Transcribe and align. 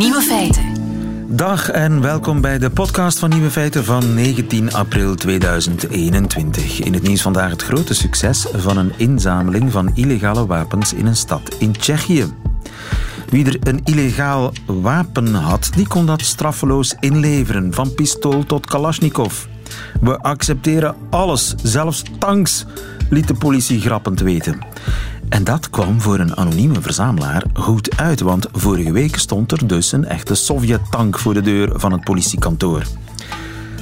Nieuwe 0.00 0.20
feiten. 0.20 0.64
Dag 1.28 1.70
en 1.70 2.00
welkom 2.00 2.40
bij 2.40 2.58
de 2.58 2.70
podcast 2.70 3.18
van 3.18 3.30
Nieuwe 3.30 3.50
Feiten 3.50 3.84
van 3.84 4.14
19 4.14 4.72
april 4.72 5.14
2021. 5.14 6.80
In 6.80 6.94
het 6.94 7.02
nieuws 7.02 7.22
vandaag 7.22 7.50
het 7.50 7.62
grote 7.62 7.94
succes 7.94 8.46
van 8.52 8.76
een 8.76 8.92
inzameling 8.96 9.72
van 9.72 9.90
illegale 9.94 10.46
wapens 10.46 10.92
in 10.92 11.06
een 11.06 11.16
stad 11.16 11.54
in 11.58 11.72
Tsjechië. 11.72 12.24
Wie 13.28 13.46
er 13.46 13.68
een 13.68 13.80
illegaal 13.84 14.52
wapen 14.66 15.34
had, 15.34 15.70
die 15.74 15.86
kon 15.86 16.06
dat 16.06 16.20
straffeloos 16.20 16.96
inleveren, 17.00 17.74
van 17.74 17.94
pistool 17.94 18.44
tot 18.44 18.66
kalasjnikov. 18.66 19.44
We 20.00 20.18
accepteren 20.18 20.94
alles, 21.10 21.54
zelfs 21.62 22.02
tanks, 22.18 22.66
liet 23.10 23.28
de 23.28 23.34
politie 23.34 23.80
grappend 23.80 24.20
weten. 24.20 24.58
En 25.30 25.44
dat 25.44 25.70
kwam 25.70 26.00
voor 26.00 26.18
een 26.18 26.36
anonieme 26.36 26.80
verzamelaar 26.80 27.44
goed 27.52 27.96
uit, 27.96 28.20
want 28.20 28.46
vorige 28.52 28.92
week 28.92 29.16
stond 29.16 29.52
er 29.52 29.66
dus 29.66 29.92
een 29.92 30.04
echte 30.04 30.34
Sovjet-tank 30.34 31.18
voor 31.18 31.34
de 31.34 31.40
deur 31.40 31.70
van 31.74 31.92
het 31.92 32.04
politiekantoor. 32.04 32.82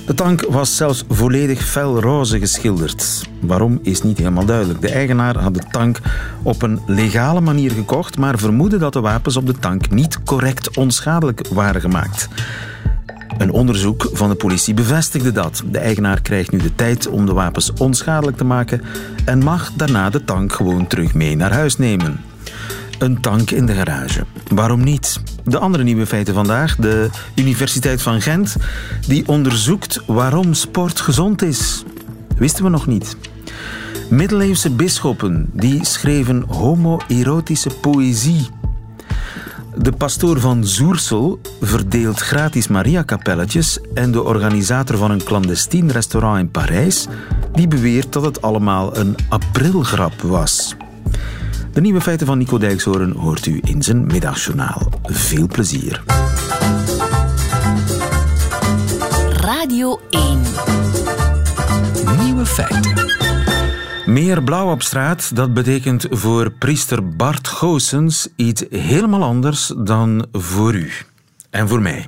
De 0.07 0.15
tank 0.15 0.47
was 0.49 0.77
zelfs 0.77 1.05
volledig 1.09 1.65
felroze 1.65 2.39
geschilderd. 2.39 3.29
Waarom 3.41 3.79
is 3.83 4.03
niet 4.03 4.19
helemaal 4.19 4.45
duidelijk. 4.45 4.81
De 4.81 4.91
eigenaar 4.91 5.39
had 5.39 5.55
de 5.55 5.63
tank 5.71 6.01
op 6.43 6.63
een 6.63 6.81
legale 6.87 7.41
manier 7.41 7.71
gekocht, 7.71 8.19
maar 8.19 8.39
vermoedde 8.39 8.79
dat 8.79 8.93
de 8.93 9.01
wapens 9.01 9.37
op 9.37 9.47
de 9.47 9.59
tank 9.59 9.91
niet 9.91 10.23
correct 10.23 10.77
onschadelijk 10.77 11.49
waren 11.49 11.81
gemaakt. 11.81 12.29
Een 13.39 13.53
onderzoek 13.53 14.09
van 14.13 14.29
de 14.29 14.35
politie 14.35 14.75
bevestigde 14.75 15.33
dat. 15.33 15.63
De 15.71 15.79
eigenaar 15.79 16.21
krijgt 16.21 16.51
nu 16.51 16.59
de 16.59 16.75
tijd 16.75 17.09
om 17.09 17.27
de 17.27 17.33
wapens 17.33 17.73
onschadelijk 17.73 18.37
te 18.37 18.45
maken 18.45 18.83
en 19.25 19.39
mag 19.39 19.73
daarna 19.73 20.11
de 20.11 20.25
tank 20.25 20.53
gewoon 20.53 20.87
terug 20.87 21.15
mee 21.15 21.37
naar 21.37 21.53
huis 21.53 21.77
nemen. 21.77 22.21
Een 22.99 23.21
tank 23.21 23.51
in 23.51 23.67
de 23.67 23.73
garage. 23.73 24.25
Waarom 24.49 24.85
niet? 24.85 25.21
De 25.45 25.59
andere 25.59 25.85
nieuwe 25.85 26.07
feiten 26.07 26.35
vandaag. 26.35 26.77
De 26.77 27.11
Universiteit 27.35 28.03
van 28.03 28.21
Gent 28.21 28.57
die 29.07 29.29
onderzoekt 29.29 30.03
waarom 30.07 30.55
sport 30.55 31.01
gezond 31.01 31.43
is. 31.43 31.85
Wisten 32.37 32.65
we 32.65 32.71
nog 32.71 32.87
niet. 32.87 33.17
Middeleeuwse 34.11 34.71
bisschoppen 34.71 35.51
die 35.53 35.85
schreven 35.85 36.45
homoerotische 36.49 37.71
poëzie. 37.81 38.47
De 39.81 39.93
pastoor 39.93 40.41
van 40.41 40.67
Zoersel 40.67 41.41
verdeelt 41.61 42.21
gratis 42.21 42.69
Maria-kapelletjes 42.69 43.79
en 43.95 44.13
de 44.13 44.23
organisator 44.23 44.97
van 44.97 45.11
een 45.11 45.23
clandestien 45.23 45.93
restaurant 45.93 46.39
in 46.39 46.51
Parijs 46.51 47.07
die 47.53 47.69
beweert 47.69 48.13
dat 48.13 48.25
het 48.25 48.43
allemaal 48.43 48.97
een 48.97 49.17
aprilgrap 49.29 50.21
was. 50.21 50.75
De 51.73 51.81
nieuwe 51.81 52.01
feiten 52.01 52.27
van 52.27 52.39
Nico 52.39 52.59
Dijkshoorn 52.59 53.13
hoort 53.13 53.47
u 53.47 53.61
in 53.65 53.83
zijn 53.83 54.07
middagjournaal. 54.07 54.91
Veel 55.03 55.47
plezier. 55.47 56.03
Radio 59.41 60.01
1. 60.11 60.41
Nieuwe 62.19 62.47
feiten. 62.47 63.28
Meer 64.09 64.43
blauw 64.43 64.71
op 64.71 64.83
straat, 64.83 65.37
dat 65.37 65.55
betekent 65.55 66.07
voor 66.11 66.51
priester 66.51 67.09
Bart 67.09 67.49
Goossens 67.49 68.29
iets 68.37 68.65
helemaal 68.71 69.23
anders 69.23 69.73
dan 69.79 70.27
voor 70.33 70.75
u. 70.75 70.91
En 71.51 71.69
voor 71.69 71.81
mij. 71.81 72.07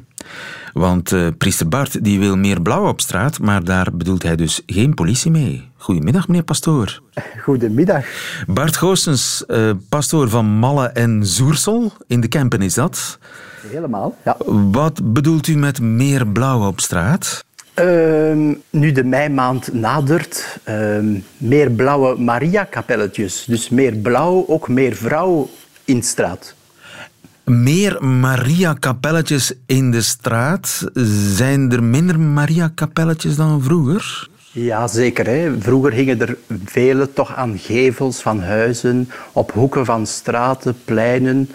Want 0.73 1.13
uh, 1.13 1.29
priester 1.39 1.69
Bart 1.69 2.05
die 2.05 2.19
wil 2.19 2.37
meer 2.37 2.63
blauw 2.63 2.89
op 2.89 3.01
straat, 3.01 3.39
maar 3.41 3.65
daar 3.65 3.89
bedoelt 3.93 4.23
hij 4.23 4.37
dus 4.37 4.63
geen 4.67 4.95
politie 4.95 5.31
mee. 5.31 5.69
Goedemiddag, 5.77 6.29
meneer 6.29 6.45
pastoor. 6.45 7.01
Goedemiddag. 7.43 8.05
Bart 8.47 8.77
Goossens, 8.77 9.45
uh, 9.49 9.71
pastoor 9.89 10.29
van 10.29 10.47
Malle 10.47 10.87
en 10.87 11.27
Zoersel. 11.27 11.93
In 12.07 12.21
de 12.21 12.29
Kempen 12.29 12.63
is 12.63 12.75
dat. 12.75 13.19
Helemaal, 13.67 14.17
ja. 14.25 14.37
Wat 14.71 15.13
bedoelt 15.13 15.47
u 15.47 15.57
met 15.57 15.81
meer 15.81 16.27
blauw 16.27 16.67
op 16.67 16.81
straat? 16.81 17.45
Uh, 17.79 18.55
nu 18.71 18.93
de 18.93 19.05
meimaand 19.05 19.73
nadert, 19.73 20.59
uh, 20.69 20.99
meer 21.37 21.71
blauwe 21.71 22.21
Maria-kapelletjes. 22.21 23.45
Dus 23.45 23.69
meer 23.69 23.97
blauw, 23.97 24.45
ook 24.47 24.69
meer 24.69 24.95
vrouw 24.97 25.51
in 25.85 26.03
straat. 26.03 26.55
Meer 27.45 28.05
Maria-kapelletjes 28.05 29.53
in 29.67 29.91
de 29.91 30.01
straat. 30.01 30.85
Zijn 31.35 31.73
er 31.73 31.83
minder 31.83 32.21
Maria-kapelletjes 32.21 33.37
dan 33.37 33.63
vroeger? 33.63 34.29
Ja, 34.53 34.87
zeker. 34.89 35.27
Hè. 35.27 35.61
Vroeger 35.61 35.93
hingen 35.93 36.21
er 36.21 36.37
vele 36.65 37.13
toch 37.13 37.35
aan 37.35 37.59
gevels 37.59 38.21
van 38.21 38.41
huizen, 38.41 39.11
op 39.33 39.53
hoeken 39.53 39.85
van 39.85 40.07
straten, 40.07 40.77
pleinen. 40.85 41.51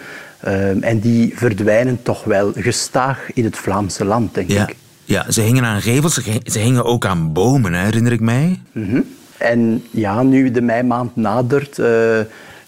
Uh, 0.46 0.84
en 0.84 0.98
die 1.00 1.32
verdwijnen 1.36 2.02
toch 2.02 2.24
wel 2.24 2.52
gestaag 2.54 3.32
in 3.32 3.44
het 3.44 3.56
Vlaamse 3.56 4.04
land, 4.04 4.34
denk 4.34 4.50
ja. 4.50 4.68
ik. 4.68 4.76
Ja, 5.06 5.30
ze 5.30 5.40
hingen 5.40 5.64
aan 5.64 5.82
gevels, 5.82 6.20
ze 6.44 6.58
hingen 6.58 6.84
ook 6.84 7.06
aan 7.06 7.32
bomen, 7.32 7.74
herinner 7.74 8.12
ik 8.12 8.20
mij. 8.20 8.60
Mm 8.72 8.88
-hmm. 8.88 9.04
En 9.38 9.84
ja, 9.90 10.22
nu 10.22 10.50
de 10.50 10.60
meimaand 10.60 11.16
nadert, 11.16 11.78
uh, 11.78 11.86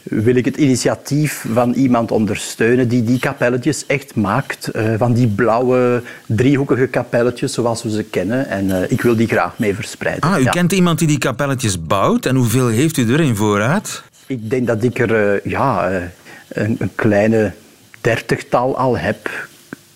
wil 0.03 0.35
ik 0.35 0.45
het 0.45 0.57
initiatief 0.57 1.45
van 1.53 1.73
iemand 1.73 2.11
ondersteunen 2.11 2.89
die 2.89 3.05
die 3.05 3.19
kapelletjes 3.19 3.87
echt 3.87 4.15
maakt. 4.15 4.71
Uh, 4.77 4.95
van 4.99 5.13
die 5.13 5.27
blauwe, 5.27 6.03
driehoekige 6.27 6.87
kapelletjes 6.87 7.53
zoals 7.53 7.83
we 7.83 7.91
ze 7.91 8.03
kennen. 8.03 8.49
En 8.49 8.65
uh, 8.65 8.91
ik 8.91 9.03
wil 9.03 9.17
die 9.17 9.29
graag 9.29 9.59
mee 9.59 9.75
verspreiden. 9.75 10.31
Ah, 10.31 10.41
u 10.41 10.43
ja. 10.43 10.51
kent 10.51 10.73
iemand 10.73 10.99
die 10.99 11.09
die 11.09 11.19
kapelletjes 11.19 11.83
bouwt. 11.83 12.27
En 12.27 12.37
hoeveel 12.37 12.69
heeft 12.69 12.97
u 12.97 13.13
er 13.13 13.21
in 13.21 13.37
voorraad? 13.37 14.03
Ik 14.27 14.51
denk 14.51 14.67
dat 14.67 14.83
ik 14.83 14.99
er 14.99 15.41
ja, 15.49 15.91
een, 16.49 16.77
een 16.79 16.91
kleine 16.95 17.53
dertigtal 18.01 18.79
al 18.79 18.99
heb 18.99 19.49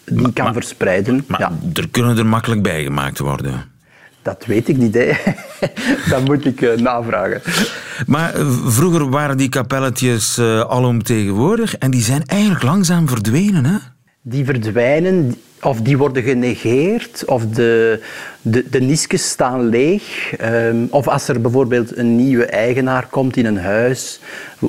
die 0.04 0.20
maar, 0.20 0.32
kan 0.32 0.44
maar, 0.44 0.52
verspreiden. 0.52 1.24
Maar 1.26 1.40
ja. 1.40 1.52
er 1.74 1.88
kunnen 1.88 2.18
er 2.18 2.26
makkelijk 2.26 2.62
bij 2.62 2.82
gemaakt 2.82 3.18
worden. 3.18 3.70
Dat 4.22 4.44
weet 4.46 4.68
ik 4.68 4.76
niet, 4.76 4.94
hè. 4.94 5.12
dat 6.10 6.24
moet 6.24 6.44
ik 6.44 6.60
uh, 6.60 6.76
navragen. 6.76 7.42
Maar 8.06 8.36
uh, 8.36 8.46
vroeger 8.66 9.10
waren 9.10 9.36
die 9.36 9.48
kapelletjes 9.48 10.38
uh, 10.38 10.60
alomtegenwoordig 10.60 11.76
en 11.76 11.90
die 11.90 12.02
zijn 12.02 12.22
eigenlijk 12.26 12.62
langzaam 12.62 13.08
verdwenen, 13.08 13.64
hè? 13.64 13.76
Die 14.24 14.44
verdwijnen, 14.44 15.34
of 15.60 15.80
die 15.80 15.98
worden 15.98 16.22
genegeerd, 16.22 17.24
of 17.24 17.46
de, 17.46 18.02
de, 18.42 18.64
de 18.70 18.80
niskes 18.80 19.28
staan 19.28 19.68
leeg. 19.68 20.32
Um, 20.40 20.88
of 20.90 21.08
als 21.08 21.28
er 21.28 21.40
bijvoorbeeld 21.40 21.96
een 21.96 22.16
nieuwe 22.16 22.44
eigenaar 22.44 23.06
komt 23.10 23.36
in 23.36 23.46
een 23.46 23.58
huis, 23.58 24.20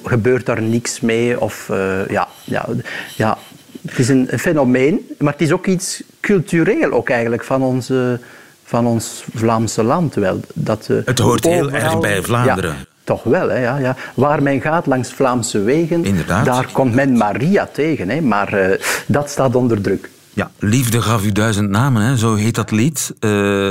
gebeurt 0.03 0.45
daar 0.45 0.61
niks 0.61 1.00
mee. 1.00 1.39
Of 1.39 1.67
ja, 2.09 2.27
ja, 2.44 2.67
ja, 3.15 3.38
het 3.94 4.02
is 4.02 4.09
een 4.09 4.30
fenomeen, 4.40 5.00
maar 5.20 5.31
het 5.31 5.42
is 5.42 5.52
ook 5.52 5.66
iets 5.66 6.04
cultureel 6.20 6.92
ook 6.92 7.09
eigenlijk 7.09 7.44
van, 7.44 7.62
onze, 7.62 8.20
van 8.64 8.86
ons 8.86 9.24
Vlaamse 9.34 9.84
land 9.84 10.16
wel. 10.16 10.40
Dat, 10.54 10.88
uh, 10.92 10.98
het 11.06 11.20
hoort 11.20 11.44
heel 11.44 11.72
erg 11.72 12.00
bij 12.00 12.22
Vlaanderen. 12.22 12.70
Ja, 12.72 12.86
toch 13.04 13.24
wel, 13.24 13.50
hè, 13.50 13.58
ja, 13.58 13.78
ja. 13.78 13.96
Waar 14.14 14.44
men 14.44 14.62
gaat 14.62 14.86
langs 14.86 15.14
Vlaamse 15.14 15.59
wegen, 15.62 16.06
Inderdaad. 16.06 16.46
daar 16.46 16.68
komt 16.72 16.94
men 16.94 17.18
Maria 17.18 17.70
tegen. 17.74 18.09
Hè, 18.09 18.22
maar 18.22 18.70
uh, 18.70 18.76
dat 19.06 19.30
staat 19.30 19.56
onder 19.56 19.81
druk. 19.81 20.10
Ja, 20.34 20.52
liefde 20.60 21.02
gaf 21.02 21.25
u 21.25 21.31
duizend 21.31 21.70
namen, 21.70 22.02
hè, 22.02 22.18
zo 22.18 22.36
heet 22.36 22.56
dat 22.56 22.72
lied. 22.72 23.14
Uh, 23.20 23.68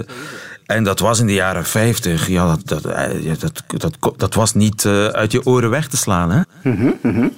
en 0.66 0.84
dat 0.84 0.98
was 0.98 1.20
in 1.20 1.26
de 1.26 1.34
jaren 1.34 1.64
50. 1.64 2.28
Ja, 2.28 2.46
dat, 2.46 2.68
dat, 2.68 2.82
dat, 2.82 3.92
dat, 4.00 4.14
dat 4.16 4.34
was 4.34 4.54
niet 4.54 4.86
uit 5.12 5.32
je 5.32 5.46
oren 5.46 5.70
weg 5.70 5.88
te 5.88 5.96
slaan. 5.96 6.30
Hè? 6.30 6.40
Mm 6.62 6.76
-hmm, 6.76 6.98
mm 7.02 7.14
-hmm. 7.14 7.32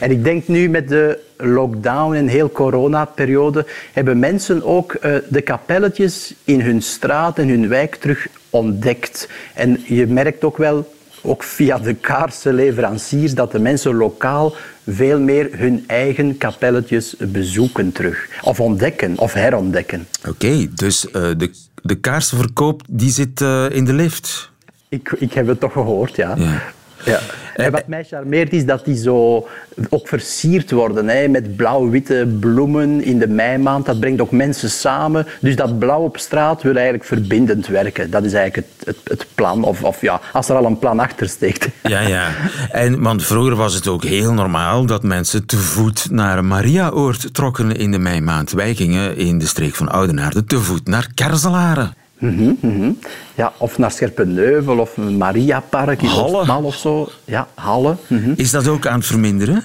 En 0.00 0.10
ik 0.10 0.24
denk 0.24 0.48
nu 0.48 0.68
met 0.68 0.88
de 0.88 1.18
lockdown 1.36 2.14
en 2.14 2.26
heel 2.26 2.50
coronaperiode 2.50 3.66
hebben 3.92 4.18
mensen 4.18 4.62
ook 4.62 4.94
uh, 4.94 5.16
de 5.28 5.40
kapelletjes 5.40 6.34
in 6.44 6.60
hun 6.60 6.82
straat 6.82 7.38
en 7.38 7.48
hun 7.48 7.68
wijk 7.68 7.94
terug 7.94 8.26
ontdekt. 8.50 9.28
En 9.54 9.82
je 9.86 10.06
merkt 10.06 10.44
ook 10.44 10.56
wel, 10.56 10.94
ook 11.22 11.42
via 11.42 11.78
de 11.78 11.94
kaarsenleveranciers, 11.94 13.34
dat 13.34 13.52
de 13.52 13.58
mensen 13.58 13.94
lokaal 13.94 14.54
veel 14.86 15.20
meer 15.20 15.48
hun 15.52 15.84
eigen 15.86 16.38
kapelletjes 16.38 17.16
bezoeken 17.18 17.92
terug. 17.92 18.28
Of 18.42 18.60
ontdekken, 18.60 19.18
of 19.18 19.32
herontdekken. 19.32 20.06
Oké, 20.20 20.28
okay, 20.28 20.70
dus 20.74 21.04
uh, 21.06 21.12
de, 21.12 21.50
de 21.82 21.94
kaarsenverkoop 21.94 22.82
die 22.88 23.10
zit 23.10 23.40
uh, 23.40 23.66
in 23.70 23.84
de 23.84 23.92
lift? 23.92 24.50
Ik, 24.88 25.12
ik 25.18 25.32
heb 25.32 25.46
het 25.46 25.60
toch 25.60 25.72
gehoord, 25.72 26.16
ja. 26.16 26.34
ja. 26.36 26.62
Ja. 27.08 27.20
En 27.54 27.72
wat 27.72 27.86
mij 27.86 28.04
charmeert 28.04 28.52
is 28.52 28.64
dat 28.64 28.84
die 28.84 28.96
zo 28.96 29.48
ook 29.88 30.08
versierd 30.08 30.70
worden 30.70 31.08
hè, 31.08 31.28
met 31.28 31.56
blauw-witte 31.56 32.36
bloemen 32.40 33.04
in 33.04 33.18
de 33.18 33.28
meimaand. 33.28 33.86
Dat 33.86 34.00
brengt 34.00 34.20
ook 34.20 34.30
mensen 34.30 34.70
samen. 34.70 35.26
Dus 35.40 35.56
dat 35.56 35.78
blauw 35.78 36.02
op 36.02 36.18
straat 36.18 36.62
wil 36.62 36.74
eigenlijk 36.74 37.04
verbindend 37.04 37.66
werken. 37.66 38.10
Dat 38.10 38.24
is 38.24 38.32
eigenlijk 38.32 38.66
het, 38.78 38.86
het, 38.86 39.18
het 39.18 39.26
plan. 39.34 39.64
Of, 39.64 39.84
of 39.84 40.00
ja, 40.00 40.20
als 40.32 40.48
er 40.48 40.56
al 40.56 40.64
een 40.64 40.78
plan 40.78 41.00
achter 41.00 41.28
steekt. 41.28 41.68
Ja, 41.82 42.00
ja. 42.00 42.28
En, 42.70 43.02
want 43.02 43.24
vroeger 43.24 43.56
was 43.56 43.74
het 43.74 43.86
ook 43.86 44.04
heel 44.04 44.32
normaal 44.32 44.86
dat 44.86 45.02
mensen 45.02 45.46
te 45.46 45.56
voet 45.56 46.10
naar 46.10 46.44
Mariaoord 46.44 47.34
trokken 47.34 47.76
in 47.76 47.90
de 47.90 47.98
meimaand. 47.98 48.52
Wij 48.52 48.74
gingen 48.74 49.16
in 49.16 49.38
de 49.38 49.46
streek 49.46 49.74
van 49.74 49.88
Oudenaarde 49.88 50.44
te 50.44 50.60
voet 50.60 50.86
naar 50.86 51.08
Kerzelaren. 51.14 51.97
Mm 52.18 52.36
-hmm, 52.38 52.58
mm 52.60 52.80
-hmm. 52.80 52.98
Ja, 53.34 53.52
of 53.58 53.78
naar 53.78 53.90
Scherpenheuvel 53.90 54.78
of 54.78 54.96
Mariapark 54.96 56.02
in 56.02 56.08
Halle 56.08 56.62
of 56.62 56.74
zo. 56.74 57.08
Ja, 57.24 57.48
Halle. 57.54 57.96
Mm 58.06 58.22
-hmm. 58.22 58.32
Is 58.36 58.50
dat 58.50 58.68
ook 58.68 58.86
aan 58.86 58.98
het 58.98 59.06
verminderen? 59.06 59.64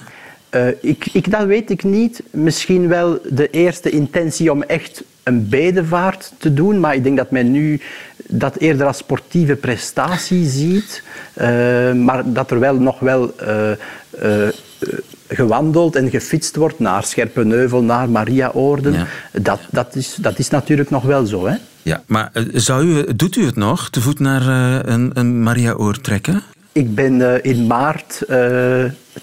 Uh, 0.50 0.68
ik, 0.80 1.06
ik, 1.12 1.30
dat 1.30 1.46
weet 1.46 1.70
ik 1.70 1.84
niet. 1.84 2.22
Misschien 2.30 2.88
wel 2.88 3.18
de 3.30 3.50
eerste 3.50 3.90
intentie 3.90 4.52
om 4.52 4.62
echt 4.62 5.04
een 5.22 5.48
bedevaart 5.48 6.32
te 6.38 6.54
doen, 6.54 6.80
maar 6.80 6.94
ik 6.94 7.02
denk 7.02 7.16
dat 7.16 7.30
men 7.30 7.50
nu 7.50 7.80
dat 8.28 8.56
eerder 8.56 8.86
als 8.86 8.96
sportieve 8.96 9.56
prestatie 9.56 10.46
ziet, 10.46 11.02
uh, 11.36 11.92
maar 11.92 12.32
dat 12.32 12.50
er 12.50 12.60
wel 12.60 12.74
nog 12.74 12.98
wel 12.98 13.34
uh, 13.42 14.48
gewandeld 15.34 15.96
en 15.96 16.10
gefietst 16.10 16.56
wordt 16.56 16.78
naar 16.78 17.04
Scherpenheuvel, 17.04 17.82
naar 17.82 18.08
Mariaoorden. 18.08 18.92
Ja. 18.92 19.06
Dat, 19.32 19.60
dat, 19.70 19.96
is, 19.96 20.16
dat 20.20 20.38
is 20.38 20.48
natuurlijk 20.48 20.90
nog 20.90 21.02
wel 21.02 21.26
zo. 21.26 21.46
Hè? 21.46 21.56
Ja, 21.82 22.02
maar 22.06 22.30
zou 22.52 22.84
u, 22.84 23.14
doet 23.14 23.36
u 23.36 23.44
het 23.44 23.56
nog, 23.56 23.90
te 23.90 24.00
voet 24.00 24.18
naar 24.18 24.46
een, 24.88 25.10
een 25.14 25.42
Mariaoord 25.42 26.04
trekken? 26.04 26.42
Ik 26.72 26.94
ben 26.94 27.42
in 27.42 27.66
maart 27.66 28.22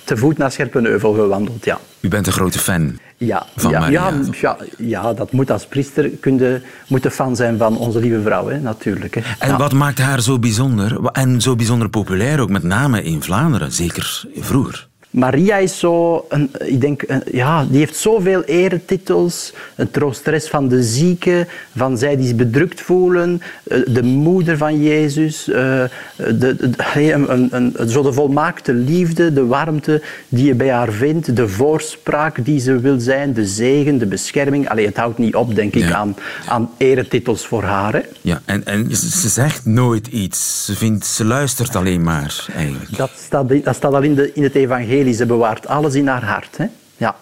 te 0.04 0.18
voet 0.18 0.38
naar 0.38 0.52
Scherpenheuvel 0.52 1.14
gewandeld, 1.14 1.66
ja. 1.66 1.80
U 2.00 2.08
bent 2.08 2.28
een 2.28 2.34
grote 2.34 2.60
fan 2.60 3.00
ja, 3.26 3.46
van 3.56 3.72
ja, 3.72 3.80
Maria? 3.80 4.14
Ja, 4.42 4.58
ja, 4.78 5.14
dat 5.14 5.32
moet 5.32 5.52
als 5.52 5.66
priester 5.66 6.10
kun 6.10 6.62
moet 6.88 7.04
de 7.04 7.12
fan 7.12 7.36
zijn 7.36 7.58
van 7.58 7.78
onze 7.78 8.00
lieve 8.00 8.22
vrouw, 8.22 8.48
hè, 8.48 8.60
natuurlijk. 8.60 9.16
Hè. 9.16 9.22
En 9.40 9.58
wat 9.58 9.74
maakt 9.74 10.00
haar 10.00 10.22
zo 10.22 10.40
bijzonder? 10.40 11.10
En 11.12 11.42
zo 11.42 11.56
bijzonder 11.56 11.90
populair 11.90 12.40
ook, 12.40 12.50
met 12.50 12.64
name 12.64 13.04
in 13.04 13.22
Vlaanderen, 13.22 13.72
zeker 13.72 14.24
vroeger? 14.36 14.90
Maria 15.12 15.58
is 15.58 15.80
zo, 15.80 16.26
een, 16.30 16.52
ik 16.60 16.82
denk, 16.82 17.04
een, 17.08 17.22
ja, 17.32 17.66
die 17.70 17.78
heeft 17.78 17.96
zoveel 17.96 18.44
eretitels. 18.44 19.54
Een 19.76 19.92
troosteres 19.92 20.48
van 20.48 20.68
de 20.68 20.84
zieken, 20.84 21.48
van 21.76 21.98
zij 21.98 22.16
die 22.16 22.28
zich 22.28 22.36
bedrukt 22.36 22.82
voelen, 22.82 23.42
eh, 23.64 23.80
de 23.88 24.04
moeder 24.04 24.58
van 24.58 24.84
Jezus, 24.84 25.48
eh, 25.48 25.84
de, 26.16 26.34
de, 26.36 27.12
een, 27.12 27.48
een, 27.52 27.90
zo 27.90 28.02
de 28.02 28.14
volmaakte 28.14 28.74
liefde, 28.74 29.34
de 29.34 29.46
warmte 29.46 30.02
die 30.28 30.46
je 30.46 30.56
bij 30.56 30.72
haar 30.72 30.92
vindt, 30.92 31.36
de 31.36 31.48
voorspraak 31.48 32.46
die 32.46 32.60
ze 32.60 32.80
wil 32.80 33.00
zijn, 33.00 33.34
de 33.34 33.46
zegen, 33.46 33.98
de 33.98 34.06
bescherming. 34.06 34.70
Allee, 34.70 34.86
het 34.86 34.98
houdt 34.98 35.18
niet 35.18 35.36
op, 35.36 35.56
denk 35.56 35.76
ik, 35.76 35.92
aan, 35.92 36.16
aan 36.48 36.70
eretitels 36.78 37.46
voor 37.46 37.64
haar. 37.64 37.94
Hè. 37.94 38.02
Ja, 38.22 38.42
en, 38.46 38.66
en 38.66 38.96
ze 38.96 39.30
zegt 39.30 39.66
nooit 39.66 40.08
iets. 40.08 40.66
Ze, 40.66 40.76
vindt, 40.76 41.06
ze 41.06 41.26
luistert 41.26 41.76
alleen 41.76 42.04
maar, 42.04 42.46
eigenlijk. 42.56 42.98
Dat 42.98 43.12
staat, 43.26 43.64
dat 43.64 43.76
staat 43.76 43.94
al 43.94 44.02
in, 44.02 44.16
de, 44.16 44.32
in 44.34 44.44
het 44.44 44.56
evangelie 44.56 45.01
ze 45.10 45.26
bewaart 45.26 45.68
alles 45.68 45.94
in 45.94 46.08
haar 46.08 46.24
hart. 46.24 46.58
Hè? 46.58 46.66
Ja. 46.98 47.16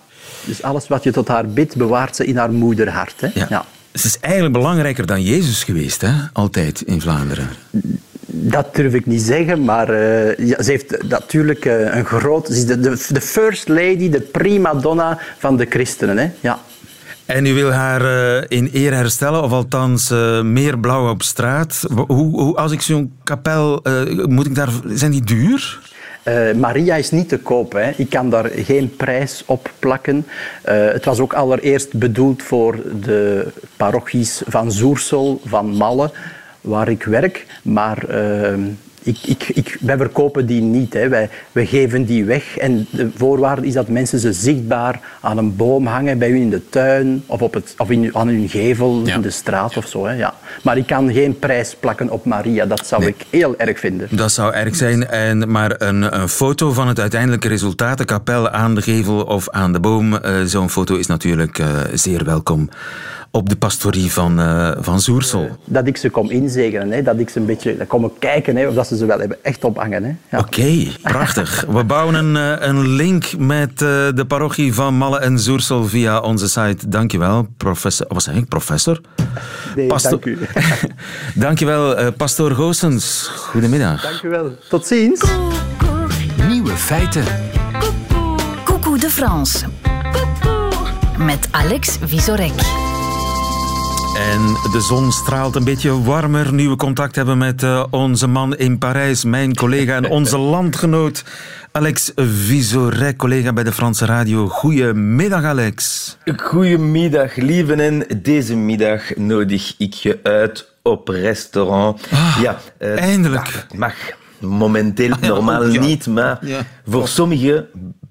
Dus 0.45 0.61
alles 0.61 0.87
wat 0.87 1.03
je 1.03 1.11
tot 1.11 1.27
haar 1.27 1.47
bidt, 1.47 1.75
bewaart 1.75 2.15
ze 2.15 2.25
in 2.25 2.37
haar 2.37 2.51
moederhart. 2.51 3.21
Hè? 3.21 3.27
Ja. 3.33 3.45
ja. 3.49 3.65
Ze 3.93 4.07
is 4.07 4.19
eigenlijk 4.19 4.53
belangrijker 4.53 5.05
dan 5.05 5.21
Jezus 5.21 5.63
geweest, 5.63 6.01
hè? 6.01 6.13
altijd 6.33 6.81
in 6.81 7.01
Vlaanderen. 7.01 7.49
Dat 8.25 8.75
durf 8.75 8.93
ik 8.93 9.05
niet 9.05 9.21
zeggen, 9.21 9.63
maar 9.63 9.89
uh, 9.89 10.37
ja, 10.37 10.63
ze 10.63 10.71
heeft 10.71 11.03
natuurlijk 11.03 11.65
uh, 11.65 11.95
een 11.95 12.05
groot... 12.05 12.47
Ze 12.47 12.53
is 12.53 12.65
de, 12.65 12.79
de, 12.79 13.05
de, 13.09 13.21
first 13.21 13.67
lady, 13.67 14.09
de 14.09 14.21
prima 14.21 14.73
donna 14.73 15.19
van 15.37 15.57
de 15.57 15.65
christenen. 15.69 16.17
Hè? 16.17 16.29
Ja. 16.39 16.59
En 17.25 17.45
u 17.45 17.53
wil 17.53 17.71
haar 17.71 18.01
uh, 18.01 18.43
in 18.47 18.69
eer 18.73 18.93
herstellen, 18.93 19.43
of 19.43 19.51
althans 19.51 20.09
meer 20.43 20.79
blauw 20.79 21.09
op 21.09 21.23
straat. 21.23 21.85
Hoe, 22.07 22.41
hoe 22.41 22.55
als 22.55 22.71
ik 22.71 22.81
zo'n 22.81 23.13
kapel... 23.23 23.83
moet 24.27 24.45
ik 24.45 24.55
daar, 24.55 24.69
zijn 24.87 25.11
die 25.11 25.23
duur? 25.23 25.79
Uh, 26.29 26.53
Maria 26.53 26.95
is 26.95 27.11
niet 27.11 27.29
te 27.29 27.39
koop. 27.39 27.71
Hè. 27.71 27.91
Ik 27.97 28.09
kan 28.09 28.29
daar 28.29 28.45
geen 28.45 28.95
prijs 28.95 29.43
op 29.45 29.71
plakken. 29.79 30.25
Uh, 30.65 30.91
het 30.91 31.05
was 31.05 31.19
ook 31.19 31.33
allereerst 31.33 31.93
bedoeld 31.93 32.43
voor 32.43 32.75
de 33.01 33.47
parochies 33.77 34.41
van 34.47 34.71
Zoersel, 34.71 35.41
van 35.45 35.69
Malle, 35.69 36.11
waar 36.61 36.89
ik 36.89 37.03
werk. 37.03 37.45
Maar 37.61 38.03
uh, 38.09 38.53
ik, 39.03 39.17
ik, 39.25 39.47
ik, 39.53 39.77
wij 39.79 39.97
verkopen 39.97 40.45
die 40.45 40.61
niet. 40.61 40.93
Hè. 40.93 41.07
Wij, 41.07 41.29
wij 41.51 41.65
geven 41.65 42.05
die 42.05 42.25
weg. 42.25 42.57
En 42.57 42.87
de 42.89 43.09
voorwaarde 43.15 43.67
is 43.67 43.73
dat 43.73 43.87
mensen 43.87 44.19
ze 44.19 44.33
zichtbaar 44.33 44.99
aan 45.21 45.37
een 45.37 45.55
boom 45.55 45.85
hangen 45.85 46.17
bij 46.17 46.29
u 46.29 46.35
in 46.35 46.49
de 46.49 46.69
tuin 46.69 47.23
of, 47.25 47.41
op 47.41 47.53
het, 47.53 47.73
of 47.77 47.89
in, 47.89 48.15
aan 48.15 48.27
hun 48.27 48.49
gevel 48.49 49.01
in 49.05 49.21
de 49.21 49.29
straat 49.29 49.77
of 49.77 49.87
zo. 49.87 50.05
Hè. 50.05 50.13
Ja. 50.13 50.33
Maar 50.63 50.77
ik 50.77 50.87
kan 50.87 51.13
geen 51.13 51.39
prijs 51.39 51.75
plakken 51.79 52.09
op 52.09 52.25
Maria. 52.25 52.65
Dat 52.65 52.87
zou 52.87 53.05
ik 53.05 53.25
heel 53.29 53.57
erg 53.57 53.79
vinden. 53.79 54.07
Dat 54.11 54.31
zou 54.31 54.53
erg 54.53 54.75
zijn. 54.75 55.07
En, 55.07 55.51
maar 55.51 55.75
een, 55.77 56.19
een 56.19 56.29
foto 56.29 56.71
van 56.71 56.87
het 56.87 56.99
uiteindelijke 56.99 57.47
resultaat, 57.47 57.97
de 57.97 58.05
kapel 58.05 58.49
aan 58.49 58.75
de 58.75 58.81
gevel 58.81 59.23
of 59.23 59.49
aan 59.49 59.73
de 59.73 59.79
boom, 59.79 60.13
uh, 60.13 60.19
zo'n 60.45 60.69
foto 60.69 60.95
is 60.95 61.07
natuurlijk 61.07 61.59
uh, 61.59 61.67
zeer 61.93 62.25
welkom 62.25 62.69
op 63.31 63.49
de 63.49 63.55
pastorie 63.55 64.11
van, 64.11 64.39
uh, 64.39 64.71
van 64.79 64.99
Zoersel. 64.99 65.57
Dat 65.65 65.87
ik 65.87 65.97
ze 65.97 66.09
kom 66.09 66.29
inzegenen, 66.29 66.91
hè. 66.91 67.01
dat 67.01 67.19
ik 67.19 67.29
ze 67.29 67.39
een 67.39 67.45
beetje 67.45 67.85
kom 67.87 68.11
kijken 68.19 68.55
hè, 68.55 68.67
of 68.67 68.73
dat 68.73 68.87
ze 68.87 68.97
ze 68.97 69.05
wel 69.05 69.19
hebben 69.19 69.37
echt 69.41 69.63
ophangen. 69.63 70.03
Hè. 70.03 70.15
Ja. 70.31 70.39
Oké, 70.39 70.87
prachtig. 71.01 71.65
We 71.69 71.83
bouwen 71.83 72.15
een, 72.15 72.35
eh, 72.35 72.67
een 72.67 72.87
link 72.87 73.37
met 73.37 73.69
uh, 73.71 73.77
de 74.15 74.25
parochie 74.27 74.73
van 74.73 74.93
Malle 74.93 75.19
en 75.19 75.39
Zoersel 75.39 75.85
via 75.85 76.19
onze 76.19 76.49
site. 76.49 76.89
Dankjewel, 76.89 77.47
professor. 77.57 78.05
Wat 78.09 78.23
zeg 78.23 78.35
ik, 78.35 78.47
professor? 78.47 79.01
Nee, 79.75 79.87
Pasto 79.87 80.09
dank 80.09 80.25
u. 80.25 80.37
Dankjewel, 81.45 81.99
uh, 81.99 82.07
pastoor 82.17 82.51
Goossens. 82.51 83.31
Goedemiddag. 83.35 84.01
Dank 84.01 84.21
u 84.21 84.29
wel. 84.29 84.51
Tot 84.69 84.87
ziens. 84.87 85.23
Nieuwe 86.47 86.71
feiten. 86.71 87.23
Coucou 88.63 88.99
de 88.99 89.09
France. 89.09 89.65
Met 91.17 91.47
Alex 91.51 91.97
Visorek. 92.05 92.78
En 94.19 94.71
de 94.71 94.81
zon 94.81 95.11
straalt 95.11 95.55
een 95.55 95.63
beetje 95.63 96.03
warmer 96.03 96.53
nu 96.53 96.69
we 96.69 96.75
contact 96.75 97.15
hebben 97.15 97.37
met 97.37 97.63
uh, 97.63 97.83
onze 97.89 98.27
man 98.27 98.55
in 98.55 98.77
Parijs, 98.77 99.23
mijn 99.23 99.55
collega 99.55 99.95
en 99.95 100.09
onze 100.09 100.37
landgenoot 100.55 101.23
Alex 101.71 102.11
Visorek, 102.15 103.17
collega 103.17 103.53
bij 103.53 103.63
de 103.63 103.71
Franse 103.71 104.05
radio. 104.05 104.47
Goedemiddag, 104.47 105.43
Alex. 105.43 106.17
Goedemiddag, 106.35 107.35
lieve. 107.35 107.73
En 107.73 108.05
deze 108.21 108.55
middag 108.55 109.15
nodig 109.15 109.75
ik 109.77 109.93
je 109.93 110.19
uit 110.23 110.71
op 110.83 111.07
restaurant. 111.07 112.07
Ah, 112.11 112.37
ja, 112.41 112.59
uh, 112.79 112.99
eindelijk. 112.99 113.65
mag 113.75 113.93
momenteel 114.39 115.11
ah, 115.21 115.21
normaal 115.21 115.67
ja, 115.67 115.79
niet, 115.79 116.07
maar 116.07 116.37
ja. 116.41 116.61
voor 116.85 117.07
sommigen 117.07 117.67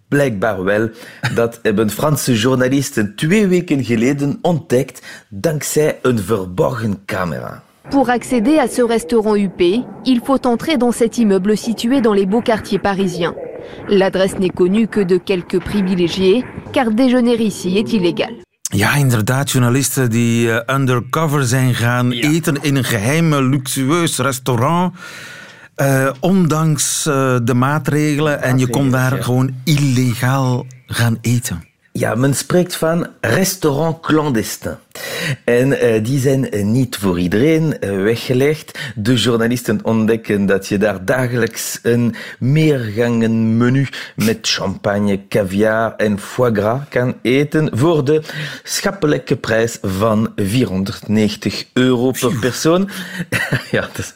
Blijkbaar 0.09 0.65
wel. 0.65 0.91
Dat 1.35 1.59
hebben 1.63 1.91
Franse 1.91 2.35
journalisten 2.35 3.13
twee 3.17 3.47
weken 3.47 3.85
geleden 3.85 4.39
ontdekt 4.43 5.03
dankzij 5.29 5.99
een 6.03 6.19
verborgen 6.19 7.03
camera. 7.05 7.63
Pour 7.89 8.11
accéder 8.11 8.59
à 8.59 8.67
ce 8.67 8.83
restaurant 8.83 9.37
UP, 9.37 9.61
il 10.05 10.21
faut 10.25 10.47
entrer 10.47 10.77
dans 10.77 10.97
cet 10.97 11.17
immeuble 11.17 11.57
situé 11.57 12.01
dans 12.01 12.15
les 12.15 12.27
beaux 12.27 12.45
quartiers 12.45 12.81
parisiens. 12.81 13.35
L'adresse 13.89 14.39
n'est 14.39 14.55
connue 14.55 14.89
que 14.89 15.01
de 15.05 15.19
quelques 15.19 15.59
privilégiés, 15.59 16.45
car 16.73 16.91
déjeuner 16.91 17.41
ici 17.41 17.79
est 17.79 17.93
illégal. 17.93 18.33
Ja, 18.71 18.95
inderdaad, 18.95 19.51
journalisten 19.51 20.11
die 20.11 20.47
uh, 20.47 20.61
undercover 20.67 21.45
zijn 21.45 21.75
gaan 21.75 22.11
ja. 22.11 22.31
eten 22.31 22.63
in 22.63 22.77
een 22.77 22.85
geheim 22.85 23.35
luxueus 23.35 24.19
restaurant. 24.19 24.93
Uh, 25.81 26.11
ondanks 26.21 27.07
uh, 27.07 27.37
de 27.43 27.55
maatregelen 27.55 28.43
en 28.43 28.59
je 28.59 28.69
kon 28.69 28.91
daar 28.91 29.17
ja. 29.17 29.23
gewoon 29.23 29.55
illegaal 29.65 30.67
gaan 30.87 31.19
eten. 31.21 31.68
Ja, 31.99 32.15
men 32.15 32.35
spreekt 32.35 32.77
van 32.77 33.07
restaurant 33.21 34.01
clandestin. 34.01 34.77
En 35.45 35.69
uh, 35.69 36.05
die 36.05 36.19
zijn 36.19 36.73
niet 36.73 36.97
voor 36.97 37.19
iedereen 37.19 37.77
uh, 37.81 38.03
weggelegd. 38.03 38.79
De 38.95 39.15
journalisten 39.15 39.85
ontdekken 39.85 40.47
dat 40.47 40.67
je 40.67 40.79
daar 40.79 41.05
dagelijks 41.05 41.79
een 41.83 42.15
meergangenmenu 42.39 43.89
met 44.17 44.39
champagne, 44.41 45.29
caviar 45.29 45.95
en 45.97 46.19
foie 46.19 46.55
gras 46.55 46.81
kan 46.89 47.15
eten 47.23 47.79
voor 47.79 48.05
de 48.05 48.23
schappelijke 48.63 49.37
prijs 49.37 49.79
van 49.83 50.33
490 50.37 51.65
euro 51.73 52.11
per 52.11 52.39
persoon. 52.41 52.91
ja, 53.71 53.89
dus 53.93 54.15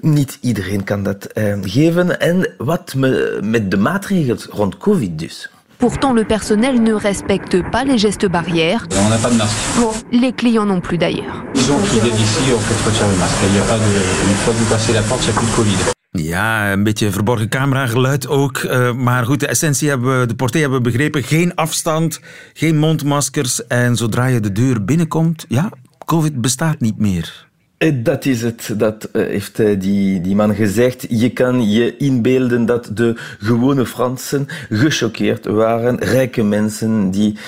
niet 0.00 0.38
iedereen 0.40 0.84
kan 0.84 1.02
dat 1.02 1.28
uh, 1.34 1.58
geven. 1.62 2.20
En 2.20 2.54
wat 2.58 2.94
me, 2.94 3.38
met 3.42 3.70
de 3.70 3.76
maatregelen 3.76 4.38
rond 4.50 4.76
COVID 4.76 5.18
dus. 5.18 5.50
Pourtant, 5.78 6.12
le 6.14 6.24
personnel 6.24 6.82
ne 6.82 6.94
respecte 6.94 7.62
pas 7.70 7.84
les 7.84 7.98
gestes 7.98 8.26
barrières. 8.26 8.86
On 9.04 9.08
n'a 9.08 9.18
pas 9.18 9.30
de 9.30 9.36
masque. 9.36 9.56
Bon, 9.78 9.92
les 10.10 10.32
clients 10.32 10.64
non 10.64 10.80
plus 10.80 10.98
d'ailleurs. 10.98 11.44
Disons 11.54 11.78
qu'ils 11.78 12.00
viennent 12.00 12.14
ici, 12.14 12.40
on 12.54 12.58
fait 12.58 12.88
retirer 12.88 13.10
le 13.10 13.18
masque. 13.18 13.36
Il 13.48 13.56
y 13.56 13.58
a 13.58 13.62
pas 13.62 13.78
de... 13.78 14.30
Une 14.30 14.36
fois 14.36 14.52
que 14.54 14.58
vous 14.58 14.70
passez 14.70 14.92
la 14.94 15.02
porte, 15.02 15.22
il 15.24 15.32
n'y 15.32 15.36
a 15.36 15.40
plus 15.40 15.50
de 15.50 15.56
Covid. 15.56 15.94
Ja, 16.10 16.72
een 16.72 16.82
beetje 16.82 17.10
verborgen 17.10 17.48
camera-geluid 17.48 18.28
ook. 18.28 18.58
Uh, 18.58 18.92
maar 18.92 19.24
goed, 19.24 19.40
de 19.40 19.46
essentie 19.46 19.88
hebben 19.88 20.20
we, 20.20 20.26
de 20.26 20.34
portée 20.34 20.60
hebben 20.60 20.82
we 20.82 20.90
begrepen. 20.90 21.22
Geen 21.22 21.54
afstand, 21.54 22.20
geen 22.52 22.78
mondmaskers. 22.78 23.66
En 23.66 23.96
zodra 23.96 24.26
je 24.26 24.40
de 24.40 24.52
deur 24.52 24.84
binnenkomt, 24.84 25.44
ja, 25.48 25.70
COVID 26.04 26.40
bestaat 26.40 26.80
niet 26.80 26.98
meer. 26.98 27.48
Eh, 27.78 27.92
dat 27.96 28.24
is 28.24 28.42
het, 28.42 28.74
dat 28.76 29.04
eh, 29.04 29.22
heeft 29.22 29.58
eh, 29.58 29.80
die, 29.80 30.20
die 30.20 30.34
man 30.34 30.54
gezegd. 30.54 31.06
Je 31.08 31.30
kan 31.30 31.70
je 31.70 31.96
inbeelden 31.96 32.66
dat 32.66 32.90
de 32.94 33.12
gewone 33.38 33.86
Fransen 33.86 34.46
gechoqueerd 34.70 35.44
waren. 35.46 35.98
Rijke 35.98 36.42
mensen 36.42 37.10
die 37.10 37.38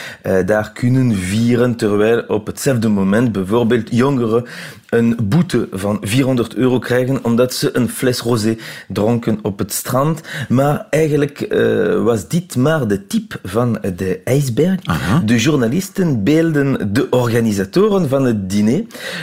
daar 0.47 0.73
kunnen 0.73 1.15
vieren, 1.15 1.77
terwijl 1.77 2.25
op 2.27 2.47
hetzelfde 2.47 2.89
moment 2.89 3.33
bijvoorbeeld 3.33 3.89
jongeren 3.91 4.45
een 4.89 5.17
boete 5.23 5.69
van 5.73 5.99
400 6.01 6.55
euro 6.55 6.79
krijgen 6.79 7.25
omdat 7.25 7.55
ze 7.55 7.77
een 7.77 7.89
fles 7.89 8.21
rosé 8.21 8.57
dronken 8.89 9.39
op 9.43 9.59
het 9.59 9.73
strand. 9.73 10.21
Maar 10.49 10.87
eigenlijk 10.91 11.47
uh, 11.49 12.03
was 12.03 12.29
dit 12.29 12.57
maar 12.57 12.89
de 12.89 13.07
tip 13.07 13.41
van 13.43 13.79
de 13.97 14.21
ijsberg. 14.25 14.81
Aha. 14.85 15.23
De 15.25 15.37
journalisten 15.37 16.25
beelden 16.25 16.93
de 16.93 17.07
organisatoren 17.11 18.09
van 18.09 18.25
het 18.25 18.51
diner 18.51 18.83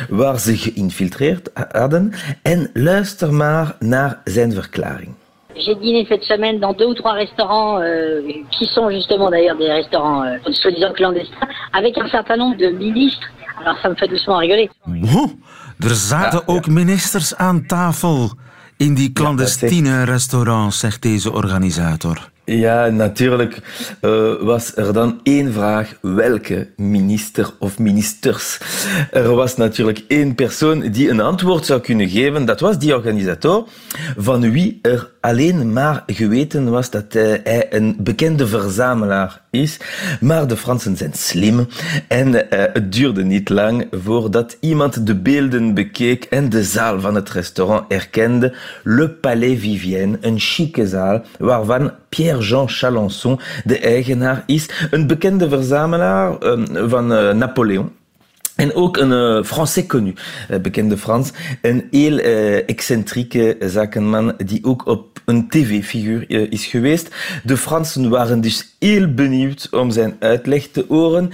waar 0.09 0.39
ze 0.39 0.57
geïnfiltreerd 0.57 1.49
hadden 1.71 2.11
en 2.41 2.69
luister 2.73 3.33
maar 3.33 3.75
naar 3.79 4.21
zijn 4.23 4.53
verklaring. 4.53 5.13
J'ai 5.57 5.75
dîné 5.75 6.05
cette 6.09 6.23
semaine 6.23 6.59
dans 6.59 6.73
deux 6.73 6.85
ou 6.85 6.93
trois 6.93 7.13
restaurants 7.13 7.79
euh, 7.79 8.21
qui 8.51 8.65
sont 8.65 8.89
justement 8.89 9.29
d'ailleurs 9.29 9.57
des 9.57 9.71
restaurants 9.71 10.23
euh, 10.23 10.37
soi-disant 10.51 10.91
clandestins 10.93 11.47
avec 11.73 11.97
un 11.97 12.07
certain 12.09 12.37
nombre 12.37 12.57
de 12.57 12.67
ministres. 12.67 13.27
Alors 13.61 13.77
ça 13.81 13.89
me 13.89 13.95
fait 13.95 14.07
doucement 14.07 14.37
rigoler. 14.37 14.69
Wow, 14.85 15.31
er 15.79 15.95
zaten 15.95 16.41
ja, 16.47 16.53
ook 16.53 16.65
ja. 16.65 16.71
ministers 16.71 17.35
aan 17.35 17.65
tafel 17.67 18.29
in 18.77 18.93
die 18.93 19.11
clandestine 19.13 19.89
ja, 19.89 20.03
restaurants, 20.03 20.79
zegt 20.79 21.01
deze 21.01 21.31
organisator. 21.31 22.29
Ja, 22.45 22.89
natuurlijk 22.89 23.59
uh, 24.01 24.33
was 24.41 24.75
er 24.75 24.93
dan 24.93 25.19
één 25.23 25.53
vraag. 25.53 25.97
Welke 26.01 26.69
minister 26.75 27.49
of 27.59 27.79
ministers? 27.79 28.59
Er 29.11 29.35
was 29.35 29.55
natuurlijk 29.55 30.03
één 30.07 30.35
persoon 30.35 30.79
die 30.79 31.09
een 31.09 31.19
antwoord 31.19 31.65
zou 31.65 31.81
kunnen 31.81 32.09
geven. 32.09 32.45
Dat 32.45 32.59
was 32.59 32.77
die 32.77 32.95
organisator, 32.95 33.67
van 34.17 34.51
wie 34.51 34.79
er 34.81 35.11
alleen 35.25 35.73
maar 35.73 36.03
geweten 36.07 36.71
was 36.71 36.89
dat 36.89 37.13
hij 37.13 37.73
een 37.73 37.95
bekende 37.99 38.47
verzamelaar 38.47 39.41
is. 39.49 39.77
Maar 40.19 40.47
de 40.47 40.57
Fransen 40.57 40.97
zijn 40.97 41.13
slim 41.13 41.67
en 42.07 42.27
uh, 42.27 42.41
het 42.49 42.91
duurde 42.91 43.23
niet 43.23 43.49
lang 43.49 43.87
voordat 43.91 44.57
iemand 44.59 45.07
de 45.07 45.15
beelden 45.15 45.73
bekeek 45.73 46.23
en 46.23 46.49
de 46.49 46.63
zaal 46.63 46.99
van 46.99 47.15
het 47.15 47.29
restaurant 47.29 47.91
erkende. 47.91 48.53
Le 48.83 49.09
Palais 49.09 49.59
Vivienne, 49.59 50.17
een 50.21 50.39
chique 50.39 50.87
zaal 50.87 51.21
waarvan 51.39 51.91
Pierre-Jean 52.09 52.69
Chalençon 52.69 53.41
de 53.63 53.79
eigenaar 53.79 54.43
is. 54.45 54.69
Een 54.91 55.07
bekende 55.07 55.49
verzamelaar 55.49 56.41
um, 56.43 56.89
van 56.89 57.11
uh, 57.11 57.33
Napoleon. 57.33 57.91
En 58.55 58.73
ook 58.73 58.97
een 58.97 59.11
uh, 59.11 59.43
Français 59.43 59.85
connu, 59.87 60.13
bekende 60.61 60.97
Frans. 60.97 61.31
Een 61.61 61.87
heel 61.91 62.19
uh, 62.19 62.69
excentrieke 62.69 63.57
zakenman 63.59 64.33
die 64.45 64.63
ook 64.63 64.85
op 64.85 65.14
een 65.25 65.49
tv-figuur 65.49 66.51
is 66.51 66.65
geweest. 66.65 67.15
De 67.43 67.57
Fransen 67.57 68.09
waren 68.09 68.41
dus 68.41 68.75
heel 68.79 69.13
benieuwd 69.13 69.67
om 69.71 69.91
zijn 69.91 70.15
uitleg 70.19 70.67
te 70.67 70.85
horen. 70.87 71.31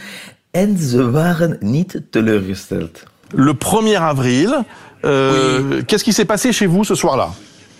En 0.52 0.78
ze 0.78 1.12
waren 1.12 1.58
niet 1.60 2.02
teleurgesteld. 2.10 3.04
Le 3.30 3.56
1er 3.56 3.98
avril, 4.00 4.66
euh, 5.04 5.70
oui. 5.70 5.86
qu'est-ce 5.86 6.04
qui 6.04 6.14
s'est 6.14 6.26
passé 6.26 6.52
chez 6.52 6.68
vous 6.68 6.86
ce 6.88 6.96
soir-là? 6.96 7.30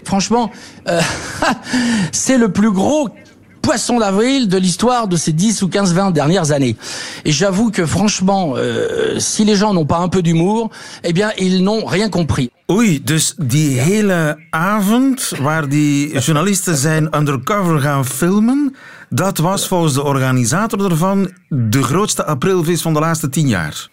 Franchement, 0.04 0.52
euh, 0.88 1.02
c'est 2.12 2.38
le 2.38 2.52
plus 2.52 2.72
gros 2.72 3.10
poisson 3.62 4.00
d'avril 4.00 4.48
de 4.48 4.58
l'histoire 4.58 5.08
de 5.08 5.18
ces 5.18 5.32
10 5.32 5.62
ou 5.62 5.68
15, 5.70 5.94
20 5.94 6.12
dernières 6.12 6.52
années. 6.52 6.76
Et 7.26 7.32
j'avoue 7.32 7.72
que 7.72 7.86
franchement, 7.86 8.54
euh, 8.56 9.20
si 9.20 9.46
les 9.46 9.56
gens 9.56 9.74
n'ont 9.74 9.86
pas 9.86 10.00
un 10.00 10.10
peu 10.10 10.22
d'humour, 10.22 10.70
eh 11.04 11.14
bien, 11.14 11.32
ils 11.38 11.64
n'ont 11.64 11.86
rien 11.86 12.10
compris. 12.10 12.52
Oei, 12.72 13.02
dus 13.04 13.34
die 13.38 13.80
hele 13.80 14.38
avond 14.50 15.34
waar 15.42 15.68
die 15.70 16.20
journalisten 16.20 16.78
zijn 16.78 17.16
undercover 17.18 17.80
gaan 17.80 18.06
filmen, 18.06 18.76
dat 19.10 19.38
was 19.38 19.68
volgens 19.68 19.94
de 19.94 20.04
organisator 20.04 20.92
ervan 20.92 21.32
de 21.50 21.84
grootste 21.84 22.26
aprilvis 22.26 22.82
van 22.82 22.94
de 22.94 23.00
laatste 23.00 23.30
tien 23.30 23.48
jaar. 23.48 23.90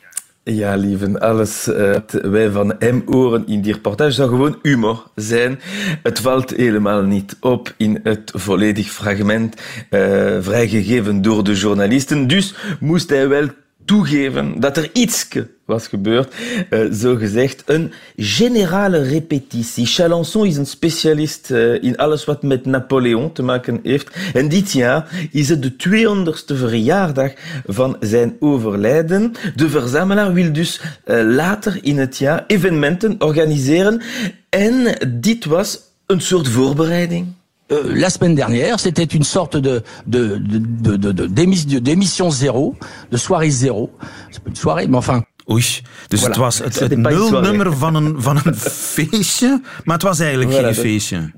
Ja, 0.50 0.74
lieve, 0.74 1.20
alles 1.20 1.68
uh, 1.68 1.96
wij 2.22 2.50
van 2.50 2.74
hem 2.78 3.02
horen 3.06 3.46
in 3.46 3.60
die 3.60 3.72
reportage 3.72 4.10
zou 4.10 4.28
gewoon 4.28 4.58
humor 4.62 5.10
zijn. 5.14 5.60
Het 6.02 6.20
valt 6.20 6.50
helemaal 6.50 7.02
niet 7.02 7.36
op 7.40 7.74
in 7.76 8.00
het 8.02 8.32
volledig 8.34 8.90
fragment 8.90 9.56
uh, 9.90 10.36
vrijgegeven 10.40 11.22
door 11.22 11.44
de 11.44 11.54
journalisten. 11.54 12.26
Dus 12.26 12.54
moest 12.80 13.10
hij 13.10 13.28
wel 13.28 13.48
toegeven 13.84 14.60
dat 14.60 14.76
er 14.76 14.90
iets 14.92 15.28
was 15.68 15.88
gebeurd. 15.88 16.34
Uh, 16.70 16.92
zo 16.92 17.16
gezegd, 17.16 17.62
een 17.66 17.92
generale 18.16 19.02
repetitie. 19.02 19.87
Chalençon 19.87 20.46
is 20.46 20.56
een 20.56 20.66
specialist 20.66 21.50
uh, 21.50 21.82
in 21.82 21.96
alles 21.96 22.25
wat 22.25 22.42
met 22.42 22.66
Napoleon 22.66 23.32
te 23.32 23.42
maken 23.42 23.80
heeft. 23.82 24.10
En 24.32 24.48
dit 24.48 24.72
jaar 24.72 25.28
is 25.32 25.48
het 25.48 25.62
de 25.62 25.72
200ste 25.72 26.56
verjaardag 26.56 27.32
van 27.66 27.96
zijn 28.00 28.37
overlijden. 28.40 29.32
De 29.54 29.68
verzamelaar 29.68 30.32
wil 30.32 30.52
dus 30.52 30.80
uh, 30.80 31.22
later 31.34 31.78
in 31.82 31.98
het 31.98 32.16
jaar 32.16 32.44
evenementen 32.46 33.14
organiseren. 33.18 34.00
En 34.48 34.98
dit 35.08 35.44
was 35.44 35.80
een 36.06 36.20
soort 36.20 36.48
voorbereiding. 36.48 37.26
Euh, 37.70 37.82
la 37.84 38.08
semaine 38.08 38.34
dernière, 38.34 38.80
c'était 38.80 39.04
une 39.04 39.25
sorte 39.25 39.58
de 39.58 39.82
de 40.06 40.38
de 40.38 40.96
de 40.96 41.78
d'émission 41.78 42.30
zéro, 42.30 42.75
de 43.10 43.18
soirée 43.18 43.50
zéro. 43.50 43.90
C'est 44.30 44.42
pas 44.42 44.48
une 44.48 44.56
soirée, 44.56 44.87
mais 44.87 44.96
enfin. 44.96 45.22
Oei, 45.50 45.64
dus 46.08 46.20
voilà. 46.20 46.24
het 46.24 46.36
was 46.36 46.58
het, 46.58 46.78
het 46.78 46.96
nulnummer 46.96 47.76
van 47.76 47.94
een, 47.94 48.22
van 48.22 48.40
een 48.44 48.54
feestje, 48.94 49.60
maar 49.84 49.94
het 49.94 50.04
was 50.04 50.20
eigenlijk 50.20 50.50
voilà, 50.50 50.54
geen 50.54 50.62
dat, 50.62 50.76
feestje. 50.76 51.30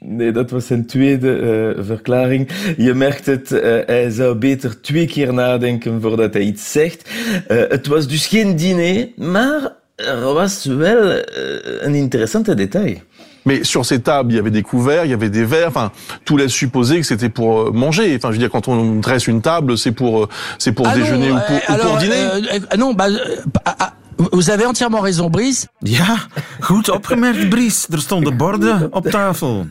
Nee, 0.00 0.32
dat 0.32 0.50
was 0.50 0.66
zijn 0.66 0.86
tweede 0.86 1.38
uh, 1.76 1.84
verklaring. 1.84 2.48
Je 2.76 2.94
merkt 2.94 3.26
het, 3.26 3.50
uh, 3.50 3.60
hij 3.86 4.10
zou 4.10 4.34
beter 4.34 4.80
twee 4.80 5.06
keer 5.06 5.34
nadenken 5.34 6.00
voordat 6.00 6.32
hij 6.32 6.42
iets 6.42 6.72
zegt. 6.72 7.10
Uh, 7.48 7.62
het 7.68 7.86
was 7.86 8.08
dus 8.08 8.26
geen 8.26 8.56
diner, 8.56 9.08
maar 9.16 9.72
er 9.94 10.32
was 10.32 10.64
wel 10.64 11.22
een 11.80 11.94
interessante 11.94 12.54
detail. 12.54 12.96
Mais 13.48 13.64
sur 13.64 13.86
ces 13.86 14.00
tables, 14.02 14.30
il 14.32 14.36
y 14.36 14.38
avait 14.38 14.50
des 14.50 14.62
couverts, 14.62 15.06
il 15.06 15.10
y 15.10 15.14
avait 15.14 15.30
des 15.30 15.46
verres. 15.46 15.68
Enfin, 15.68 15.90
tout 16.26 16.36
laisse 16.36 16.52
supposer 16.52 17.00
que 17.00 17.06
c'était 17.06 17.30
pour 17.30 17.60
euh, 17.60 17.70
manger. 17.72 18.14
Enfin, 18.14 18.28
je 18.28 18.34
veux 18.34 18.38
dire, 18.40 18.50
quand 18.50 18.68
on 18.68 18.96
dresse 18.96 19.26
une 19.26 19.40
table, 19.40 19.78
c'est 19.78 19.92
pour, 19.92 20.24
euh, 20.24 20.28
c'est 20.58 20.72
pour 20.72 20.86
ah 20.86 20.94
déjeuner 20.94 21.30
non, 21.30 21.36
ou, 21.36 21.40
pour, 21.46 21.74
alors, 21.74 21.86
ou, 21.86 21.88
pour, 21.88 21.98
dîner. 21.98 22.14
Euh, 22.16 22.76
non, 22.76 22.92
bah, 22.92 23.06
ah, 23.64 23.94
vous 24.18 24.50
avez 24.50 24.66
entièrement 24.66 25.00
raison, 25.00 25.30
Brice. 25.30 25.66
Ja, 25.80 26.18
goed 26.60 26.90
opgemerkt, 26.90 27.48
Brice. 27.48 27.88
Er 27.90 28.00
stonden 28.00 28.36
borden 28.36 28.92
op 28.92 29.06
tafel. 29.06 29.66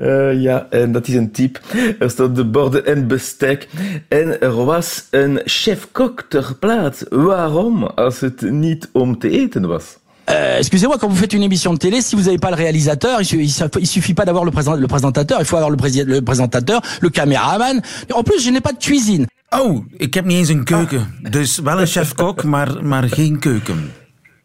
Uh, 0.00 0.40
ja, 0.46 0.66
en 0.70 0.92
dat 0.92 1.08
is 1.08 1.14
een 1.14 1.32
tip. 1.32 1.60
Er 1.98 2.10
stonden 2.10 2.50
borden 2.50 2.86
en 2.86 3.06
bestek. 3.06 3.68
En 4.08 4.40
er 4.40 4.64
was 4.64 5.06
een 5.10 5.40
chef-kok 5.44 6.24
ter 6.28 6.56
plaats. 6.60 7.04
Waarom, 7.10 7.84
als 7.84 8.20
het 8.20 8.40
niet 8.40 8.88
om 8.92 9.18
te 9.18 9.30
eten 9.30 9.66
was? 9.66 9.98
Euh, 10.28 10.58
excusez-moi, 10.58 10.96
quand 10.98 11.08
vous 11.08 11.16
faites 11.16 11.32
une 11.32 11.42
émission 11.42 11.72
de 11.72 11.78
télé, 11.78 12.00
si 12.00 12.16
vous 12.16 12.22
n'avez 12.22 12.38
pas 12.38 12.50
le 12.50 12.56
réalisateur, 12.56 13.20
il, 13.20 13.40
il, 13.40 13.50
il 13.78 13.86
suffit 13.86 14.14
pas 14.14 14.24
d'avoir 14.24 14.44
le, 14.44 14.50
présent, 14.50 14.74
le, 14.74 14.86
présentateur, 14.86 15.38
il 15.40 15.46
faut 15.46 15.56
avoir 15.56 15.70
le, 15.70 15.76
le 16.04 16.20
présentateur, 16.20 16.80
le 17.00 17.10
caméraman. 17.10 17.80
En 18.12 18.22
plus, 18.22 18.44
je 18.44 18.50
n'ai 18.50 18.60
pas 18.60 18.72
de 18.72 18.78
cuisine. 18.78 19.26
Oh, 19.50 19.84
ik 19.96 20.14
heb 20.14 20.24
niet 20.24 20.36
eens 20.36 20.48
een 20.48 20.64
keuken. 20.64 21.14
Dus 21.30 21.58
wel 21.58 21.80
een 21.80 21.86
chef-kok, 21.86 22.44
maar, 22.44 22.84
maar 22.84 23.08
geen 23.08 23.38
keuken. 23.38 23.92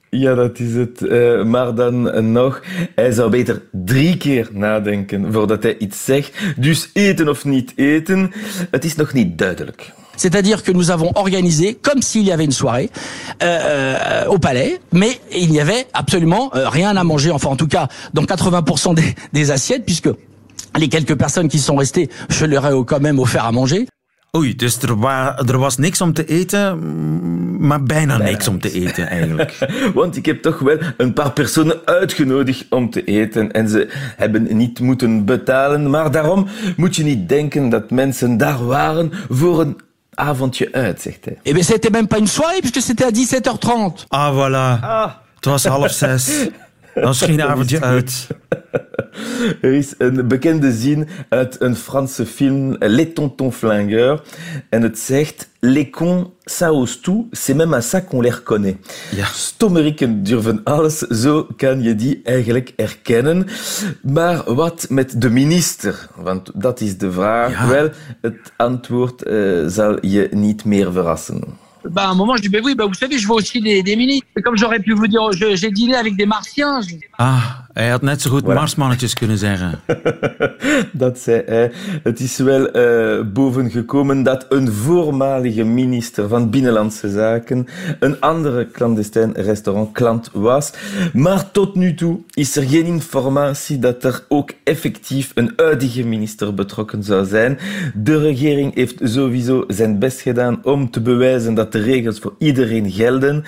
Ja, 0.09 0.35
dat 0.35 0.59
is 0.59 0.73
het. 0.73 1.01
Uh, 1.01 1.43
maar 1.43 1.75
dan 1.75 2.31
nog, 2.31 2.61
hij 2.95 3.11
zou 3.11 3.29
beter 3.29 3.61
drie 3.71 4.17
keer 4.17 4.49
nadenken 4.51 5.33
voordat 5.33 5.63
hij 5.63 5.77
iets 5.77 6.05
zegt. 6.05 6.33
Dus 6.57 6.89
eten 6.93 7.29
of 7.29 7.45
niet 7.45 7.73
eten, 7.75 8.31
het 8.71 8.85
is 8.85 8.95
nog 8.95 9.13
niet 9.13 9.37
duidelijk. 9.37 9.91
C'est-à-dire 10.21 10.61
que 10.61 10.71
nous 10.71 10.91
avons 10.91 11.11
organisé 11.15 11.73
comme 11.73 12.03
s'il 12.03 12.21
y 12.21 12.31
avait 12.31 12.45
une 12.45 12.51
soirée 12.51 12.91
euh, 13.41 13.45
euh, 13.47 14.25
au 14.27 14.37
palais, 14.37 14.79
mais 14.91 15.19
il 15.31 15.49
n'y 15.49 15.59
avait 15.59 15.87
absolument 15.93 16.51
euh, 16.53 16.69
rien 16.69 16.95
à 16.95 17.03
manger. 17.03 17.31
Enfin, 17.31 17.49
en 17.49 17.55
tout 17.55 17.67
cas, 17.67 17.87
dans 18.13 18.21
80% 18.21 18.93
des, 18.93 19.15
des 19.33 19.49
assiettes, 19.49 19.83
puisque 19.83 20.09
les 20.77 20.89
quelques 20.89 21.17
personnes 21.17 21.47
qui 21.47 21.57
sont 21.57 21.75
restées, 21.75 22.07
je 22.29 22.45
leur 22.45 22.67
ai 22.67 22.85
quand 22.85 22.99
même 22.99 23.17
offert 23.17 23.45
à 23.45 23.51
manger. 23.51 23.87
Oei, 24.37 24.55
dus 24.55 24.77
er, 24.81 24.93
wa 24.95 25.35
er, 25.43 25.57
was 25.59 25.77
niks 25.77 26.01
om 26.01 26.13
te 26.13 26.23
eten, 26.25 26.77
maar 27.67 27.83
bijna, 27.83 28.17
bijna 28.17 28.31
niks 28.31 28.47
om 28.47 28.59
te 28.59 28.71
eten 28.71 29.09
eigenlijk. 29.09 29.57
Want 29.93 30.15
ik 30.15 30.25
heb 30.25 30.41
toch 30.41 30.59
wel 30.59 30.77
een 30.97 31.13
paar 31.13 31.31
personen 31.31 31.81
uitgenodigd 31.85 32.65
om 32.69 32.89
te 32.89 33.03
eten 33.03 33.51
en 33.51 33.69
ze 33.69 33.87
hebben 34.17 34.57
niet 34.57 34.79
moeten 34.79 35.25
betalen. 35.25 35.89
Maar 35.89 36.11
daarom 36.11 36.47
moet 36.77 36.95
je 36.95 37.03
niet 37.03 37.29
denken 37.29 37.69
dat 37.69 37.91
mensen 37.91 38.37
daar 38.37 38.65
waren 38.65 39.11
voor 39.29 39.61
een 39.61 39.77
avondje 40.13 40.69
uit, 40.71 41.01
zegt 41.01 41.25
hij. 41.25 41.37
Eh 41.43 41.53
bien, 41.53 41.63
c'était 41.63 41.91
même 41.91 42.07
pas 42.07 42.19
une 42.19 42.27
soirée, 42.27 42.59
puisque 42.59 42.81
c'était 42.81 43.05
à 43.05 43.11
17h30. 43.11 44.05
Ah, 44.09 44.31
voilà. 44.33 44.79
Ah. 44.81 45.09
Het 45.35 45.45
was 45.45 45.65
half 45.65 45.91
zes. 45.91 46.49
Was 46.93 47.21
geen 47.21 47.41
avondje 47.41 47.81
uit. 47.81 48.27
Er 49.61 49.73
is 49.73 49.93
een 49.97 50.27
bekende 50.27 50.71
zin 50.71 51.07
uit 51.29 51.61
een 51.61 51.75
Franse 51.75 52.25
film, 52.25 52.75
Les 52.79 53.13
Tontons 53.13 53.55
Flingueurs. 53.55 54.21
En 54.69 54.81
het 54.81 54.99
zegt, 54.99 55.49
les 55.59 55.89
cons, 55.89 56.27
ça 56.45 56.71
ose 56.71 57.01
tout, 57.01 57.27
c'est 57.31 57.55
même 57.55 57.73
à 57.73 57.81
ça 57.81 58.01
qu'on 58.01 58.21
les 58.21 58.35
reconnaît. 58.35 58.77
Ja. 59.15 59.25
Stommeriken 59.25 60.23
durven 60.23 60.61
alles, 60.63 60.97
zo 60.97 61.47
kan 61.57 61.81
je 61.81 61.95
die 61.95 62.21
eigenlijk 62.23 62.73
erkennen. 62.75 63.47
Maar 64.01 64.53
wat 64.53 64.85
met 64.89 65.21
de 65.21 65.29
minister? 65.29 66.07
Want 66.15 66.51
dat 66.53 66.81
is 66.81 66.97
de 66.97 67.11
vraag. 67.11 67.51
Ja. 67.51 67.67
Wel, 67.67 67.89
het 68.21 68.51
antwoord 68.57 69.27
uh, 69.27 69.67
zal 69.67 70.05
je 70.05 70.27
niet 70.31 70.65
meer 70.65 70.91
verrassen. 70.91 71.43
Bah, 71.89 72.07
à 72.07 72.09
un 72.09 72.15
moment, 72.15 72.35
je 72.35 72.41
dis, 72.41 72.49
ben 72.49 72.61
oui, 72.63 72.75
bah, 72.75 72.85
vous 72.85 72.93
savez, 72.93 73.17
je 73.17 73.27
vois 73.27 73.37
aussi 73.37 73.59
des, 73.61 73.81
des 73.83 73.95
ministres. 73.95 74.27
Comme 74.43 74.57
j'aurais 74.57 74.79
pu 74.79 74.93
vous 74.93 75.07
dire, 75.07 75.21
j'ai 75.31 75.71
dîné 75.71 75.95
avec 75.95 76.15
des 76.15 76.25
martiens. 76.25 76.79
Ah, 77.17 77.65
hij 77.73 77.89
had 77.89 78.01
net 78.01 78.21
zo 78.21 78.29
goed 78.29 78.43
voilà. 78.43 78.53
marsmannetjes 78.53 79.13
kunnen 79.13 79.37
zeggen. 79.37 79.79
dat 80.91 81.19
zei 81.19 81.41
hij. 81.45 81.71
Het 82.03 82.19
is 82.19 82.37
wel 82.37 82.77
uh, 82.77 83.25
bovengekomen 83.33 84.23
dat 84.23 84.45
een 84.49 84.71
voormalige 84.71 85.63
minister 85.63 86.27
van 86.27 86.49
Binnenlandse 86.49 87.09
Zaken 87.09 87.67
een 87.99 88.19
andere 88.19 88.71
clandestijn 88.71 89.33
restaurantklant 89.33 90.29
was. 90.33 90.73
Maar 91.13 91.51
tot 91.51 91.75
nu 91.75 91.93
toe 91.93 92.19
is 92.33 92.55
er 92.55 92.63
geen 92.63 92.85
informatie 92.85 93.79
dat 93.79 94.03
er 94.03 94.25
ook 94.27 94.51
effectief 94.63 95.31
een 95.35 95.53
huidige 95.55 96.05
minister 96.05 96.53
betrokken 96.53 97.03
zou 97.03 97.25
zijn. 97.25 97.59
De 97.93 98.19
regering 98.19 98.75
heeft 98.75 98.99
sowieso 99.03 99.63
zijn 99.67 99.99
best 99.99 100.21
gedaan 100.21 100.59
om 100.63 100.91
te 100.91 101.01
bewijzen 101.01 101.53
dat 101.53 101.71
de 101.71 101.79
regels 101.79 102.19
voor 102.19 102.35
iedereen 102.37 102.91
gelden 102.91 103.43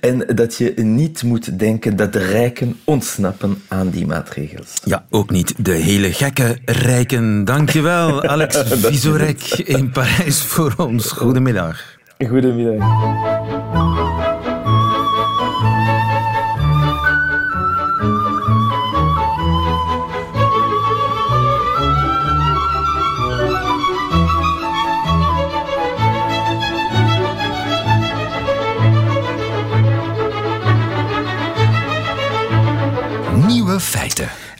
en 0.00 0.18
dat 0.34 0.56
je 0.56 0.72
niet 0.76 1.22
moet 1.22 1.58
denken 1.58 1.96
dat 1.96 2.12
de 2.12 2.18
rijken 2.18 2.76
ontsnappen 2.84 3.62
aan 3.68 3.90
die 3.90 4.06
maatregels. 4.06 4.72
Ja, 4.84 5.04
ook 5.10 5.30
niet 5.30 5.54
de 5.58 5.72
hele 5.72 6.12
gekke 6.12 6.58
rijken. 6.64 7.44
Dankjewel, 7.44 8.22
Alex 8.34 8.62
Visorek 8.66 9.42
in 9.44 9.90
Parijs 9.90 10.42
voor 10.42 10.74
ons. 10.76 11.12
Goedemiddag. 11.12 11.82
Goedemiddag. 12.28 13.43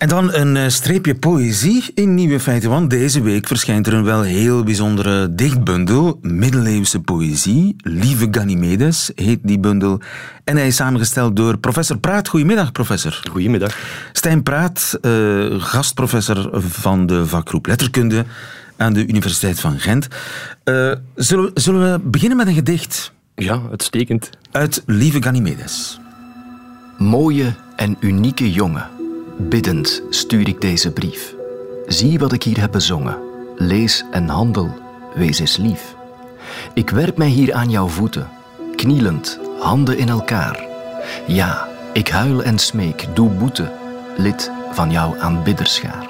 En 0.05 0.11
dan 0.11 0.35
een 0.35 0.57
eh, 0.57 0.69
streepje 0.69 1.15
poëzie 1.15 1.91
in 1.95 2.15
Nieuwe 2.15 2.41
Feiten, 2.41 2.71
want 2.71 2.91
deze 2.91 3.23
week 3.23 3.47
verschijnt 3.47 3.87
er 3.87 3.95
een 3.95 4.05
wel 4.05 4.23
heel 4.23 4.63
bijzondere 4.63 5.35
dichtbundel, 5.35 6.19
middeleeuwse 6.21 7.01
poëzie. 7.01 7.77
Lieve 7.79 8.29
Ganymedes 8.31 9.11
heet 9.15 9.39
die 9.43 9.59
bundel. 9.59 10.01
En 10.45 10.57
hij 10.57 10.67
is 10.67 10.77
samengesteld 10.77 11.37
door 11.37 11.59
professor 11.59 11.99
Praat. 11.99 12.29
Goedemiddag, 12.29 12.73
professor. 12.73 13.21
Goedemiddag. 13.31 13.79
Stijn 14.13 14.43
Praat, 14.43 14.99
uh, 15.03 15.61
gastprofessor 15.61 16.63
van 16.63 17.07
de 17.07 17.27
vakgroep 17.27 17.67
Letterkunde 17.67 18.25
aan 18.77 18.93
de 18.93 19.07
Universiteit 19.07 19.61
van 19.61 19.79
Gent. 19.79 20.09
Uh, 20.65 20.93
zullen, 21.15 21.51
zullen 21.55 21.93
we 21.93 22.09
beginnen 22.09 22.37
met 22.37 22.47
een 22.47 22.55
gedicht? 22.55 23.13
Ja, 23.35 23.61
uitstekend. 23.71 24.31
Uit 24.51 24.83
Lieve 24.87 25.23
Ganymedes. 25.23 26.01
Mooie 26.99 27.55
en 27.77 27.97
unieke 28.01 28.53
jongen 28.53 28.95
Biddend 29.37 30.03
stuur 30.11 30.49
ik 30.49 30.61
deze 30.61 30.93
brief. 30.93 31.35
Zie 31.87 32.19
wat 32.19 32.33
ik 32.33 32.43
hier 32.43 32.61
heb 32.61 32.73
bezongen. 32.73 33.19
Lees 33.57 34.05
en 34.11 34.29
handel, 34.29 34.71
wees 35.15 35.39
eens 35.39 35.57
lief. 35.57 35.95
Ik 36.75 36.91
werp 36.91 37.17
mij 37.17 37.29
hier 37.29 37.53
aan 37.53 37.71
jouw 37.71 37.87
voeten, 37.87 38.29
knielend, 38.77 39.39
handen 39.59 39.99
in 39.99 40.09
elkaar. 40.09 40.67
Ja, 41.27 41.69
ik 41.93 42.09
huil 42.09 42.43
en 42.43 42.59
smeek, 42.59 43.07
doe 43.15 43.31
boete, 43.31 43.73
lid 44.17 44.51
van 44.73 44.91
jouw 44.91 45.17
aanbidderschaar. 45.19 46.09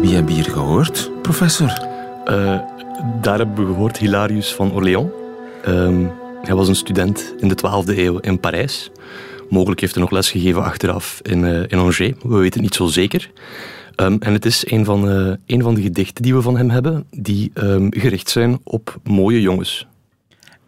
Wie 0.00 0.14
hebben 0.14 0.34
hier 0.34 0.50
gehoord, 0.50 1.10
professor? 1.22 1.88
Uh, 2.26 2.60
daar 3.20 3.38
hebben 3.38 3.66
we 3.66 3.72
gehoord 3.72 3.96
Hilarius 3.96 4.54
van 4.54 4.72
Orléans. 4.72 5.10
Uh, 5.68 6.08
hij 6.42 6.54
was 6.54 6.68
een 6.68 6.76
student 6.76 7.34
in 7.38 7.48
de 7.48 7.56
12e 7.56 7.98
eeuw 7.98 8.18
in 8.18 8.40
Parijs. 8.40 8.90
Mogelijk 9.52 9.80
heeft 9.80 9.94
hij 9.94 10.02
nog 10.02 10.12
les 10.12 10.30
gegeven 10.30 10.62
achteraf 10.62 11.20
in, 11.22 11.42
uh, 11.42 11.62
in 11.66 11.78
Angers. 11.78 11.98
We 11.98 12.14
weten 12.22 12.52
het 12.52 12.60
niet 12.60 12.74
zo 12.74 12.86
zeker. 12.86 13.30
Um, 13.96 14.16
en 14.20 14.32
het 14.32 14.44
is 14.44 14.70
een 14.70 14.84
van, 14.84 15.08
uh, 15.08 15.34
een 15.46 15.62
van 15.62 15.74
de 15.74 15.82
gedichten 15.82 16.22
die 16.22 16.34
we 16.34 16.42
van 16.42 16.56
hem 16.56 16.70
hebben, 16.70 17.04
die 17.10 17.50
um, 17.54 17.86
gericht 17.90 18.30
zijn 18.30 18.60
op 18.64 19.00
mooie 19.04 19.40
jongens. 19.40 19.86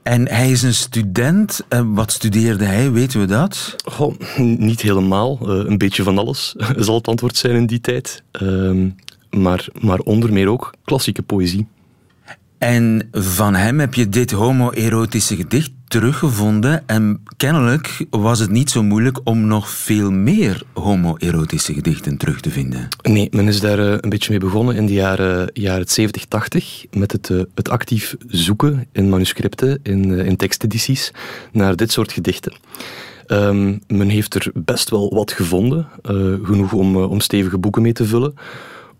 En 0.02 0.28
hij 0.28 0.50
is 0.50 0.62
een 0.62 0.74
student. 0.74 1.60
Uh, 1.68 1.80
wat 1.84 2.12
studeerde 2.12 2.64
hij? 2.64 2.92
Weten 2.92 3.20
we 3.20 3.26
dat? 3.26 3.76
Goh, 3.84 4.14
niet 4.38 4.80
helemaal. 4.80 5.38
een 5.48 5.78
beetje 5.78 6.02
van 6.02 6.18
alles 6.18 6.54
zal 6.76 6.94
het 6.94 7.08
antwoord 7.08 7.36
zijn 7.36 7.56
in 7.56 7.66
die 7.66 7.80
tijd. 7.80 8.22
Um, 8.42 8.94
maar, 9.30 9.66
maar 9.80 9.98
onder 9.98 10.32
meer 10.32 10.48
ook 10.48 10.74
klassieke 10.84 11.22
poëzie. 11.22 11.66
En 12.58 13.08
van 13.12 13.54
hem 13.54 13.80
heb 13.80 13.94
je 13.94 14.08
dit 14.08 14.30
homoerotische 14.30 15.36
gedicht 15.36 15.70
teruggevonden. 15.88 16.82
En 16.86 17.20
kennelijk 17.36 18.06
was 18.10 18.38
het 18.38 18.50
niet 18.50 18.70
zo 18.70 18.82
moeilijk 18.82 19.20
om 19.24 19.46
nog 19.46 19.68
veel 19.68 20.10
meer 20.10 20.62
homoerotische 20.72 21.74
gedichten 21.74 22.16
terug 22.16 22.40
te 22.40 22.50
vinden. 22.50 22.88
Nee, 23.02 23.28
men 23.30 23.48
is 23.48 23.60
daar 23.60 23.78
eh, 23.78 23.98
een 24.00 24.08
beetje 24.08 24.30
mee 24.30 24.40
begonnen 24.40 24.76
in 24.76 24.86
de 24.86 24.92
jaren, 24.92 25.50
jaren 25.52 25.88
70, 25.88 26.24
80. 26.24 26.84
Met 26.90 27.12
het, 27.12 27.30
eh, 27.30 27.40
het 27.54 27.68
actief 27.68 28.16
zoeken 28.28 28.86
in 28.92 29.08
manuscripten, 29.08 29.80
in, 29.82 30.18
eh, 30.18 30.26
in 30.26 30.36
tekstedities, 30.36 31.12
naar 31.52 31.76
dit 31.76 31.92
soort 31.92 32.12
gedichten. 32.12 32.52
Um, 33.26 33.80
men 33.86 34.08
heeft 34.08 34.34
er 34.34 34.50
best 34.54 34.90
wel 34.90 35.14
wat 35.14 35.32
gevonden, 35.32 35.86
genoeg 36.42 36.72
om, 36.72 36.96
om 36.96 37.20
stevige 37.20 37.58
boeken 37.58 37.82
mee 37.82 37.92
te 37.92 38.04
vullen. 38.04 38.34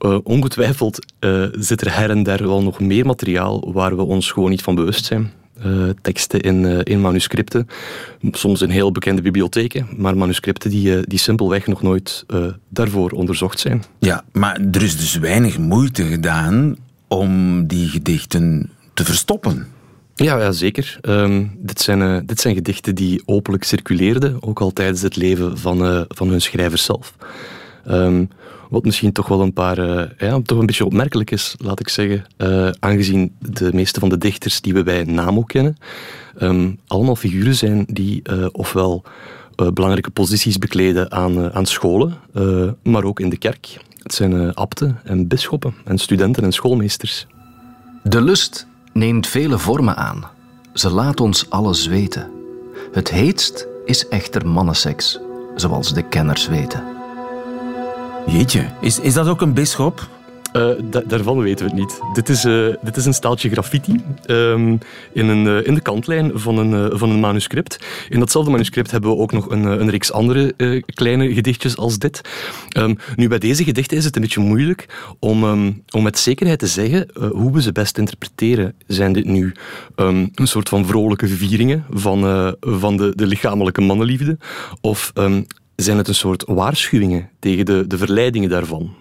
Uh, 0.01 0.19
ongetwijfeld 0.23 1.07
uh, 1.21 1.47
zit 1.53 1.81
er 1.81 1.97
her 1.97 2.11
en 2.11 2.23
der 2.23 2.47
wel 2.47 2.63
nog 2.63 2.81
meer 2.81 3.07
materiaal 3.07 3.73
waar 3.73 3.97
we 3.97 4.03
ons 4.03 4.31
gewoon 4.31 4.51
niet 4.51 4.63
van 4.63 4.75
bewust 4.75 5.05
zijn. 5.05 5.33
Uh, 5.67 5.91
teksten 6.03 6.41
in, 6.41 6.83
in 6.83 7.01
manuscripten, 7.01 7.69
soms 8.31 8.63
in 8.63 8.71
heel 8.71 8.93
bekende 8.93 9.23
bibliotheken, 9.23 9.89
maar 9.97 10.17
manuscripten 10.17 10.71
die, 10.71 11.07
die 11.07 11.19
simpelweg 11.19 11.67
nog 11.67 11.83
nooit 11.83 12.25
daarvoor 12.69 13.11
onderzocht 13.11 13.61
zijn. 13.61 13.83
Ja, 13.99 14.25
maar 14.33 14.61
er 14.73 14.83
is 14.83 14.97
dus 14.97 15.19
weinig 15.19 15.59
moeite 15.59 16.05
gedaan 16.05 16.77
om 17.09 17.67
die 17.67 17.89
gedichten 17.89 18.71
te 18.95 19.05
verstoppen. 19.05 19.67
Ja, 20.15 20.39
ja 20.39 20.53
zeker. 20.53 20.99
Um, 21.03 21.53
dit, 21.59 21.81
zijn, 21.81 22.27
dit 22.27 22.41
zijn 22.41 22.55
gedichten 22.55 22.95
die 22.95 23.23
openlijk 23.25 23.65
circuleerden, 23.65 24.37
ook 24.41 24.61
al 24.61 24.73
tijdens 24.73 25.03
het 25.03 25.17
leven 25.17 25.59
van, 25.59 26.07
van 26.09 26.29
hun 26.29 26.41
schrijvers 26.41 26.85
zelf. 26.85 27.15
Um, 27.91 28.29
wat 28.75 28.85
misschien 28.85 29.13
toch 29.13 29.29
wel 29.29 29.41
een 29.41 29.53
paar, 29.53 29.79
ja, 30.19 30.41
toch 30.43 30.59
een 30.59 30.67
beetje 30.67 30.85
opmerkelijk 30.85 31.31
is, 31.31 31.55
laat 31.59 31.81
ik 31.81 31.89
zeggen. 31.89 32.25
Uh, 32.39 32.71
aangezien 32.79 33.35
de 33.39 33.71
meeste 33.73 34.01
van 34.01 34.09
de 34.09 34.19
dichters 34.19 34.61
die 34.61 34.75
we 34.75 34.83
bij 34.83 35.05
Namo 35.05 35.43
kennen, 35.43 35.77
um, 36.41 36.79
allemaal 36.87 37.17
figuren 37.17 37.55
zijn 37.55 37.85
die 37.89 38.23
uh, 38.31 38.47
ofwel 38.53 39.05
belangrijke 39.55 40.11
posities 40.11 40.59
bekleden 40.59 41.13
aan, 41.13 41.53
aan 41.53 41.67
scholen, 41.67 42.17
maar 42.83 43.05
ook 43.05 43.21
in 43.21 43.29
de 43.29 43.37
kerk. 43.37 43.79
Het 44.03 44.15
zijn 44.15 44.57
abten 44.57 45.01
en 45.05 45.29
bisschoppen 45.29 45.75
en 45.85 45.99
studenten 45.99 46.45
en 46.45 46.53
schoolmeesters. 46.53 47.27
De 48.03 48.21
lust 48.21 48.67
neemt 48.93 49.27
vele 49.27 49.59
vormen 49.59 49.97
aan. 49.97 50.25
Ze 50.73 50.91
laat 50.91 51.21
ons 51.21 51.51
alles 51.51 51.87
weten. 51.87 52.31
Het 52.93 53.11
heetst 53.11 53.67
is 53.85 54.09
echter 54.09 54.47
mannenseks, 54.47 55.19
zoals 55.55 55.95
de 55.95 56.09
kenners 56.09 56.49
weten. 56.49 56.94
Jeetje, 58.27 58.71
is, 58.81 59.01
is 59.01 59.15
dat 59.15 59.29
ook 59.29 59.41
een 59.41 59.55
bisschop? 59.55 60.09
Uh, 60.57 60.69
daarvan 61.07 61.39
weten 61.39 61.65
we 61.65 61.71
het 61.71 61.81
niet. 61.81 62.01
Dit 62.13 62.29
is, 62.29 62.45
uh, 62.45 62.75
dit 62.83 62.97
is 62.97 63.05
een 63.07 63.15
staaltje 63.15 63.51
graffiti 63.51 64.01
um, 64.27 64.79
in, 65.13 65.29
een, 65.29 65.47
uh, 65.47 65.67
in 65.67 65.75
de 65.75 65.81
kantlijn 65.81 66.31
van 66.35 66.59
een, 66.59 66.99
van 66.99 67.11
een 67.11 67.21
manuscript. 67.21 67.87
In 68.09 68.19
datzelfde 68.19 68.51
manuscript 68.51 68.91
hebben 68.91 69.11
we 69.11 69.17
ook 69.17 69.33
nog 69.33 69.51
een, 69.51 69.65
een 69.65 69.91
reeks 69.91 70.13
andere 70.13 70.55
kleine 70.95 71.35
gedichtjes 71.35 71.77
als 71.77 71.99
dit. 71.99 72.21
Um, 72.79 72.97
nu, 73.17 73.29
bij 73.29 73.39
deze 73.39 73.65
gedichten 73.65 73.97
is 73.97 74.05
het 74.05 74.17
een 74.17 74.23
beetje 74.23 74.41
moeilijk 74.41 74.87
om, 75.19 75.45
um, 75.45 75.83
om 75.91 76.03
met 76.03 76.19
zekerheid 76.19 76.59
te 76.59 76.67
zeggen 76.67 77.09
hoe 77.33 77.53
we 77.53 77.63
ze 77.63 77.73
best 77.73 77.99
interpreteren. 77.99 78.75
Zijn 78.87 79.13
dit 79.13 79.25
nu 79.25 79.55
een 79.95 80.31
soort 80.35 80.69
van 80.69 80.87
vrolijke 80.87 81.29
vieringen 81.29 81.85
van, 81.91 82.21
van 82.61 82.97
de, 82.97 83.13
de 83.15 83.27
lichamelijke 83.27 83.81
mannenliefde? 83.81 84.39
Of 84.81 85.13
zijn 85.77 85.97
het 85.97 86.09
een 86.09 86.15
soort 86.15 86.45
waarschuwingen 86.47 87.31
tegen 87.39 87.65
de, 87.65 87.87
de 87.87 87.99
verleidingen 87.99 88.49
daarvan? 88.49 88.95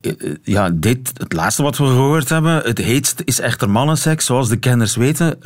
Eh, 0.00 0.12
eh, 0.18 0.36
ja, 0.42 0.70
dit, 0.70 1.12
het 1.16 1.32
laatste 1.32 1.62
wat 1.62 1.76
we 1.76 1.84
gehoord 1.84 2.28
hebben, 2.28 2.62
het 2.62 2.78
heetst 2.78 3.22
is 3.24 3.40
echter 3.40 3.70
mannenseks, 3.70 4.26
zoals 4.26 4.48
de 4.48 4.56
kenners 4.56 4.96
weten, 4.96 5.36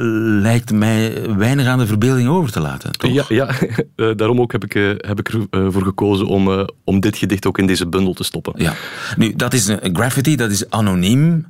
lijkt 0.43 0.73
mij 0.73 1.37
weinig 1.37 1.67
aan 1.67 1.79
de 1.79 1.87
verbeelding 1.87 2.29
over 2.29 2.53
te 2.53 2.61
laten. 2.61 2.93
Toch? 2.93 3.13
Ja, 3.13 3.25
ja 3.29 3.49
eh, 3.97 4.11
daarom 4.17 4.41
ook 4.41 4.53
heb 4.53 4.65
ik, 4.65 4.73
heb 5.07 5.19
ik 5.19 5.33
ervoor 5.51 5.83
gekozen 5.83 6.27
om, 6.27 6.69
om 6.85 7.01
dit 7.01 7.17
gedicht 7.17 7.47
ook 7.47 7.59
in 7.59 7.67
deze 7.67 7.87
bundel 7.87 8.13
te 8.13 8.25
stoppen. 8.25 8.53
Ja. 8.57 8.75
Nu, 9.17 9.35
dat 9.37 9.53
is 9.53 9.67
een 9.67 9.97
graffiti, 9.97 10.37
dat 10.37 10.51
is 10.51 10.71
anoniem. 10.71 11.47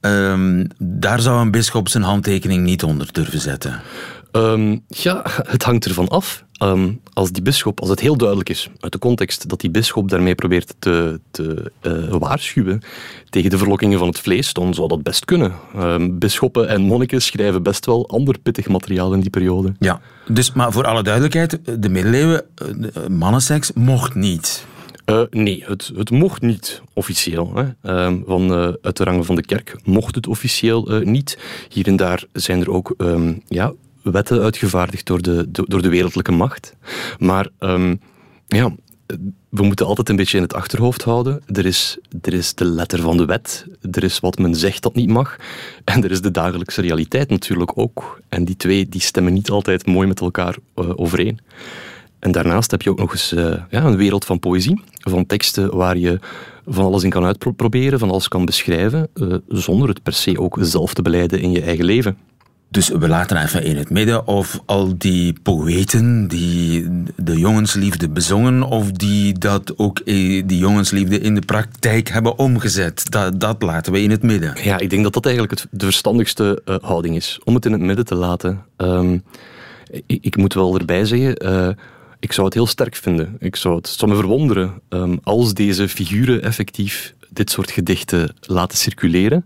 Um, 0.00 0.66
daar 0.78 1.20
zou 1.20 1.40
een 1.40 1.50
bischop 1.50 1.88
zijn 1.88 2.02
handtekening 2.02 2.64
niet 2.64 2.82
onder 2.82 3.12
durven 3.12 3.40
zetten. 3.40 3.80
Um, 4.32 4.84
ja, 4.86 5.22
het 5.26 5.62
hangt 5.62 5.84
ervan 5.84 6.08
af. 6.08 6.44
Ehm, 6.58 6.92
als 7.12 7.32
die 7.32 7.42
bisschop, 7.42 7.80
als 7.80 7.88
het 7.88 8.00
heel 8.00 8.16
duidelijk 8.16 8.48
is 8.48 8.70
uit 8.80 8.92
de 8.92 8.98
context 8.98 9.48
dat 9.48 9.60
die 9.60 9.70
bisschop 9.70 10.08
daarmee 10.08 10.34
probeert 10.34 10.74
te, 10.78 11.20
te 11.30 11.72
uh, 11.82 12.16
waarschuwen 12.18 12.80
tegen 13.28 13.50
de 13.50 13.58
verlokkingen 13.58 13.98
van 13.98 14.08
het 14.08 14.18
vlees, 14.18 14.52
dan 14.52 14.74
zou 14.74 14.88
dat 14.88 15.02
best 15.02 15.24
kunnen. 15.24 15.52
Um, 15.76 16.18
bisschoppen 16.18 16.68
en 16.68 16.80
monniken 16.80 17.22
schrijven 17.22 17.62
best 17.62 17.86
wel 17.86 18.08
ander 18.08 18.38
pittig 18.38 18.68
materiaal 18.68 19.12
in 19.12 19.20
die 19.20 19.30
periode. 19.30 19.74
Ja, 19.78 20.00
dus 20.26 20.52
maar 20.52 20.72
voor 20.72 20.84
alle 20.84 21.02
duidelijkheid, 21.02 21.58
de 21.82 21.88
middeleeuwen, 21.88 22.44
mannenseks 23.08 23.72
mocht 23.72 24.14
niet. 24.14 24.66
Uh, 25.10 25.22
nee, 25.30 25.64
het, 25.66 25.92
het, 25.96 26.10
mocht 26.10 26.42
niet 26.42 26.82
officieel. 26.92 27.52
Hè. 27.54 27.64
Uh, 28.10 28.16
van, 28.26 28.52
uh, 28.52 28.72
uit 28.82 28.96
de 28.96 29.04
rangen 29.04 29.24
van 29.24 29.34
de 29.34 29.42
kerk 29.42 29.76
mocht 29.84 30.14
het 30.14 30.26
officieel 30.26 31.00
niet. 31.04 31.38
Hier 31.68 31.86
en 31.86 31.96
daar 31.96 32.24
zijn 32.32 32.60
er 32.60 32.70
ook 32.70 32.94
um, 32.98 33.42
ja, 33.46 33.72
wetten 34.10 34.40
uitgevaardigd 34.40 35.06
door 35.06 35.22
de, 35.22 35.46
door 35.50 35.82
de 35.82 35.88
wereldlijke 35.88 36.32
macht. 36.32 36.74
Maar 37.18 37.48
um, 37.58 38.00
ja, 38.46 38.74
we 39.48 39.62
moeten 39.62 39.86
altijd 39.86 40.08
een 40.08 40.16
beetje 40.16 40.36
in 40.36 40.42
het 40.42 40.54
achterhoofd 40.54 41.02
houden. 41.02 41.42
Er 41.46 41.66
is, 41.66 41.98
er 42.22 42.32
is 42.32 42.54
de 42.54 42.64
letter 42.64 43.00
van 43.00 43.16
de 43.16 43.24
wet, 43.24 43.66
er 43.90 44.04
is 44.04 44.20
wat 44.20 44.38
men 44.38 44.54
zegt 44.54 44.82
dat 44.82 44.94
niet 44.94 45.08
mag, 45.08 45.36
en 45.84 46.04
er 46.04 46.10
is 46.10 46.20
de 46.20 46.30
dagelijkse 46.30 46.80
realiteit 46.80 47.30
natuurlijk 47.30 47.72
ook. 47.74 48.20
En 48.28 48.44
die 48.44 48.56
twee 48.56 48.88
die 48.88 49.00
stemmen 49.00 49.32
niet 49.32 49.50
altijd 49.50 49.86
mooi 49.86 50.06
met 50.08 50.20
elkaar 50.20 50.56
overeen. 50.74 51.38
En 52.18 52.32
daarnaast 52.32 52.70
heb 52.70 52.82
je 52.82 52.90
ook 52.90 52.98
nog 52.98 53.12
eens 53.12 53.32
uh, 53.32 53.54
ja, 53.70 53.84
een 53.84 53.96
wereld 53.96 54.24
van 54.24 54.38
poëzie, 54.38 54.82
van 54.92 55.26
teksten 55.26 55.76
waar 55.76 55.96
je 55.96 56.18
van 56.66 56.84
alles 56.84 57.02
in 57.02 57.10
kan 57.10 57.24
uitproberen, 57.24 57.98
van 57.98 58.10
alles 58.10 58.28
kan 58.28 58.44
beschrijven, 58.44 59.08
uh, 59.14 59.34
zonder 59.48 59.88
het 59.88 60.02
per 60.02 60.12
se 60.12 60.40
ook 60.40 60.58
zelf 60.60 60.94
te 60.94 61.02
beleiden 61.02 61.40
in 61.40 61.50
je 61.50 61.62
eigen 61.62 61.84
leven. 61.84 62.16
Dus 62.70 62.88
we 62.88 63.08
laten 63.08 63.42
even 63.42 63.62
in 63.62 63.76
het 63.76 63.90
midden 63.90 64.26
of 64.26 64.60
al 64.66 64.98
die 64.98 65.32
poëten 65.42 66.28
die 66.28 66.88
de 67.16 67.38
jongensliefde 67.38 68.08
bezongen, 68.08 68.62
of 68.62 68.90
die 68.90 69.38
dat 69.38 69.78
ook 69.78 69.98
eh, 69.98 70.42
die 70.46 70.58
jongensliefde 70.58 71.20
in 71.20 71.34
de 71.34 71.40
praktijk 71.40 72.08
hebben 72.08 72.38
omgezet. 72.38 73.10
Dat, 73.10 73.40
dat 73.40 73.62
laten 73.62 73.92
we 73.92 74.02
in 74.02 74.10
het 74.10 74.22
midden. 74.22 74.56
Ja, 74.62 74.78
ik 74.78 74.90
denk 74.90 75.02
dat 75.02 75.12
dat 75.12 75.24
eigenlijk 75.26 75.60
het, 75.60 75.66
de 75.70 75.84
verstandigste 75.84 76.62
uh, 76.64 76.76
houding 76.80 77.16
is, 77.16 77.40
om 77.44 77.54
het 77.54 77.66
in 77.66 77.72
het 77.72 77.80
midden 77.80 78.04
te 78.04 78.14
laten. 78.14 78.64
Um, 78.76 79.22
ik, 80.06 80.18
ik, 80.20 80.36
moet 80.36 80.54
wel 80.54 80.78
erbij 80.78 81.04
zeggen, 81.04 81.46
uh, 81.46 81.68
ik 82.20 82.32
zou 82.32 82.46
het 82.46 82.54
heel 82.54 82.66
sterk 82.66 82.96
vinden. 82.96 83.36
Ik 83.38 83.56
zou 83.56 83.76
het 83.76 83.88
zou 83.88 84.10
me 84.10 84.16
verwonderen 84.16 84.80
um, 84.88 85.18
als 85.22 85.54
deze 85.54 85.88
figuren 85.88 86.42
effectief 86.42 87.14
dit 87.30 87.50
soort 87.50 87.70
gedichten 87.70 88.34
laten 88.40 88.78
circuleren. 88.78 89.44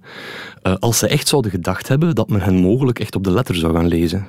Uh, 0.62 0.74
als 0.78 0.98
ze 0.98 1.08
echt 1.08 1.28
zouden 1.28 1.50
gedacht 1.50 1.88
hebben 1.88 2.14
dat 2.14 2.28
men 2.28 2.40
hen 2.40 2.54
mogelijk 2.54 2.98
echt 2.98 3.14
op 3.14 3.24
de 3.24 3.30
letter 3.30 3.54
zou 3.54 3.74
gaan 3.74 3.88
lezen. 3.88 4.26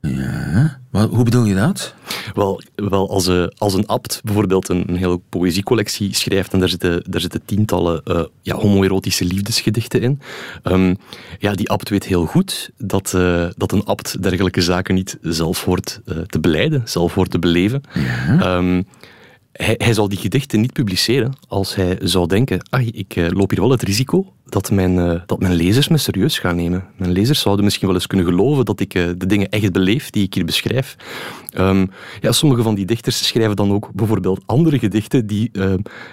Ja, 0.00 0.80
maar 0.90 1.06
hoe 1.06 1.24
bedoel 1.24 1.44
je 1.44 1.54
dat? 1.54 1.94
Wel, 2.34 2.62
wel 2.74 3.10
als, 3.10 3.28
uh, 3.28 3.46
als 3.56 3.74
een 3.74 3.86
abt 3.86 4.20
bijvoorbeeld 4.24 4.68
een, 4.68 4.84
een 4.88 4.96
hele 4.96 5.20
poëziecollectie 5.28 6.14
schrijft 6.14 6.52
en 6.52 6.58
daar 6.58 6.68
zitten, 6.68 7.02
daar 7.10 7.20
zitten 7.20 7.44
tientallen 7.44 8.00
uh, 8.04 8.24
ja, 8.42 8.54
homoerotische 8.54 9.24
liefdesgedichten 9.24 10.00
in. 10.00 10.20
Um, 10.62 10.96
ja, 11.38 11.52
die 11.52 11.68
abt 11.68 11.88
weet 11.88 12.04
heel 12.04 12.26
goed 12.26 12.70
dat, 12.78 13.12
uh, 13.16 13.46
dat 13.56 13.72
een 13.72 13.84
abt 13.84 14.22
dergelijke 14.22 14.60
zaken 14.60 14.94
niet 14.94 15.18
zelf 15.20 15.64
hoort 15.64 16.00
te 16.26 16.40
beleiden, 16.40 16.82
zelf 16.84 17.14
hoort 17.14 17.30
te 17.30 17.38
beleven. 17.38 17.82
Ja. 17.94 18.56
Um, 18.56 18.86
hij, 19.56 19.74
hij, 19.78 19.94
zal 19.94 20.08
die 20.08 20.18
gedichten 20.18 20.60
niet 20.60 20.72
publiceren 20.72 21.32
als 21.48 21.74
hij 21.74 21.98
zou 22.02 22.26
denken, 22.26 22.66
ah, 22.70 22.86
ik 22.86 23.16
uh, 23.16 23.26
loop 23.28 23.50
hier 23.50 23.60
wel 23.60 23.70
het 23.70 23.82
risico 23.82 24.32
dat 24.44 24.70
mijn, 24.70 24.96
uh, 24.96 25.20
dat 25.26 25.40
mijn 25.40 25.54
lezers 25.54 25.88
me 25.88 25.96
serieus 25.96 26.38
gaan 26.38 26.56
nemen. 26.56 26.84
Mijn 26.96 27.12
lezers 27.12 27.40
zouden 27.40 27.64
misschien 27.64 27.86
wel 27.86 27.96
eens 27.96 28.06
kunnen 28.06 28.26
geloven 28.26 28.64
dat 28.64 28.80
ik 28.80 28.94
uh, 28.94 29.08
de 29.16 29.26
dingen 29.26 29.48
echt 29.48 29.72
beleef 29.72 30.10
die 30.10 30.22
ik 30.22 30.34
hier 30.34 30.44
beschrijf. 30.44 30.96
Um, 31.58 31.90
ja, 32.20 32.32
sommige 32.32 32.62
van 32.62 32.74
die 32.74 32.86
dichters 32.86 33.26
schrijven 33.26 33.56
dan 33.56 33.72
ook 33.72 33.90
bijvoorbeeld 33.92 34.42
andere 34.46 34.78
gedichten 34.78 35.26
die 35.26 35.50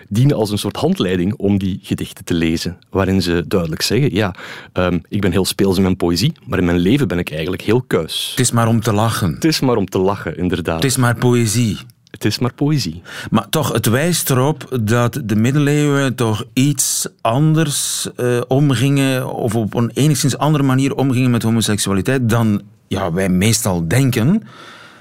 dienen 0.09 0.35
als 0.35 0.51
een 0.51 0.57
soort 0.57 0.75
handleiding 0.75 1.33
om 1.33 1.57
die 1.57 1.79
gedichten 1.81 2.25
te 2.25 2.33
lezen, 2.33 2.77
waarin 2.89 3.21
ze 3.21 3.43
duidelijk 3.47 3.81
zeggen, 3.81 4.13
ja, 4.13 4.35
um, 4.73 5.01
ik 5.09 5.21
ben 5.21 5.31
heel 5.31 5.45
speels 5.45 5.75
in 5.75 5.81
mijn 5.81 5.95
poëzie, 5.95 6.33
maar 6.45 6.59
in 6.59 6.65
mijn 6.65 6.79
leven 6.79 7.07
ben 7.07 7.19
ik 7.19 7.31
eigenlijk 7.31 7.61
heel 7.61 7.81
kuis. 7.81 8.29
Het 8.29 8.39
is 8.39 8.51
maar 8.51 8.67
om 8.67 8.81
te 8.81 8.93
lachen. 8.93 9.33
Het 9.33 9.45
is 9.45 9.59
maar 9.59 9.75
om 9.75 9.85
te 9.85 9.99
lachen, 9.99 10.37
inderdaad. 10.37 10.75
Het 10.75 10.91
is 10.91 10.97
maar 10.97 11.15
poëzie. 11.15 11.77
Het 12.11 12.25
is 12.25 12.39
maar 12.39 12.53
poëzie. 12.53 13.01
Maar 13.29 13.49
toch, 13.49 13.71
het 13.71 13.85
wijst 13.85 14.29
erop 14.29 14.79
dat 14.81 15.21
de 15.23 15.35
middeleeuwen 15.35 16.15
toch 16.15 16.45
iets 16.53 17.07
anders 17.21 18.07
uh, 18.17 18.41
omgingen, 18.47 19.33
of 19.33 19.55
op 19.55 19.73
een 19.73 19.91
enigszins 19.93 20.37
andere 20.37 20.63
manier 20.63 20.95
omgingen 20.95 21.31
met 21.31 21.43
homoseksualiteit 21.43 22.29
dan 22.29 22.61
ja, 22.87 23.11
wij 23.11 23.29
meestal 23.29 23.87
denken. 23.87 24.43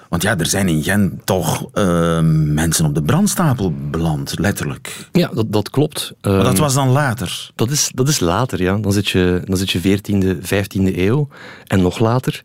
Want 0.09 0.23
ja, 0.23 0.39
er 0.39 0.47
zijn 0.47 0.69
in 0.69 0.83
Gent 0.83 1.27
toch 1.27 1.69
uh, 1.75 2.21
mensen 2.45 2.85
op 2.85 2.95
de 2.95 3.03
brandstapel 3.03 3.73
beland, 3.91 4.39
letterlijk. 4.39 5.09
Ja, 5.13 5.31
dat, 5.35 5.53
dat 5.53 5.71
klopt. 5.71 6.13
Maar 6.21 6.43
dat 6.43 6.59
was 6.59 6.75
dan 6.75 6.89
later? 6.89 7.51
Dat 7.55 7.71
is, 7.71 7.91
dat 7.95 8.09
is 8.09 8.21
later, 8.21 8.63
ja. 8.63 8.77
Dan 8.77 8.93
zit 8.93 9.09
je, 9.09 9.43
dan 9.45 9.57
zit 9.57 9.71
je 9.71 9.99
14e, 9.99 10.37
15e 10.37 10.97
eeuw 10.97 11.29
en 11.67 11.83
nog 11.83 11.99
later. 11.99 12.43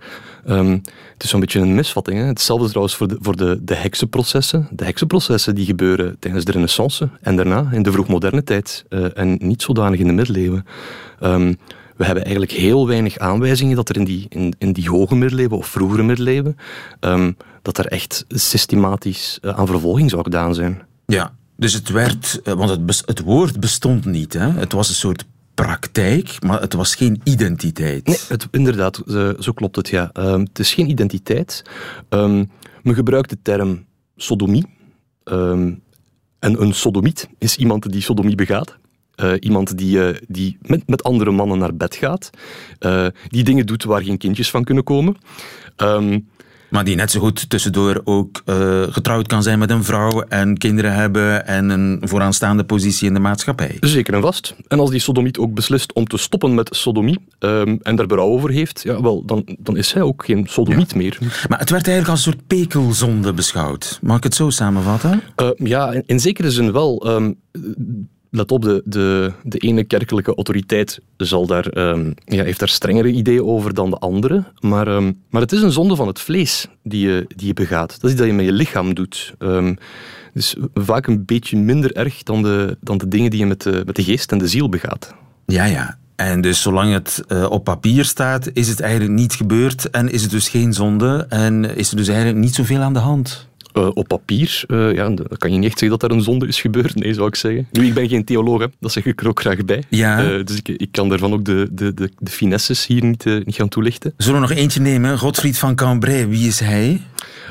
Um, 0.48 0.82
het 1.14 1.24
is 1.24 1.30
zo'n 1.30 1.40
beetje 1.40 1.60
een 1.60 1.76
misvatting. 1.76 2.18
Hè? 2.18 2.26
Hetzelfde 2.26 2.68
trouwens 2.68 2.96
voor, 2.96 3.08
de, 3.08 3.18
voor 3.22 3.36
de, 3.36 3.60
de 3.64 3.76
heksenprocessen. 3.76 4.68
De 4.72 4.86
heksenprocessen 4.86 5.56
die 5.56 5.66
gebeuren 5.66 6.16
tijdens 6.20 6.46
de 6.46 6.52
renaissance 6.52 7.10
en 7.22 7.36
daarna, 7.36 7.70
in 7.72 7.84
de 7.84 7.92
vroegmoderne 7.92 8.44
tijd. 8.44 8.86
Uh, 8.90 9.18
en 9.18 9.38
niet 9.42 9.62
zodanig 9.62 10.00
in 10.00 10.08
de 10.08 10.14
middeleeuwen. 10.14 10.66
Um, 11.24 11.58
we 11.96 12.06
hebben 12.06 12.24
eigenlijk 12.24 12.52
heel 12.52 12.88
weinig 12.88 13.18
aanwijzingen 13.18 13.76
dat 13.76 13.90
er 13.90 13.96
in 13.98 14.04
die, 14.04 14.26
in, 14.30 14.56
in 14.58 14.74
die 14.74 14.90
hoge 14.90 15.16
middeleeuwen 15.16 15.58
of 15.58 15.68
vroegere 15.68 16.04
middeleeuwen, 16.04 16.58
um, 17.00 17.38
dat 17.62 17.78
er 17.78 17.86
echt 17.86 18.26
systematisch 18.28 19.40
uh, 19.42 19.60
aan 19.60 19.68
vervolging 19.68 20.10
zou 20.10 20.24
gedaan 20.24 20.56
zijn. 20.56 20.82
Ja, 21.06 21.34
dus 21.58 21.74
het 21.74 21.90
werd, 21.90 22.42
want 22.44 22.70
het, 22.70 23.04
het 23.06 23.20
woord 23.20 23.60
bestond 23.60 24.06
niet. 24.06 24.34
Hè? 24.34 24.50
Het 24.52 24.72
was 24.72 24.90
een 24.90 24.96
soort 24.96 25.26
praktijk, 25.56 26.44
maar 26.44 26.62
het 26.62 26.74
was 26.74 26.96
geen 26.96 27.22
identiteit. 27.24 28.08
Nee, 28.08 28.18
het, 28.28 28.48
inderdaad, 28.52 29.02
zo 29.40 29.52
klopt 29.54 29.76
het, 29.76 29.90
ja. 29.90 30.10
Um, 30.14 30.42
het 30.42 30.60
is 30.60 30.74
geen 30.74 30.90
identiteit. 30.90 31.64
Um, 32.10 32.52
men 32.84 32.96
gebruikt 32.96 33.30
de 33.30 33.38
term 33.42 33.86
sodomie. 34.16 34.66
Um, 35.24 35.84
en 36.40 36.62
een 36.62 36.74
sodomiet 36.74 37.30
is 37.38 37.58
iemand 37.58 37.92
die 37.92 38.02
sodomie 38.02 38.36
begaat. 38.36 38.78
Uh, 39.16 39.34
iemand 39.40 39.78
die, 39.78 39.98
uh, 39.98 40.16
die 40.28 40.58
met, 40.62 40.88
met 40.88 41.04
andere 41.04 41.32
mannen 41.32 41.58
naar 41.58 41.76
bed 41.76 41.96
gaat. 41.96 42.30
Die 43.28 43.44
dingen 43.44 43.66
doet 43.66 43.84
waar 43.84 44.04
geen 44.04 44.18
kindjes 44.18 44.50
van 44.50 44.64
kunnen 44.64 44.84
komen. 44.84 45.18
Maar 46.76 46.84
die 46.84 46.96
net 46.96 47.12
zo 47.12 47.20
goed 47.20 47.50
tussendoor 47.50 48.02
ook 48.04 48.42
uh, 48.46 48.84
getrouwd 48.90 49.28
kan 49.28 49.44
zijn 49.44 49.60
met 49.60 49.70
een 49.70 49.84
vrouw 49.84 50.22
en 50.22 50.58
kinderen 50.58 50.94
hebben 50.94 51.48
en 51.48 51.70
een 51.70 52.02
vooraanstaande 52.02 52.64
positie 52.64 53.08
in 53.08 53.14
de 53.14 53.20
maatschappij. 53.20 53.78
Zeker 53.80 54.14
en 54.14 54.22
vast. 54.22 54.56
En 54.68 54.80
als 54.80 54.90
die 54.90 55.00
sodomiet 55.00 55.38
ook 55.38 55.54
beslist 55.54 55.94
om 55.94 56.08
te 56.08 56.18
stoppen 56.18 56.54
met 56.54 56.70
sodomie 56.76 57.20
um, 57.40 57.80
en 57.82 57.96
daar 57.96 58.08
berouw 58.08 58.28
over 58.28 58.50
heeft, 58.50 58.82
ja, 58.84 59.02
wel, 59.02 59.26
dan, 59.26 59.58
dan 59.60 59.78
is 59.78 59.94
hij 59.94 60.02
ook 60.02 60.26
geen 60.26 60.48
sodomiet 60.50 60.92
ja. 60.92 60.98
meer. 60.98 61.18
Maar 61.50 61.60
het 61.60 61.70
werd 61.70 61.88
eigenlijk 61.88 62.18
als 62.18 62.26
een 62.26 62.32
soort 62.34 62.48
pekelzonde 62.48 63.34
beschouwd. 63.34 64.00
Mag 64.02 64.18
ik 64.18 64.24
het 64.24 64.36
zo 64.36 64.50
samenvatten? 64.50 65.22
Uh, 65.42 65.50
ja, 65.56 65.92
in, 65.92 66.04
in, 66.06 66.20
zekere 66.20 66.52
zin 66.52 66.72
wel. 66.72 67.08
Um, 67.08 67.38
let 68.36 68.52
op, 68.52 68.62
de, 68.62 68.82
de, 68.86 69.32
de 69.44 69.58
ene 69.58 69.84
kerkelijke 69.84 70.36
autoriteit 70.36 71.00
zal 71.18 71.48
daar, 71.48 71.78
um, 71.78 72.14
ja, 72.26 72.44
heeft 72.44 72.60
daar 72.60 72.70
strengere 72.70 73.12
ideeën 73.12 73.44
over 73.44 73.74
dan 73.74 73.90
de 73.90 73.98
andere. 73.98 74.44
Maar, 74.60 74.88
um, 74.88 75.22
maar 75.30 75.42
het 75.42 75.52
is 75.52 75.62
een 75.62 75.72
zonde 75.72 75.96
van 75.96 76.08
het 76.08 76.20
vlees 76.20 76.68
die 76.84 77.08
je, 77.08 77.26
die 77.36 77.48
je 77.48 77.54
begaat. 77.54 78.02
Dat 78.02 78.12
is 78.12 78.18
dat 78.18 78.28
je 78.28 78.34
met 78.34 78.46
je 78.46 78.52
lichaam 78.52 78.94
doet. 78.94 79.34
Um, 79.40 79.78
dus 80.34 80.56
vaak 80.74 81.08
een 81.08 81.26
beetje 81.26 81.58
minder 81.58 81.96
erg 81.96 82.24
dan 82.24 82.42
de, 82.42 82.78
dan 82.82 82.98
de 82.98 83.08
dingen 83.08 83.30
die 83.30 83.40
je 83.40 83.46
met 83.46 83.62
de, 83.62 83.84
met 83.86 83.96
de 83.96 84.04
geest 84.04 84.32
en 84.32 84.38
de 84.38 84.48
ziel 84.48 84.70
begaat. 84.70 85.14
Ja, 85.46 85.66
ja. 85.66 85.98
En 86.16 86.42
dus 86.42 86.62
zolang 86.62 86.94
het 86.94 87.24
uh, 87.28 87.46
op 87.50 87.64
papier 87.64 88.06
staat, 88.06 88.50
is 88.54 88.68
het 88.68 88.80
eigenlijk 88.80 89.14
niet 89.14 89.34
gebeurd 89.34 89.90
en 89.90 90.12
is 90.12 90.22
het 90.22 90.32
dus 90.32 90.50
geen 90.50 90.74
zonde 90.74 91.26
en 91.30 91.76
is 91.78 91.90
er 91.92 91.98
dus 91.98 92.08
eigenlijk 92.08 92.40
niet 92.40 92.56
zoveel 92.56 92.80
aan 92.80 92.94
de 92.94 93.00
hand. 93.00 93.48
Uh, 93.78 93.90
op 93.94 94.08
papier 94.08 94.64
uh, 94.68 94.94
ja, 94.94 95.10
dan 95.10 95.28
kan 95.38 95.52
je 95.52 95.58
niet 95.58 95.70
echt 95.70 95.80
zeggen 95.80 96.00
dat 96.00 96.10
er 96.10 96.18
een 96.18 96.24
zonde 96.24 96.48
is 96.48 96.62
gebeurd, 96.62 96.96
nee, 96.96 97.14
zou 97.14 97.28
ik 97.28 97.36
zeggen. 97.36 97.68
Nu, 97.72 97.86
ik 97.86 97.94
ben 97.94 98.10
geen 98.10 98.26
theoloog, 98.26 98.60
hè. 98.60 98.68
dat 98.80 98.92
zeg 98.92 99.06
ik 99.06 99.22
er 99.22 99.28
ook 99.28 99.40
graag 99.40 99.66
bij. 99.66 99.84
Ja. 99.90 100.32
Uh, 100.32 100.46
dus 100.46 100.58
ik, 100.58 100.68
ik 100.68 100.92
kan 100.92 101.10
daarvan 101.10 101.34
ook 101.34 101.46
de, 101.46 101.68
de, 101.72 101.94
de, 101.94 102.12
de 102.18 102.32
finesses 102.32 102.88
hier 102.88 103.04
niet, 103.04 103.26
niet 103.26 103.56
gaan 103.56 103.70
toelichten. 103.70 104.14
Zullen 104.18 104.42
we 104.42 104.48
nog 104.48 104.58
eentje 104.58 104.80
nemen? 104.80 105.18
Godfried 105.18 105.58
van 105.58 105.76
Cambrai, 105.76 106.26
wie 106.26 106.48
is 106.48 106.60
hij? 106.60 107.02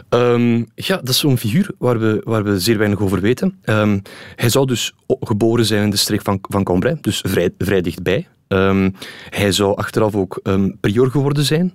Um, 0.08 0.66
ja, 0.74 0.96
dat 0.96 1.08
is 1.08 1.18
zo'n 1.18 1.38
figuur 1.38 1.70
waar 1.78 1.98
we, 1.98 2.20
waar 2.24 2.44
we 2.44 2.60
zeer 2.60 2.78
weinig 2.78 3.00
over 3.00 3.20
weten. 3.20 3.58
Um, 3.64 4.02
hij 4.36 4.48
zou 4.48 4.66
dus 4.66 4.94
geboren 5.06 5.64
zijn 5.64 5.82
in 5.82 5.90
de 5.90 5.96
streek 5.96 6.22
van, 6.22 6.38
van 6.42 6.64
Cambrai, 6.64 6.98
dus 7.00 7.22
vrij, 7.26 7.50
vrij 7.58 7.80
dichtbij. 7.80 8.26
Um, 8.48 8.94
hij 9.30 9.52
zou 9.52 9.76
achteraf 9.76 10.14
ook 10.14 10.42
prior 10.80 11.10
geworden 11.10 11.44
zijn. 11.44 11.72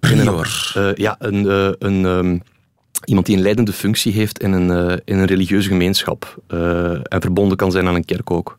prior? 0.00 0.72
Ja, 0.94 1.16
een... 1.18 1.74
een 1.78 2.42
iemand 3.04 3.26
die 3.26 3.36
een 3.36 3.42
leidende 3.42 3.72
functie 3.72 4.12
heeft 4.12 4.42
in 4.42 4.52
een, 4.52 4.90
uh, 4.90 4.96
in 5.04 5.18
een 5.18 5.24
religieuze 5.24 5.68
gemeenschap 5.68 6.42
uh, 6.48 6.90
en 6.90 7.20
verbonden 7.20 7.56
kan 7.56 7.70
zijn 7.70 7.86
aan 7.86 7.94
een 7.94 8.04
kerk 8.04 8.30
ook. 8.30 8.56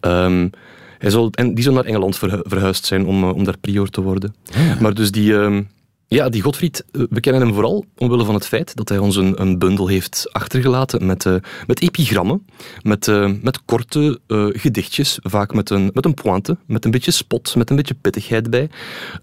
Um, 0.00 0.50
hij 0.98 1.10
zal, 1.10 1.30
en 1.30 1.54
die 1.54 1.64
zou 1.64 1.74
naar 1.74 1.84
Engeland 1.84 2.18
verhu 2.18 2.40
verhuisd 2.42 2.84
zijn 2.84 3.06
om, 3.06 3.24
uh, 3.24 3.34
om 3.34 3.44
daar 3.44 3.58
prior 3.58 3.88
te 3.88 4.00
worden. 4.00 4.34
Ja. 4.42 4.76
Maar 4.80 4.94
dus 4.94 5.10
die, 5.10 5.32
um, 5.32 5.68
Ja, 6.12 6.28
die 6.28 6.42
Godfried, 6.42 6.84
eh, 6.92 7.02
we 7.10 7.20
kennen 7.20 7.42
hem 7.42 7.52
vooral 7.52 7.84
omwille 7.96 8.24
van 8.24 8.34
het 8.34 8.46
feit 8.46 8.76
dat 8.76 8.88
hij 8.88 8.98
ons 8.98 9.16
een, 9.16 9.40
een 9.40 9.58
bundel 9.58 9.86
heeft 9.86 10.28
achtergelaten 10.32 11.06
met, 11.06 11.24
uh, 11.24 11.34
met 11.66 11.80
epigrammen, 11.80 12.46
met, 12.82 13.06
uh, 13.06 13.32
met 13.42 13.64
korte 13.64 14.20
gedichtjes, 14.52 15.18
vaak 15.22 15.54
met 15.54 15.70
een, 15.70 15.90
met 15.94 16.04
een 16.04 16.14
pointe, 16.14 16.56
met 16.66 16.84
een 16.84 16.90
beetje 16.90 17.10
spot, 17.10 17.56
met 17.56 17.70
een 17.70 17.76
beetje 17.76 17.94
pittigheid 17.94 18.50
bij. 18.50 18.70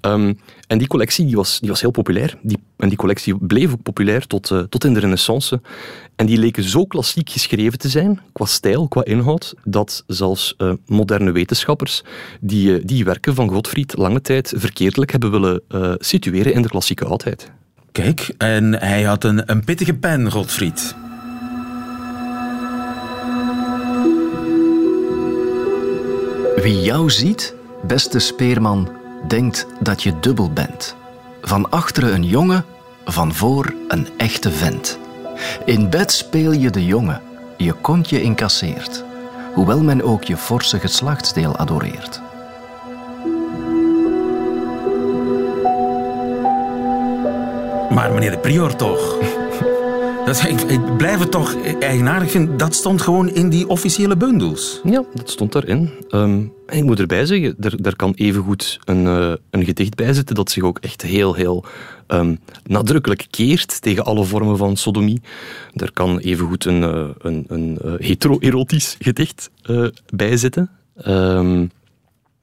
Um, 0.02 0.40
en 0.68 0.78
die 0.78 0.88
collectie 0.88 1.26
die 1.26 1.36
was, 1.36 1.60
die 1.60 1.70
was 1.70 1.82
heel 1.82 1.92
populair. 1.92 2.38
Die, 2.42 2.58
en 2.78 2.90
die 2.90 2.98
collectie 2.98 3.38
bleef 3.38 3.72
ook 3.72 3.82
populair 3.82 4.28
tot, 4.28 4.48
tot 4.70 4.84
in 4.84 4.94
de 4.94 5.00
renaissance. 5.00 5.62
En 6.18 6.26
die 6.26 6.38
leken 6.38 6.64
zo 6.64 6.86
klassiek 6.86 7.30
geschreven 7.30 7.80
te 7.80 7.90
zijn, 7.90 8.20
qua 8.34 8.46
stijl, 8.46 8.88
qua 8.88 9.04
inhoud, 9.04 9.54
dat 9.64 10.04
zelfs 10.08 10.56
moderne 10.86 11.32
wetenschappers 11.32 12.04
die, 12.42 12.86
die 12.86 13.06
werken 13.06 13.36
van 13.36 13.50
Godfried 13.50 13.98
lange 13.98 14.22
tijd 14.22 14.54
verkeerdelijk 14.56 15.12
hebben 15.12 15.32
willen 15.32 15.62
situeren 16.00 16.54
in 16.54 16.62
de 16.62 16.68
klassieke 16.68 17.06
oudheid. 17.06 17.52
Kijk, 17.92 18.34
en 18.38 18.74
hij 18.80 19.04
had 19.04 19.24
een, 19.24 19.52
een 19.52 19.64
pittige 19.64 19.94
pen, 19.94 20.32
Godfried. 20.32 20.96
Wie 26.62 26.82
jou 26.82 27.10
ziet, 27.10 27.56
beste 27.88 28.20
speerman, 28.20 28.90
denkt 29.28 29.68
dat 29.80 30.04
je 30.04 30.20
dubbel 30.20 30.52
bent. 30.52 30.96
Van 31.42 31.70
achteren 31.70 32.14
een 32.14 32.26
jongen, 32.26 32.66
van 33.06 33.34
voor 33.34 33.74
een 33.88 34.08
echte 34.18 34.52
vent. 34.52 35.00
In 35.66 35.90
bed 35.90 36.12
speel 36.12 36.52
je 36.52 36.70
de 36.70 36.86
jongen, 36.86 37.22
je 37.58 37.74
kontje 37.74 38.22
incasseert. 38.22 39.04
Hoewel 39.54 39.84
men 39.84 40.02
ook 40.02 40.24
je 40.24 40.38
forse 40.38 40.80
geslachtsdeel 40.80 41.58
adoreert. 41.58 42.22
Maar 47.90 48.12
meneer 48.12 48.32
de 48.32 48.40
prior 48.42 48.76
toch? 48.76 49.16
Dat, 50.28 50.44
ik, 50.44 50.62
ik 50.62 50.98
blijf 50.98 51.20
het 51.20 51.32
toch 51.32 51.56
eigenaardig 51.80 52.32
vinden. 52.32 52.58
Dat 52.58 52.76
stond 52.76 53.02
gewoon 53.02 53.30
in 53.30 53.50
die 53.50 53.68
officiële 53.68 54.18
bundels. 54.18 54.82
Ja, 54.84 55.04
dat 55.14 55.30
stond 55.30 55.52
daarin. 55.52 55.90
Um, 56.10 56.54
ik 56.68 56.84
moet 56.84 57.00
erbij 57.00 57.26
zeggen, 57.26 57.56
er, 57.82 57.96
kan 57.96 58.14
evengoed 58.14 58.80
een, 58.86 59.04
uh, 59.04 59.34
een 59.50 59.66
gedicht 59.66 59.96
bij 59.96 60.14
zitten 60.14 60.36
dat 60.36 60.52
zich 60.52 60.64
ook 60.64 60.80
echt 60.80 61.02
heel, 61.02 61.34
heel 61.34 61.66
um, 62.08 62.40
nadrukkelijk 62.64 63.28
keert 63.30 63.82
tegen 63.82 64.06
alle 64.06 64.24
vormen 64.24 64.58
van 64.58 64.78
sodomie. 64.78 65.22
Er 65.74 65.92
kan 65.92 66.20
evengoed 66.20 66.66
een, 66.66 66.82
uh, 66.82 67.10
een, 67.18 67.46
een 67.48 67.78
uh, 67.86 67.94
hetero-erotisch 67.98 68.96
gedicht 69.00 69.50
bij 70.10 70.38
zitten. 70.38 70.70
Um, 71.08 71.72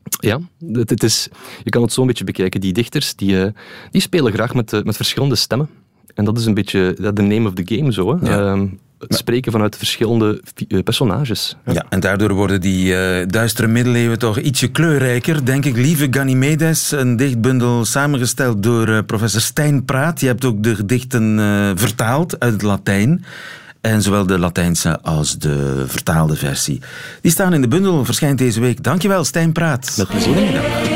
ja, 0.08 0.40
het, 0.72 1.02
is, 1.02 1.28
je 1.64 1.70
kan 1.70 1.82
het 1.82 1.92
zo 1.92 2.00
een 2.00 2.06
beetje 2.06 2.24
bekijken. 2.24 2.60
Die 2.60 2.72
dichters 2.72 3.14
die, 3.14 3.52
die 3.90 4.00
spelen 4.00 4.32
graag 4.32 4.54
met, 4.54 4.84
met 4.84 4.96
verschillende 4.96 5.36
stemmen. 5.36 5.68
En 6.14 6.24
dat 6.24 6.38
is 6.38 6.46
een 6.46 6.54
beetje 6.54 6.96
de 7.14 7.22
name 7.22 7.48
of 7.48 7.54
the 7.54 7.76
game 7.76 7.92
zo. 7.92 8.18
Hè? 8.18 8.30
Ja. 8.30 8.54
Uh, 8.54 8.62
het 8.98 9.14
spreken 9.14 9.52
vanuit 9.52 9.72
de 9.72 9.78
verschillende 9.78 10.42
personages. 10.84 11.56
Ja. 11.66 11.72
ja, 11.72 11.86
en 11.88 12.00
daardoor 12.00 12.32
worden 12.32 12.60
die 12.60 12.92
uh, 12.92 13.26
duistere 13.26 13.68
middeleeuwen 13.68 14.18
toch 14.18 14.38
ietsje 14.38 14.68
kleurrijker, 14.68 15.44
denk 15.44 15.64
ik. 15.64 15.76
Lieve 15.76 16.06
Ganymedes, 16.10 16.90
een 16.90 17.16
dichtbundel 17.16 17.84
samengesteld 17.84 18.62
door 18.62 18.88
uh, 18.88 18.98
professor 19.06 19.40
Stijn 19.40 19.84
Praat. 19.84 20.20
Je 20.20 20.26
hebt 20.26 20.44
ook 20.44 20.62
de 20.62 20.74
gedichten 20.74 21.38
uh, 21.38 21.70
vertaald 21.74 22.40
uit 22.40 22.52
het 22.52 22.62
Latijn. 22.62 23.24
En 23.80 24.02
zowel 24.02 24.26
de 24.26 24.38
Latijnse 24.38 25.00
als 25.00 25.38
de 25.38 25.84
vertaalde 25.86 26.36
versie. 26.36 26.80
Die 27.20 27.30
staan 27.30 27.54
in 27.54 27.60
de 27.60 27.68
bundel, 27.68 28.04
verschijnt 28.04 28.38
deze 28.38 28.60
week. 28.60 28.82
Dankjewel, 28.82 29.24
Stijn 29.24 29.52
Praat. 29.52 29.94
Met 29.96 30.08
plezier. 30.08 30.93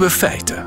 Nieuwe 0.00 0.14
feiten. 0.14 0.66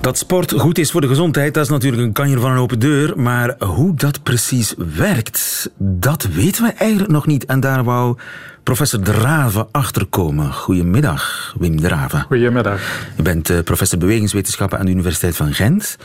Dat 0.00 0.18
sport 0.18 0.52
goed 0.52 0.78
is 0.78 0.90
voor 0.90 1.00
de 1.00 1.06
gezondheid, 1.06 1.54
dat 1.54 1.64
is 1.64 1.70
natuurlijk 1.70 2.02
een 2.02 2.12
kanjer 2.12 2.40
van 2.40 2.50
een 2.50 2.58
open 2.58 2.78
deur. 2.78 3.20
Maar 3.20 3.54
hoe 3.58 3.94
dat 3.94 4.22
precies 4.22 4.74
werkt, 4.96 5.70
dat 5.78 6.22
weten 6.22 6.64
we 6.64 6.72
eigenlijk 6.72 7.10
nog 7.10 7.26
niet. 7.26 7.44
En 7.44 7.60
daar 7.60 7.84
wou 7.84 8.18
professor 8.62 9.00
Drave 9.00 9.68
achterkomen. 9.70 10.52
Goedemiddag, 10.52 11.54
Wim 11.58 11.80
Drave. 11.80 12.24
Goedemiddag. 12.28 13.06
U 13.18 13.22
bent 13.22 13.50
uh, 13.50 13.60
professor 13.60 13.98
bewegingswetenschappen 13.98 14.78
aan 14.78 14.84
de 14.84 14.92
Universiteit 14.92 15.36
van 15.36 15.52
Gent. 15.52 15.96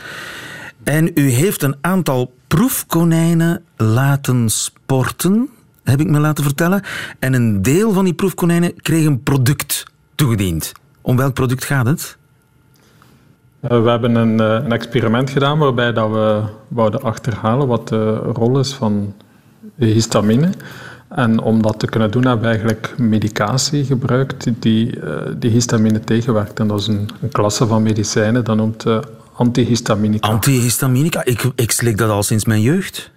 En 0.84 1.10
u 1.14 1.30
heeft 1.30 1.62
een 1.62 1.76
aantal 1.80 2.32
proefkonijnen 2.46 3.62
laten 3.76 4.48
sporten, 4.48 5.48
heb 5.84 6.00
ik 6.00 6.08
me 6.08 6.18
laten 6.18 6.44
vertellen. 6.44 6.82
En 7.18 7.34
een 7.34 7.62
deel 7.62 7.92
van 7.92 8.04
die 8.04 8.14
proefkonijnen 8.14 8.82
kreeg 8.82 9.04
een 9.04 9.22
product 9.22 9.88
toegediend. 10.20 10.72
Om 11.00 11.16
welk 11.16 11.34
product 11.34 11.64
gaat 11.64 11.86
het? 11.86 12.16
Uh, 13.60 13.82
we 13.82 13.90
hebben 13.90 14.14
een, 14.14 14.40
uh, 14.40 14.64
een, 14.64 14.72
experiment 14.72 15.30
gedaan 15.30 15.58
waarbij 15.58 15.92
dat 15.92 16.10
we 16.10 16.42
wouden 16.68 17.02
achterhalen 17.02 17.66
wat 17.66 17.88
de 17.88 18.14
rol 18.14 18.58
is 18.58 18.74
van 18.74 19.14
histamine. 19.76 20.50
En 21.08 21.40
om 21.40 21.62
dat 21.62 21.78
te 21.78 21.86
kunnen 21.86 22.10
doen 22.10 22.24
hebben 22.24 22.42
we 22.42 22.48
eigenlijk 22.48 22.98
medicatie 22.98 23.84
gebruikt 23.84 24.62
die, 24.62 24.96
uh, 24.96 25.16
die 25.36 25.50
histamine 25.50 26.00
tegenwerkt. 26.00 26.60
En 26.60 26.68
dat 26.68 26.80
is 26.80 26.86
een, 26.86 27.08
een 27.20 27.28
klasse 27.28 27.66
van 27.66 27.82
medicijnen, 27.82 28.44
dat 28.44 28.56
noemt 28.56 28.84
antihistaminica. 29.32 30.28
Antihistaminica? 30.28 31.24
Ik, 31.24 31.50
ik 31.54 31.70
slik 31.70 31.98
dat 31.98 32.10
al 32.10 32.22
sinds 32.22 32.44
mijn 32.44 32.62
jeugd. 32.62 33.10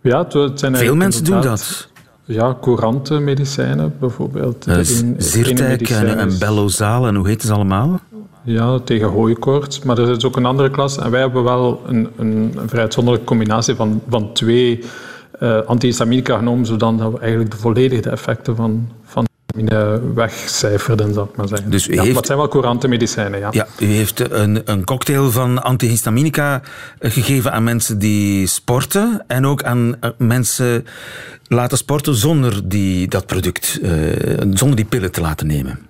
Ja, 0.00 0.26
het 0.28 0.58
zijn 0.58 0.76
Veel 0.76 0.96
mensen 0.96 1.24
doen 1.24 1.40
dat. 1.40 1.88
Ja, 2.30 2.56
courante 2.60 3.18
medicijnen 3.18 3.94
bijvoorbeeld. 4.00 4.66
Zyrtec 5.16 5.88
en, 5.88 6.18
en 6.18 6.38
Bellozal 6.38 7.06
en 7.06 7.14
hoe 7.14 7.28
heet 7.28 7.42
ze 7.42 7.52
allemaal? 7.52 8.00
Ja, 8.42 8.78
tegen 8.78 9.08
hooikoorts. 9.08 9.82
Maar 9.82 9.98
er 9.98 10.16
is 10.16 10.24
ook 10.24 10.36
een 10.36 10.46
andere 10.46 10.70
klas. 10.70 10.98
En 10.98 11.10
wij 11.10 11.20
hebben 11.20 11.44
wel 11.44 11.82
een, 11.86 12.08
een, 12.16 12.52
een 12.56 12.68
vrij 12.68 12.82
uitzonderlijke 12.82 13.26
combinatie 13.26 13.74
van, 13.74 14.02
van 14.08 14.32
twee 14.32 14.84
uh, 15.40 15.60
antihistaminica 15.60 16.36
genomen, 16.36 16.66
zodat 16.66 16.94
we 16.94 17.18
eigenlijk 17.18 17.50
de 17.50 17.56
volledige 17.56 18.10
effecten 18.10 18.56
van, 18.56 18.88
van 19.02 19.27
wegcijferden, 20.14 21.14
zal 21.14 21.24
ik 21.24 21.36
maar 21.36 21.48
zeggen. 21.48 21.70
Dus 21.70 21.88
u 21.88 21.92
ja, 21.92 21.96
heeft... 21.96 22.06
Maar 22.06 22.16
het 22.16 22.26
zijn 22.26 22.38
wel 22.38 22.48
courante 22.48 22.88
medicijnen, 22.88 23.40
ja. 23.40 23.48
Ja, 23.50 23.66
u 23.78 23.86
heeft 23.86 24.30
een, 24.30 24.62
een 24.64 24.84
cocktail 24.84 25.30
van 25.30 25.62
antihistaminica 25.62 26.62
gegeven 27.00 27.52
aan 27.52 27.64
mensen 27.64 27.98
die 27.98 28.46
sporten 28.46 29.24
en 29.26 29.46
ook 29.46 29.62
aan 29.62 29.98
mensen 30.16 30.86
laten 31.48 31.78
sporten 31.78 32.14
zonder 32.14 32.68
die, 32.68 33.08
dat 33.08 33.26
product, 33.26 33.78
uh, 33.82 33.90
zonder 34.50 34.76
die 34.76 34.84
pillen 34.84 35.12
te 35.12 35.20
laten 35.20 35.46
nemen. 35.46 35.87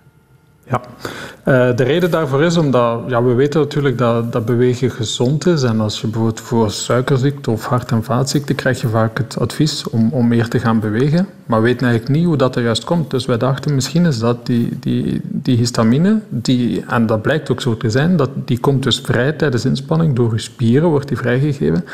Ja, 0.71 0.81
uh, 0.81 1.77
de 1.77 1.83
reden 1.83 2.11
daarvoor 2.11 2.43
is 2.43 2.57
omdat 2.57 3.01
ja, 3.07 3.23
we 3.23 3.35
weten 3.35 3.61
natuurlijk 3.61 3.99
dat, 3.99 4.33
dat 4.33 4.45
bewegen 4.45 4.91
gezond 4.91 5.47
is. 5.47 5.63
En 5.63 5.81
als 5.81 6.01
je 6.01 6.07
bijvoorbeeld 6.07 6.41
voor 6.41 6.71
suikerziekte 6.71 7.51
of 7.51 7.67
hart- 7.67 7.91
en 7.91 8.05
vaatziekte 8.05 8.55
krijg 8.55 8.81
je 8.81 8.89
vaak 8.89 9.19
het 9.19 9.39
advies 9.39 9.89
om, 9.89 10.09
om 10.13 10.29
meer 10.29 10.49
te 10.49 10.59
gaan 10.59 10.81
bewegen. 10.81 11.29
Maar 11.47 11.61
we 11.61 11.67
weten 11.67 11.87
eigenlijk 11.87 12.17
niet 12.19 12.27
hoe 12.27 12.37
dat 12.37 12.57
er 12.57 12.63
juist 12.63 12.85
komt. 12.85 13.11
Dus 13.11 13.27
wij 13.27 13.39
dachten 13.39 13.75
misschien 13.75 14.07
is 14.07 14.19
dat 14.19 14.47
die, 14.47 14.79
die, 14.81 15.21
die 15.25 15.57
histamine, 15.57 16.21
die, 16.29 16.85
en 16.89 17.07
dat 17.07 17.23
blijkt 17.23 17.51
ook 17.51 17.61
zo 17.61 17.77
te 17.77 17.91
zijn, 17.91 18.17
dat 18.17 18.31
die 18.45 18.59
komt 18.59 18.83
dus 18.83 19.01
vrij 19.01 19.33
tijdens 19.33 19.65
inspanning. 19.65 20.17
Door 20.17 20.33
je 20.33 20.41
spieren 20.41 20.89
wordt 20.89 21.09
die 21.09 21.17
vrijgegeven. 21.17 21.85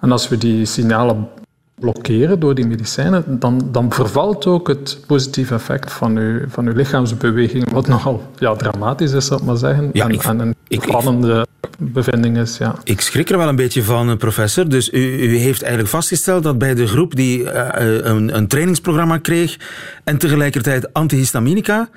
En 0.00 0.12
als 0.12 0.28
we 0.28 0.38
die 0.38 0.64
signalen 0.64 1.28
blokkeren 1.74 2.40
door 2.40 2.54
die 2.54 2.66
medicijnen, 2.66 3.24
dan, 3.26 3.68
dan 3.72 3.92
vervalt 3.92 4.46
ook 4.46 4.68
het 4.68 4.98
positieve 5.06 5.54
effect 5.54 5.92
van 5.92 6.16
uw, 6.16 6.40
van 6.48 6.66
uw 6.66 6.74
lichaamsbeweging, 6.74 7.70
wat 7.70 7.86
nogal 7.86 8.22
ja, 8.38 8.54
dramatisch 8.54 9.12
is, 9.12 9.26
zal 9.26 9.38
ik 9.38 9.44
maar 9.44 9.56
zeggen, 9.56 9.90
ja, 9.92 10.04
en, 10.04 10.10
ik, 10.10 10.22
en 10.22 10.40
een 10.40 10.54
spannende 10.68 11.46
bevinding 11.78 12.36
is. 12.36 12.58
Ja. 12.58 12.74
Ik 12.84 13.00
schrik 13.00 13.30
er 13.30 13.38
wel 13.38 13.48
een 13.48 13.56
beetje 13.56 13.82
van, 13.82 14.16
professor. 14.16 14.68
Dus 14.68 14.92
u, 14.92 14.98
u 15.18 15.36
heeft 15.36 15.62
eigenlijk 15.62 15.92
vastgesteld 15.92 16.42
dat 16.42 16.58
bij 16.58 16.74
de 16.74 16.86
groep 16.86 17.14
die 17.14 17.40
uh, 17.40 17.68
een, 18.02 18.36
een 18.36 18.48
trainingsprogramma 18.48 19.18
kreeg 19.18 19.56
en 20.04 20.18
tegelijkertijd 20.18 20.92
antihistaminica, 20.92 21.88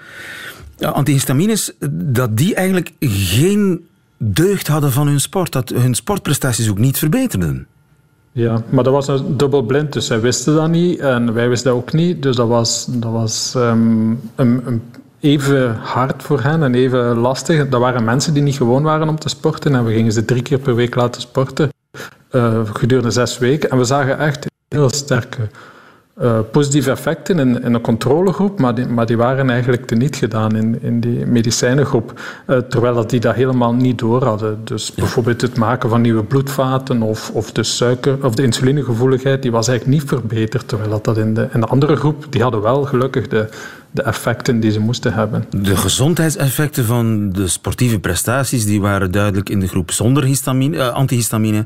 uh, 0.79 0.91
antihistamines, 0.91 1.71
dat 1.91 2.37
die 2.37 2.55
eigenlijk 2.55 2.91
geen 2.99 3.87
deugd 4.17 4.67
hadden 4.67 4.91
van 4.91 5.07
hun 5.07 5.21
sport, 5.21 5.51
dat 5.51 5.69
hun 5.69 5.95
sportprestaties 5.95 6.69
ook 6.69 6.77
niet 6.77 6.97
verbeterden. 6.97 7.67
Ja, 8.37 8.61
maar 8.69 8.83
dat 8.83 8.93
was 8.93 9.07
een 9.07 9.37
dubbelblind, 9.37 9.93
dus 9.93 10.05
zij 10.05 10.19
wisten 10.19 10.55
dat 10.55 10.69
niet 10.69 10.99
en 10.99 11.33
wij 11.33 11.49
wisten 11.49 11.71
dat 11.71 11.79
ook 11.79 11.93
niet. 11.93 12.23
Dus 12.23 12.35
dat 12.35 12.47
was, 12.47 12.85
dat 12.89 13.11
was 13.11 13.53
um, 13.55 14.19
een, 14.35 14.81
even 15.19 15.75
hard 15.75 16.23
voor 16.23 16.41
hen 16.41 16.63
en 16.63 16.75
even 16.75 17.17
lastig. 17.17 17.69
Dat 17.69 17.79
waren 17.79 18.03
mensen 18.03 18.33
die 18.33 18.43
niet 18.43 18.55
gewoon 18.55 18.83
waren 18.83 19.09
om 19.09 19.19
te 19.19 19.29
sporten 19.29 19.75
en 19.75 19.85
we 19.85 19.93
gingen 19.93 20.11
ze 20.11 20.25
drie 20.25 20.41
keer 20.41 20.59
per 20.59 20.75
week 20.75 20.95
laten 20.95 21.21
sporten 21.21 21.69
uh, 22.31 22.59
gedurende 22.73 23.11
zes 23.11 23.37
weken. 23.37 23.69
En 23.69 23.77
we 23.77 23.83
zagen 23.83 24.19
echt 24.19 24.45
heel 24.67 24.89
sterke 24.89 25.47
uh, 26.21 26.39
positieve 26.51 26.91
effecten 26.91 27.39
in, 27.39 27.63
in 27.63 27.73
een 27.73 27.81
controlegroep, 27.81 28.59
maar 28.59 28.75
die, 28.75 28.87
maar 28.87 29.05
die 29.05 29.17
waren 29.17 29.49
eigenlijk 29.49 29.85
teniet 29.85 30.15
gedaan 30.15 30.55
in, 30.55 30.81
in 30.81 30.99
die 30.99 31.25
medicijnengroep, 31.25 32.13
uh, 32.47 32.57
terwijl 32.57 32.95
dat 32.95 33.09
die 33.09 33.19
dat 33.19 33.35
helemaal 33.35 33.73
niet 33.73 33.99
door 33.99 34.23
hadden. 34.23 34.59
Dus 34.63 34.93
bijvoorbeeld 34.93 35.41
het 35.41 35.57
maken 35.57 35.89
van 35.89 36.01
nieuwe 36.01 36.23
bloedvaten 36.23 37.01
of, 37.01 37.31
of 37.33 37.51
de 37.51 37.63
suiker 37.63 38.25
of 38.25 38.35
de 38.35 38.43
insulinegevoeligheid, 38.43 39.41
die 39.41 39.51
was 39.51 39.67
eigenlijk 39.67 39.99
niet 39.99 40.09
verbeterd, 40.09 40.67
terwijl 40.67 40.89
dat, 40.89 41.03
dat 41.03 41.17
in, 41.17 41.33
de, 41.33 41.47
in 41.53 41.59
de 41.59 41.67
andere 41.67 41.95
groep, 41.95 42.25
die 42.29 42.41
hadden 42.41 42.61
wel 42.61 42.83
gelukkig 42.83 43.27
de, 43.27 43.49
de 43.91 44.01
effecten 44.01 44.59
die 44.59 44.71
ze 44.71 44.79
moesten 44.79 45.13
hebben. 45.13 45.45
De 45.49 45.77
gezondheidseffecten 45.77 46.85
van 46.85 47.29
de 47.29 47.47
sportieve 47.47 47.99
prestaties 47.99 48.65
die 48.65 48.81
waren 48.81 49.11
duidelijk 49.11 49.49
in 49.49 49.59
de 49.59 49.67
groep 49.67 49.91
zonder 49.91 50.23
histamine, 50.23 50.75
uh, 50.77 50.87
antihistamine, 50.87 51.65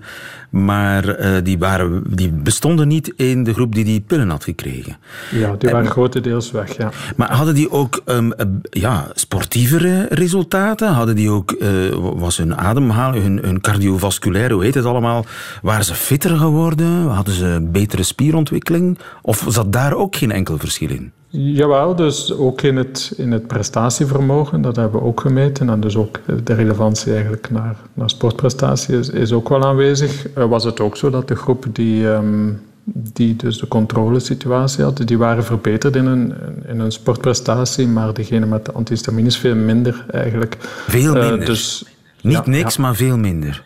maar 0.49 1.19
uh, 1.19 1.37
die, 1.43 1.57
waren, 1.57 2.03
die 2.09 2.31
bestonden 2.31 2.87
niet 2.87 3.13
in 3.15 3.43
de 3.43 3.53
groep 3.53 3.75
die 3.75 3.83
die 3.83 4.01
pillen 4.01 4.29
had 4.29 4.43
gekregen. 4.43 4.97
Ja, 5.31 5.55
die 5.57 5.69
waren 5.69 5.89
grotendeels 5.89 6.51
weg, 6.51 6.77
ja. 6.77 6.89
Maar 7.15 7.33
hadden 7.33 7.55
die 7.55 7.71
ook 7.71 8.01
um, 8.05 8.33
ja, 8.69 9.07
sportievere 9.13 10.07
resultaten? 10.09 10.87
Hadden 10.87 11.15
die 11.15 11.29
ook, 11.29 11.55
uh, 11.59 11.67
was 12.15 12.37
hun 12.37 12.57
ademhaling, 12.57 13.23
hun, 13.23 13.39
hun 13.41 13.61
cardiovasculaire, 13.61 14.53
hoe 14.53 14.63
heet 14.63 14.75
het 14.75 14.85
allemaal, 14.85 15.25
waren 15.61 15.85
ze 15.85 15.95
fitter 15.95 16.37
geworden? 16.37 17.07
Hadden 17.07 17.33
ze 17.33 17.67
betere 17.71 18.03
spierontwikkeling? 18.03 18.97
Of 19.21 19.45
zat 19.47 19.73
daar 19.73 19.93
ook 19.93 20.15
geen 20.15 20.31
enkel 20.31 20.57
verschil 20.57 20.89
in? 20.89 21.11
Jawel, 21.33 21.95
dus 21.95 22.33
ook 22.33 22.61
in 22.61 22.77
het, 22.77 23.13
in 23.17 23.31
het 23.31 23.47
prestatievermogen, 23.47 24.61
dat 24.61 24.75
hebben 24.75 25.01
we 25.01 25.07
ook 25.07 25.21
gemeten. 25.21 25.69
En 25.69 25.79
dus 25.79 25.95
ook 25.95 26.19
de 26.43 26.53
relevantie 26.53 27.13
eigenlijk 27.13 27.49
naar, 27.49 27.75
naar 27.93 28.09
sportprestatie 28.09 28.97
is, 28.97 29.09
is 29.09 29.31
ook 29.31 29.49
wel 29.49 29.65
aanwezig. 29.65 30.27
Uh, 30.37 30.45
was 30.45 30.63
het 30.63 30.79
ook 30.79 30.97
zo 30.97 31.09
dat 31.09 31.27
de 31.27 31.35
groep 31.35 31.65
die, 31.71 32.07
um, 32.07 32.61
die 32.83 33.35
dus 33.35 33.57
de 33.57 33.67
controlesituatie 33.67 34.83
had, 34.83 35.07
die 35.07 35.17
waren 35.17 35.43
verbeterd 35.43 35.95
in 35.95 36.05
hun, 36.05 36.33
in 36.67 36.79
hun 36.79 36.91
sportprestatie, 36.91 37.87
maar 37.87 38.13
degene 38.13 38.45
met 38.45 38.65
de 38.65 38.71
antihistamines 38.71 39.37
veel 39.37 39.55
minder 39.55 40.05
eigenlijk. 40.09 40.57
Veel 40.87 41.13
minder? 41.13 41.39
Uh, 41.39 41.45
dus, 41.45 41.85
Niet 42.21 42.33
ja, 42.33 42.43
niks, 42.45 42.75
ja. 42.75 42.81
maar 42.81 42.95
veel 42.95 43.17
minder? 43.17 43.65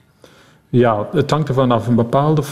Ja, 0.69 1.07
het 1.11 1.31
hangt 1.31 1.47
ervan 1.47 1.71
af. 1.71 1.87
Een 1.87 1.95
bepaalde 1.95 2.43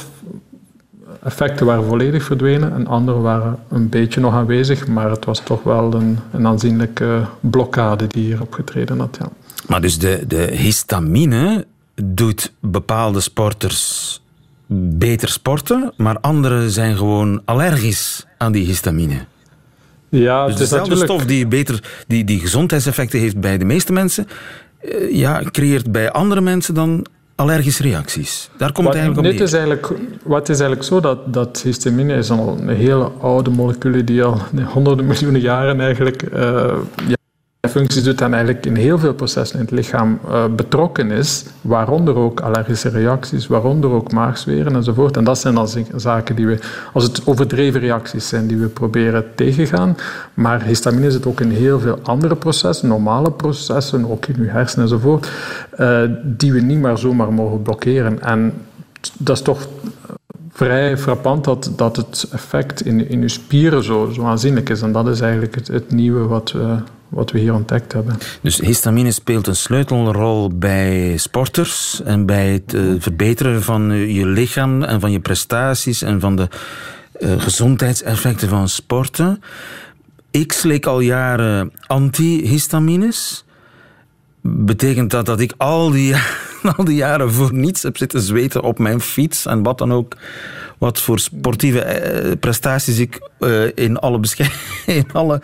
effecten 1.24 1.66
waren 1.66 1.84
volledig 1.84 2.24
verdwenen 2.24 2.74
en 2.74 2.88
andere 2.88 3.20
waren 3.20 3.60
een 3.70 3.90
beetje 3.90 4.20
nog 4.20 4.34
aanwezig, 4.34 4.88
maar 4.88 5.10
het 5.10 5.26
was 5.26 5.40
toch 5.40 5.64
wel 5.64 5.94
een, 5.94 6.20
een 6.32 6.48
aanzienlijke 6.48 7.26
blokkade 7.40 8.08
die 8.08 8.24
hier 8.24 8.42
opgetreden 8.42 9.00
had. 9.00 9.18
Ja. 9.20 9.30
Maar 9.68 9.82
dus 9.82 10.00
de, 10.00 10.24
de 10.28 10.50
histamine 10.52 11.66
doet 11.96 12.54
bepaalde 12.60 13.20
sporters 13.20 14.22
beter 14.98 15.30
sporten, 15.30 15.94
maar 15.98 16.20
anderen 16.20 16.72
zijn 16.72 16.98
gewoon 16.98 17.42
allergisch 17.46 18.26
aan 18.38 18.52
die 18.52 18.66
histamine. 18.66 19.26
Ja, 20.10 20.46
dus 20.46 20.56
dezelfde 20.56 20.90
natuurlijk... 20.90 21.12
stof 21.12 21.26
die, 21.26 21.48
beter, 21.48 21.84
die, 22.08 22.24
die 22.24 22.40
gezondheidseffecten 22.40 23.20
heeft 23.20 23.40
bij 23.40 23.58
de 23.58 23.66
meeste 23.66 23.94
mensen, 23.94 24.28
ja, 25.10 25.42
creëert 25.52 25.92
bij 25.92 26.12
andere 26.12 26.42
mensen 26.42 26.74
dan 26.74 27.06
allergische 27.44 27.84
reacties. 27.84 28.50
Daar 28.58 28.72
komt 28.72 28.88
wat, 28.88 28.96
het 28.96 29.04
eigenlijk 29.04 29.28
op 29.28 29.34
neer. 29.34 29.44
Is 29.44 29.54
eigenlijk, 29.54 29.88
wat 30.24 30.50
is 30.50 30.60
eigenlijk 30.60 30.90
zo, 30.90 31.00
dat, 31.00 31.34
dat 31.34 31.62
histamine 31.62 32.14
is 32.14 32.30
al 32.30 32.58
een 32.60 32.70
hele 32.70 33.12
oude 33.22 33.50
molecule 33.50 34.04
die 34.04 34.24
al 34.24 34.38
honderden 34.66 35.06
miljoenen 35.06 35.42
jaren 35.42 35.80
eigenlijk 35.80 36.24
uh, 36.34 36.40
ja, 37.08 37.16
functies 37.70 38.04
doet 38.04 38.22
en 38.22 38.34
eigenlijk 38.34 38.66
in 38.66 38.76
heel 38.76 39.00
veel 39.00 39.14
processen 39.14 39.60
in 39.60 39.66
het 39.66 39.74
lichaam 39.74 40.20
uh, 40.26 40.46
betrokken 40.56 41.12
is, 41.12 41.46
waaronder 41.62 42.16
ook 42.16 42.40
allergische 42.40 42.90
reacties, 42.90 43.48
waaronder 43.48 43.90
ook 43.90 44.12
maagzweren 44.12 44.76
enzovoort. 44.76 45.18
En 45.18 45.24
dat 45.24 45.40
zijn 45.40 45.56
dan 45.56 45.68
zaken 45.96 46.36
die 46.36 46.48
we, 46.48 46.60
als 46.94 47.04
het 47.04 47.28
overdreven 47.28 47.80
reacties 47.80 48.28
zijn, 48.28 48.48
die 48.48 48.58
we 48.58 48.68
proberen 48.68 49.26
tegengaan. 49.36 49.98
Maar 50.34 50.64
histamine 50.64 51.12
zit 51.12 51.26
ook 51.26 51.40
in 51.40 51.50
heel 51.50 51.80
veel 51.80 52.00
andere 52.04 52.36
processen, 52.36 52.88
normale 52.88 53.32
processen, 53.32 54.12
ook 54.12 54.26
in 54.26 54.36
uw 54.38 54.48
hersenen 54.48 54.86
enzovoort, 54.86 55.30
uh, 55.80 56.02
die 56.24 56.54
we 56.54 56.60
niet 56.60 56.80
maar 56.80 56.98
zomaar 56.98 57.34
mogen 57.34 57.62
blokkeren. 57.62 58.22
En 58.22 58.54
dat 59.18 59.36
is 59.36 59.44
toch 59.44 59.68
vrij 60.52 60.98
frappant 60.98 61.44
dat, 61.44 61.72
dat 61.76 61.96
het 61.96 62.28
effect 62.32 62.86
in, 62.86 63.10
in 63.10 63.22
uw 63.22 63.28
spieren 63.28 63.84
zo, 63.84 64.10
zo 64.14 64.24
aanzienlijk 64.24 64.70
is. 64.70 64.82
En 64.82 64.92
dat 64.92 65.08
is 65.08 65.22
eigenlijk 65.22 65.56
het, 65.56 65.68
het 65.68 65.92
nieuwe 65.92 66.28
wat 66.28 66.52
we, 66.52 66.78
wat 67.14 67.32
we 67.32 67.40
hier 67.40 67.54
ontdekt 67.54 67.94
hebben. 67.94 68.18
Dus 68.42 68.58
histamine 68.60 69.12
speelt 69.12 69.48
een 69.48 69.56
sleutelrol 69.56 70.50
bij 70.58 71.18
sporters 71.18 72.02
en 72.04 72.26
bij 72.26 72.52
het 72.52 72.74
uh, 72.74 72.96
verbeteren 72.98 73.64
van 73.64 73.92
je 74.14 74.26
lichaam 74.26 74.84
en 74.84 75.00
van 75.00 75.12
je 75.12 75.20
prestaties 75.20 76.02
en 76.02 76.20
van 76.20 76.36
de 76.36 76.48
uh, 77.20 77.42
gezondheidseffecten 77.42 78.50
van 78.50 78.70
sporten. 78.70 79.42
Ik 80.32 80.52
slik 80.52 80.86
al 80.86 81.00
jaren 81.00 81.72
antihistamines. 81.88 83.43
Betekent 84.46 85.12
dat 85.12 85.26
dat 85.26 85.40
ik 85.40 85.54
al 85.58 85.92
die, 85.92 86.16
al 86.78 86.84
die 86.84 86.96
jaren 86.96 87.32
voor 87.32 87.54
niets 87.54 87.84
heb 87.84 87.98
zitten 87.98 88.22
zweten 88.22 88.64
op 88.64 88.80
mijn 88.80 89.02
fiets 89.02 89.46
en 89.46 89.64
wat 89.64 89.78
dan 89.78 89.94
ook 89.94 90.16
wat 90.78 91.02
voor 91.02 91.20
sportieve 91.20 91.82
eh, 91.82 92.32
prestaties 92.40 92.98
ik 92.98 93.30
uh, 93.40 93.72
in 93.76 93.98
alle, 93.98 94.20
bescheid, 94.20 94.54
in 94.86 95.06
alle 95.14 95.42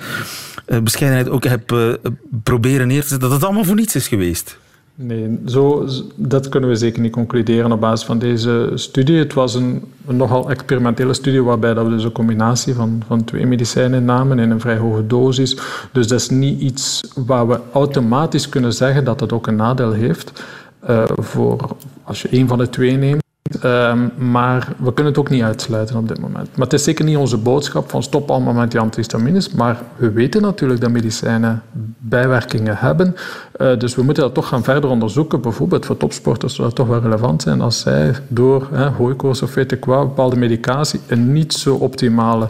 uh, 0.67 0.79
bescheidenheid 0.79 1.29
ook 1.29 1.43
heb 1.43 1.97
proberen 2.43 2.87
neer 2.87 3.01
te 3.01 3.07
zetten, 3.07 3.29
dat 3.29 3.37
het 3.37 3.43
allemaal 3.43 3.63
voor 3.63 3.75
niets 3.75 3.95
is 3.95 4.07
geweest. 4.07 4.57
Nee, 5.01 5.39
zo, 5.45 5.87
dat 6.15 6.49
kunnen 6.49 6.69
we 6.69 6.75
zeker 6.75 7.01
niet 7.01 7.11
concluderen 7.11 7.71
op 7.71 7.79
basis 7.79 8.05
van 8.05 8.19
deze 8.19 8.71
studie. 8.75 9.17
Het 9.17 9.33
was 9.33 9.55
een, 9.55 9.83
nogal 10.05 10.49
experimentele 10.49 11.13
studie 11.13 11.43
waarbij 11.43 11.73
dat 11.73 11.85
we 11.85 11.91
dus 11.91 12.03
een 12.03 12.11
combinatie 12.11 12.73
van, 12.73 13.01
van 13.07 13.23
twee 13.23 13.45
medicijnen 13.45 14.05
namen 14.05 14.39
in 14.39 14.51
een 14.51 14.59
vrij 14.59 14.77
hoge 14.77 15.07
dosis. 15.07 15.57
Dus 15.91 16.07
dat 16.07 16.19
is 16.19 16.29
niet 16.29 16.61
iets 16.61 17.01
waar 17.15 17.47
we 17.47 17.59
automatisch 17.73 18.49
kunnen 18.49 18.73
zeggen 18.73 19.03
dat 19.03 19.19
het 19.19 19.31
ook 19.31 19.47
een 19.47 19.55
nadeel 19.55 19.91
heeft. 19.91 20.43
Uh, 20.89 21.03
voor 21.15 21.75
als 22.03 22.21
je 22.21 22.29
één 22.29 22.47
van 22.47 22.57
de 22.57 22.69
twee 22.69 22.97
neemt. 22.97 23.23
Um, 23.65 24.11
maar 24.17 24.67
we 24.77 24.93
kunnen 24.93 25.13
het 25.13 25.21
ook 25.21 25.29
niet 25.29 25.43
uitsluiten 25.43 25.95
op 25.95 26.07
dit 26.07 26.19
moment. 26.19 26.47
Maar 26.55 26.65
het 26.65 26.73
is 26.73 26.83
zeker 26.83 27.05
niet 27.05 27.17
onze 27.17 27.37
boodschap 27.37 27.89
van 27.89 28.03
stop 28.03 28.31
allemaal 28.31 28.53
met 28.53 28.71
die 28.71 28.79
antihistamines. 28.79 29.51
Maar 29.51 29.81
we 29.95 30.11
weten 30.11 30.41
natuurlijk 30.41 30.81
dat 30.81 30.91
medicijnen 30.91 31.61
bijwerkingen 31.97 32.77
hebben. 32.77 33.15
Uh, 33.61 33.77
dus 33.77 33.95
we 33.95 34.03
moeten 34.03 34.23
dat 34.23 34.33
toch 34.33 34.47
gaan 34.47 34.63
verder 34.63 34.89
onderzoeken. 34.89 35.41
Bijvoorbeeld 35.41 35.85
voor 35.85 35.97
topsporters 35.97 36.55
zou 36.55 36.67
dat 36.67 36.75
toch 36.75 36.87
wel 36.87 37.01
relevant 37.01 37.41
zijn 37.41 37.61
als 37.61 37.79
zij 37.79 38.15
door 38.27 38.67
hè, 38.71 38.87
hooikoorts 38.89 39.41
of 39.41 39.53
weet 39.53 39.71
ik 39.71 39.85
wat, 39.85 40.07
bepaalde 40.07 40.35
medicatie 40.35 40.99
een 41.07 41.33
niet 41.33 41.53
zo 41.53 41.75
optimale 41.75 42.49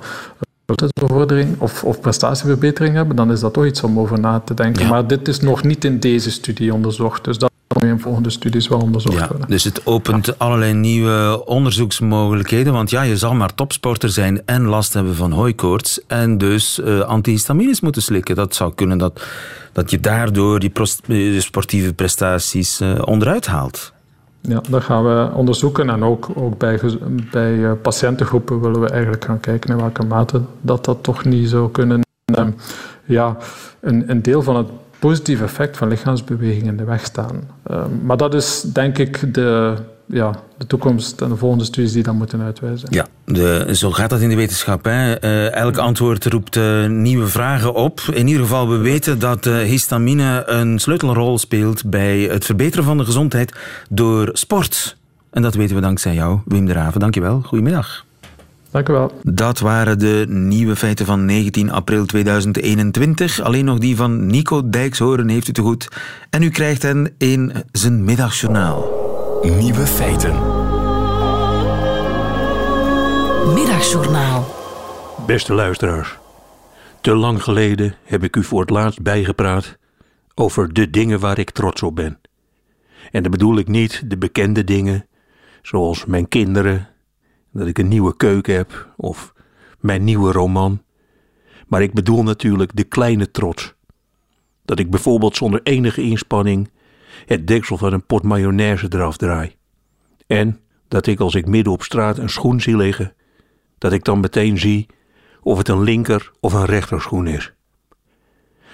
bevordering 1.00 1.56
of, 1.60 1.84
of 1.84 2.00
prestatieverbetering 2.00 2.96
hebben, 2.96 3.16
dan 3.16 3.32
is 3.32 3.40
dat 3.40 3.54
toch 3.54 3.66
iets 3.66 3.84
om 3.84 4.00
over 4.00 4.20
na 4.20 4.40
te 4.40 4.54
denken. 4.54 4.84
Ja. 4.84 4.90
Maar 4.90 5.08
dit 5.08 5.28
is 5.28 5.40
nog 5.40 5.64
niet 5.64 5.86
in 5.86 6.00
deze 6.00 6.32
studie 6.32 6.74
onderzocht. 6.74 7.24
Dus 7.24 7.38
dat 7.38 7.52
kan 7.80 7.90
in 7.90 8.00
volgende 8.00 8.30
studies 8.30 8.68
wel 8.68 8.80
onderzocht 8.80 9.18
ja, 9.18 9.28
worden. 9.28 9.48
Dus 9.48 9.64
het 9.64 9.86
opent 9.86 10.26
ja. 10.26 10.34
allerlei 10.38 10.74
nieuwe 10.74 11.46
onderzoeksmogelijkheden. 11.46 12.74
Want 12.74 12.90
ja, 12.90 13.02
je 13.02 13.18
zal 13.18 13.34
maar 13.34 13.54
topsporter 13.56 14.10
zijn 14.10 14.42
en 14.46 14.66
last 14.66 14.94
hebben 14.94 15.16
van 15.16 15.32
hooikoorts. 15.32 16.00
En 16.08 16.38
dus 16.38 16.80
uh, 16.80 17.00
antihistamines 17.00 17.82
moeten 17.82 18.02
slikken. 18.02 18.36
Dat 18.36 18.56
zou 18.56 18.74
kunnen 18.76 18.98
dat, 18.98 19.22
dat 19.72 19.92
je 19.92 20.00
daardoor 20.00 20.60
die 20.60 21.42
sportieve 21.42 21.94
prestaties 21.94 22.82
uh, 22.82 23.02
onderuit 23.06 23.48
haalt. 23.48 23.94
Ja, 24.42 24.62
dat 24.70 24.84
gaan 24.84 25.04
we 25.04 25.30
onderzoeken. 25.34 25.90
En 25.90 26.04
ook, 26.04 26.30
ook 26.36 26.58
bij, 26.58 26.80
bij 27.32 27.54
uh, 27.54 27.72
patiëntengroepen 27.82 28.62
willen 28.62 28.82
we 28.82 28.90
eigenlijk 28.90 29.26
gaan 29.26 29.40
kijken 29.40 29.70
in 29.70 29.78
welke 29.78 30.06
mate 30.06 30.42
dat 30.62 30.86
dat 30.86 31.04
toch 31.04 31.26
niet 31.26 31.50
zou 31.50 31.72
kunnen. 31.72 32.02
Uh, 32.40 32.46
ja, 33.06 33.38
een, 33.80 34.10
een 34.10 34.22
deel 34.22 34.42
van 34.42 34.56
het 34.56 34.68
positieve 35.00 35.44
effect 35.44 35.78
van 35.78 35.88
lichaamsbeweging 35.88 36.64
in 36.64 36.78
de 36.78 36.84
weg 36.84 37.06
staan. 37.06 37.42
Uh, 37.72 37.84
maar 38.04 38.18
dat 38.18 38.34
is 38.34 38.62
denk 38.62 38.98
ik 38.98 39.34
de, 39.34 39.76
ja, 40.06 40.32
de 40.58 40.68
toekomst 40.68 41.22
en 41.22 41.30
de 41.30 41.36
volgende 41.36 41.64
studies 41.64 41.92
die 41.92 42.04
dat 42.04 42.14
moeten 42.14 42.42
uitwijzen. 42.42 42.88
Ja, 42.92 43.08
de, 43.26 43.68
zo 43.72 43.92
gaat 43.92 44.10
dat 44.10 44.22
in 44.22 44.30
de 44.30 44.36
wetenschap. 44.36 44.86
Hè. 44.86 45.24
Uh, 45.24 45.54
elk 45.54 45.78
antwoord 45.78 46.26
roept 46.26 46.56
uh, 46.56 46.86
nieuwe 46.86 47.28
vragen 47.28 47.74
op. 47.74 48.00
In 48.14 48.28
ieder 48.28 48.42
geval, 48.42 48.70
we 48.70 48.78
weten 48.78 49.20
dat 49.20 49.46
uh, 49.46 49.58
histamine 49.58 50.44
een 50.46 50.80
sleutelrol 50.80 51.38
speelt 51.38 51.90
bij 51.90 52.20
het 52.20 52.46
verbeteren 52.46 52.86
van 52.86 52.98
de 52.98 53.06
gezondheid 53.06 53.56
door 53.90 54.30
sport. 54.34 54.98
En 55.32 55.42
dat 55.42 55.54
weten 55.54 55.76
we 55.76 55.82
dankzij 55.82 56.14
jou, 56.14 56.40
Wim 56.46 56.66
de 56.66 56.74
Raven. 56.74 57.00
Dankjewel. 57.00 57.42
Goedemiddag. 57.42 58.08
Dank 58.72 58.90
u 58.90 58.94
wel. 58.94 59.12
Dat 59.24 59.60
waren 59.60 60.00
de 60.00 60.26
nieuwe 60.28 60.76
feiten 60.76 61.06
van 61.06 61.26
19 61.26 61.72
april 61.72 62.06
2021. 62.06 63.42
Alleen 63.42 63.66
nog 63.66 63.78
die 63.78 63.96
van 63.96 64.26
Nico 64.26 64.70
Dijkshoorn 64.70 65.30
heeft 65.30 65.48
u 65.48 65.52
te 65.52 65.62
goed. 65.62 65.88
En 66.30 66.44
u 66.44 66.50
krijgt 66.50 66.82
hen 66.82 67.14
in 67.18 67.54
zijn 67.72 68.04
middagjournaal. 68.04 68.98
Nieuwe 69.44 69.88
feiten. 69.88 70.34
Middagjournaal. 73.54 74.56
Beste 75.26 75.54
luisteraars. 75.54 76.18
Te 77.02 77.16
lang 77.16 77.44
geleden 77.44 77.96
heb 78.04 78.24
ik 78.24 78.36
u 78.36 78.44
voor 78.44 78.62
het 78.62 78.70
laatst 78.70 79.02
bijgepraat 79.02 79.78
over 80.36 80.74
de 80.74 80.90
dingen 80.90 81.20
waar 81.20 81.40
ik 81.40 81.50
trots 81.50 81.84
op 81.84 81.96
ben. 81.96 82.20
En 83.12 83.22
dan 83.22 83.32
bedoel 83.32 83.58
ik 83.58 83.68
niet 83.68 84.04
de 84.06 84.18
bekende 84.18 84.64
dingen, 84.64 85.06
zoals 85.62 86.06
mijn 86.06 86.28
kinderen, 86.28 86.89
dat 87.52 87.68
ik 87.68 87.78
een 87.78 87.88
nieuwe 87.88 88.16
keuken 88.16 88.56
heb, 88.56 88.94
of 88.98 89.34
mijn 89.80 90.04
nieuwe 90.04 90.32
roman. 90.32 90.82
Maar 91.68 91.82
ik 91.82 91.94
bedoel 91.94 92.24
natuurlijk 92.24 92.76
de 92.76 92.84
kleine 92.84 93.32
trots. 93.32 93.74
Dat 94.66 94.80
ik 94.80 94.90
bijvoorbeeld 94.90 95.36
zonder 95.36 95.60
enige 95.64 96.02
inspanning 96.02 96.70
het 97.26 97.48
deksel 97.48 97.78
van 97.78 97.94
een 97.94 98.06
pot 98.06 98.24
mayonaise 98.24 98.86
eraf 98.90 99.18
draai. 99.18 99.56
En 100.28 100.60
dat 100.88 101.08
ik 101.08 101.20
als 101.20 101.36
ik 101.36 101.48
midden 101.48 101.74
op 101.74 101.84
straat 101.84 102.18
een 102.18 102.30
schoen 102.30 102.62
zie 102.62 102.78
liggen, 102.78 103.14
dat 103.78 103.94
ik 103.94 104.04
dan 104.04 104.20
meteen 104.20 104.58
zie 104.58 104.88
of 105.42 105.58
het 105.58 105.68
een 105.68 105.84
linker 105.84 106.32
of 106.40 106.54
een 106.54 106.66
rechterschoen 106.66 107.28
is. 107.28 107.54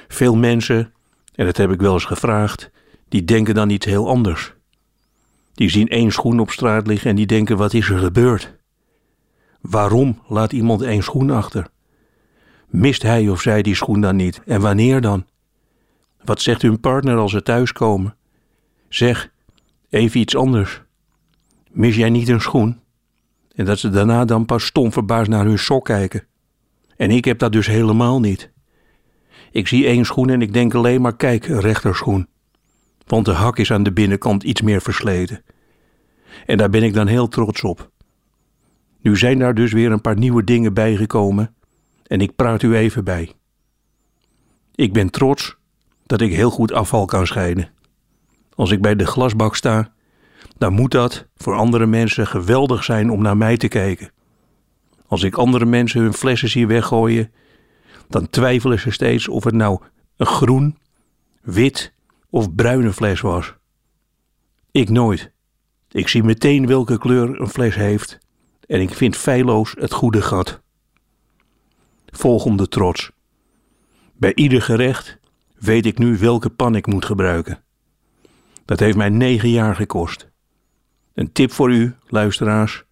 Veel 0.07 0.35
mensen, 0.35 0.93
en 1.35 1.45
dat 1.45 1.57
heb 1.57 1.71
ik 1.71 1.81
wel 1.81 1.93
eens 1.93 2.05
gevraagd, 2.05 2.71
die 3.09 3.25
denken 3.25 3.55
dan 3.55 3.69
iets 3.69 3.85
heel 3.85 4.07
anders. 4.07 4.53
Die 5.53 5.69
zien 5.69 5.87
één 5.87 6.11
schoen 6.11 6.39
op 6.39 6.51
straat 6.51 6.87
liggen 6.87 7.09
en 7.09 7.15
die 7.15 7.25
denken: 7.25 7.57
wat 7.57 7.73
is 7.73 7.89
er 7.89 7.97
gebeurd? 7.97 8.54
Waarom 9.69 10.21
laat 10.27 10.53
iemand 10.53 10.81
één 10.81 11.03
schoen 11.03 11.29
achter? 11.29 11.67
Mist 12.67 13.01
hij 13.01 13.29
of 13.29 13.41
zij 13.41 13.61
die 13.61 13.75
schoen 13.75 14.01
dan 14.01 14.15
niet? 14.15 14.41
En 14.45 14.61
wanneer 14.61 15.01
dan? 15.01 15.25
Wat 16.23 16.41
zegt 16.41 16.61
hun 16.61 16.79
partner 16.79 17.17
als 17.17 17.31
ze 17.31 17.43
thuiskomen? 17.43 18.15
Zeg, 18.89 19.31
even 19.89 20.19
iets 20.19 20.35
anders. 20.35 20.81
Mis 21.71 21.95
jij 21.95 22.09
niet 22.09 22.29
een 22.29 22.41
schoen? 22.41 22.79
En 23.55 23.65
dat 23.65 23.79
ze 23.79 23.89
daarna 23.89 24.25
dan 24.25 24.45
pas 24.45 24.65
stom 24.65 24.91
verbaasd 24.91 25.29
naar 25.29 25.45
hun 25.45 25.59
sok 25.59 25.85
kijken. 25.85 26.23
En 26.97 27.11
ik 27.11 27.25
heb 27.25 27.39
dat 27.39 27.51
dus 27.51 27.67
helemaal 27.67 28.19
niet. 28.19 28.51
Ik 29.51 29.67
zie 29.67 29.85
één 29.85 30.05
schoen 30.05 30.29
en 30.29 30.41
ik 30.41 30.53
denk 30.53 30.73
alleen 30.73 31.01
maar: 31.01 31.15
kijk, 31.15 31.45
rechterschoen. 31.45 32.27
Want 33.05 33.25
de 33.25 33.31
hak 33.31 33.57
is 33.57 33.71
aan 33.71 33.83
de 33.83 33.93
binnenkant 33.93 34.43
iets 34.43 34.61
meer 34.61 34.81
versleten. 34.81 35.43
En 36.45 36.57
daar 36.57 36.69
ben 36.69 36.83
ik 36.83 36.93
dan 36.93 37.07
heel 37.07 37.27
trots 37.27 37.61
op. 37.61 37.93
Nu 39.05 39.17
zijn 39.17 39.39
daar 39.39 39.53
dus 39.53 39.71
weer 39.71 39.91
een 39.91 40.01
paar 40.01 40.17
nieuwe 40.17 40.43
dingen 40.43 40.73
bijgekomen 40.73 41.55
en 42.03 42.21
ik 42.21 42.35
praat 42.35 42.61
u 42.61 42.75
even 42.75 43.03
bij. 43.03 43.31
Ik 44.75 44.93
ben 44.93 45.09
trots 45.09 45.57
dat 46.05 46.21
ik 46.21 46.33
heel 46.33 46.49
goed 46.49 46.71
afval 46.71 47.05
kan 47.05 47.27
scheiden. 47.27 47.69
Als 48.55 48.71
ik 48.71 48.81
bij 48.81 48.95
de 48.95 49.05
glasbak 49.05 49.55
sta, 49.55 49.91
dan 50.57 50.73
moet 50.73 50.91
dat 50.91 51.27
voor 51.35 51.55
andere 51.55 51.85
mensen 51.85 52.27
geweldig 52.27 52.83
zijn 52.83 53.09
om 53.09 53.21
naar 53.21 53.37
mij 53.37 53.57
te 53.57 53.67
kijken. 53.67 54.11
Als 55.07 55.23
ik 55.23 55.35
andere 55.35 55.65
mensen 55.65 56.01
hun 56.01 56.13
flessen 56.13 56.49
zie 56.49 56.67
weggooien, 56.67 57.31
dan 58.09 58.29
twijfelen 58.29 58.79
ze 58.79 58.91
steeds 58.91 59.27
of 59.27 59.43
het 59.43 59.55
nou 59.55 59.79
een 60.17 60.25
groen, 60.25 60.77
wit 61.41 61.93
of 62.29 62.55
bruine 62.55 62.93
fles 62.93 63.21
was. 63.21 63.53
Ik 64.71 64.89
nooit. 64.89 65.31
Ik 65.91 66.07
zie 66.07 66.23
meteen 66.23 66.67
welke 66.67 66.97
kleur 66.97 67.41
een 67.41 67.49
fles 67.49 67.75
heeft 67.75 68.23
en 68.67 68.81
ik 68.81 68.93
vind 68.93 69.15
feilloos 69.15 69.75
het 69.79 69.93
goede 69.93 70.21
gat. 70.21 70.61
Volgende 72.05 72.67
trots. 72.67 73.11
Bij 74.13 74.35
ieder 74.35 74.61
gerecht 74.61 75.19
weet 75.55 75.85
ik 75.85 75.97
nu 75.97 76.17
welke 76.17 76.49
pan 76.49 76.75
ik 76.75 76.87
moet 76.87 77.05
gebruiken. 77.05 77.63
Dat 78.65 78.79
heeft 78.79 78.97
mij 78.97 79.09
negen 79.09 79.49
jaar 79.49 79.75
gekost. 79.75 80.29
Een 81.13 81.31
tip 81.31 81.51
voor 81.51 81.71
u, 81.71 81.95
luisteraars: 82.07 82.83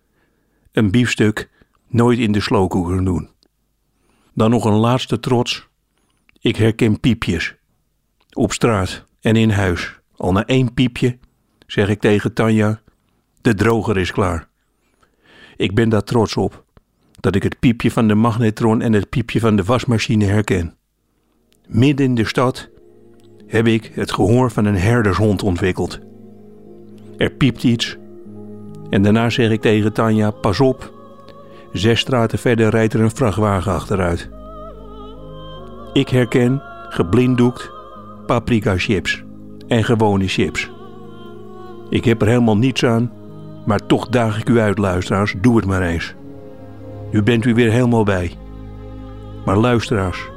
een 0.72 0.92
biefstuk 0.92 1.50
nooit 1.88 2.20
in 2.20 2.32
de 2.32 2.40
slowcooker 2.40 3.04
doen. 3.04 3.30
Dan 4.34 4.50
nog 4.50 4.66
een 4.66 4.74
laatste 4.74 5.20
trots. 5.20 5.68
Ik 6.40 6.56
herken 6.56 7.00
piepjes. 7.00 7.56
Op 8.34 8.52
straat 8.52 9.06
en 9.22 9.36
in 9.36 9.50
huis. 9.50 10.00
Al 10.16 10.32
na 10.32 10.46
één 10.46 10.74
piepje 10.74 11.20
zeg 11.68 11.90
ik 11.90 12.00
tegen 12.00 12.34
Tanja: 12.34 12.82
de 13.42 13.54
droger 13.54 13.98
is 13.98 14.12
klaar. 14.12 14.52
Ik 15.56 15.76
ben 15.76 15.90
daar 15.90 16.04
trots 16.04 16.36
op, 16.36 16.64
dat 17.20 17.36
ik 17.36 17.44
het 17.44 17.60
piepje 17.60 17.92
van 17.92 18.08
de 18.08 18.16
magnetron 18.16 18.82
en 18.82 18.94
het 18.94 19.10
piepje 19.10 19.40
van 19.40 19.56
de 19.56 19.64
wasmachine 19.64 20.26
herken. 20.26 20.76
Midden 21.68 22.06
in 22.06 22.16
de 22.16 22.26
stad 22.26 22.70
heb 23.48 23.68
ik 23.68 23.92
het 23.94 24.12
gehoor 24.12 24.52
van 24.52 24.66
een 24.66 24.78
herdershond 24.78 25.44
ontwikkeld. 25.44 26.00
Er 27.18 27.32
piept 27.32 27.64
iets 27.64 27.98
en 28.90 29.02
daarna 29.02 29.30
zeg 29.30 29.52
ik 29.52 29.62
tegen 29.62 29.94
Tanja: 29.94 30.32
Pas 30.32 30.60
op, 30.60 30.94
zes 31.72 32.00
straten 32.00 32.40
verder 32.40 32.70
rijdt 32.70 32.94
er 32.94 33.00
een 33.02 33.16
vrachtwagen 33.16 33.72
achteruit. 33.72 34.30
Ik 35.94 36.10
herken, 36.10 36.62
geblinddoekt, 36.90 37.72
paprika 38.26 38.78
chips 38.78 39.24
en 39.68 39.84
gewone 39.84 40.28
chips. 40.28 40.72
Ik 41.90 42.06
heb 42.06 42.22
er 42.22 42.28
helemaal 42.28 42.58
niets 42.58 42.86
aan 42.86 43.12
maar 43.66 43.86
toch 43.86 44.08
daag 44.08 44.40
ik 44.40 44.50
u 44.50 44.60
uit, 44.60 44.78
luisteraars, 44.78 45.36
doe 45.42 45.56
het 45.56 45.66
maar 45.66 45.82
eens. 45.82 46.16
Nu 47.12 47.24
bent 47.24 47.46
u 47.46 47.54
weer 47.54 47.72
helemaal 47.72 48.04
bij. 48.04 48.32
Maar 49.46 49.58
luisteraars, 49.58 50.30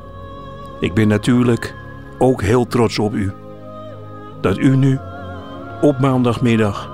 ik 0.81 0.95
ben 0.95 1.09
natuurlijk 1.09 1.75
ook 2.19 2.43
heel 2.43 2.67
trots 2.67 2.99
op 2.99 3.15
u. 3.15 3.33
Dat 4.41 4.59
u 4.59 4.77
nu 4.77 4.99
op 5.81 5.99
maandagmiddag, 5.99 6.91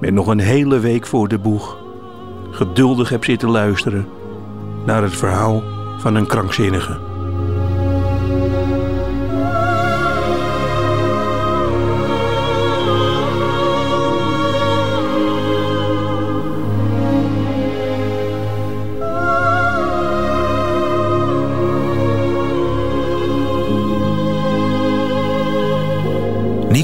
met 0.00 0.12
nog 0.12 0.26
een 0.26 0.40
hele 0.40 0.78
week 0.78 1.06
voor 1.06 1.28
de 1.28 1.38
boeg, 1.38 1.78
geduldig 2.50 3.08
hebt 3.08 3.24
zitten 3.24 3.50
luisteren 3.50 4.08
naar 4.86 5.02
het 5.02 5.16
verhaal 5.16 5.62
van 5.98 6.14
een 6.14 6.26
krankzinnige. 6.26 7.05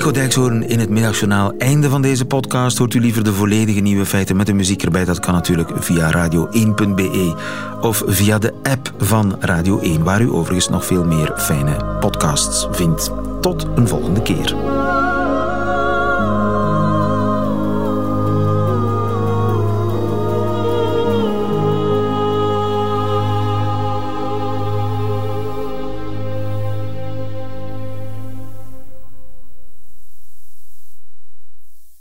Nico 0.02 0.14
Dijkshoorn 0.14 0.68
in 0.68 0.78
het 0.78 0.88
middagjournaal. 0.88 1.52
Einde 1.58 1.88
van 1.88 2.02
deze 2.02 2.24
podcast. 2.24 2.78
Hoort 2.78 2.94
u 2.94 3.00
liever 3.00 3.24
de 3.24 3.32
volledige 3.32 3.80
nieuwe 3.80 4.06
feiten 4.06 4.36
met 4.36 4.46
de 4.46 4.52
muziek 4.52 4.82
erbij? 4.82 5.04
Dat 5.04 5.20
kan 5.20 5.34
natuurlijk 5.34 5.70
via 5.74 6.28
radio1.be 6.28 7.34
of 7.80 8.02
via 8.06 8.38
de 8.38 8.52
app 8.62 8.92
van 8.98 9.36
Radio 9.40 9.78
1, 9.78 10.04
waar 10.04 10.20
u 10.20 10.30
overigens 10.30 10.68
nog 10.68 10.86
veel 10.86 11.04
meer 11.04 11.32
fijne 11.36 11.96
podcasts 12.00 12.66
vindt. 12.70 13.10
Tot 13.40 13.66
een 13.74 13.88
volgende 13.88 14.22
keer. 14.22 14.71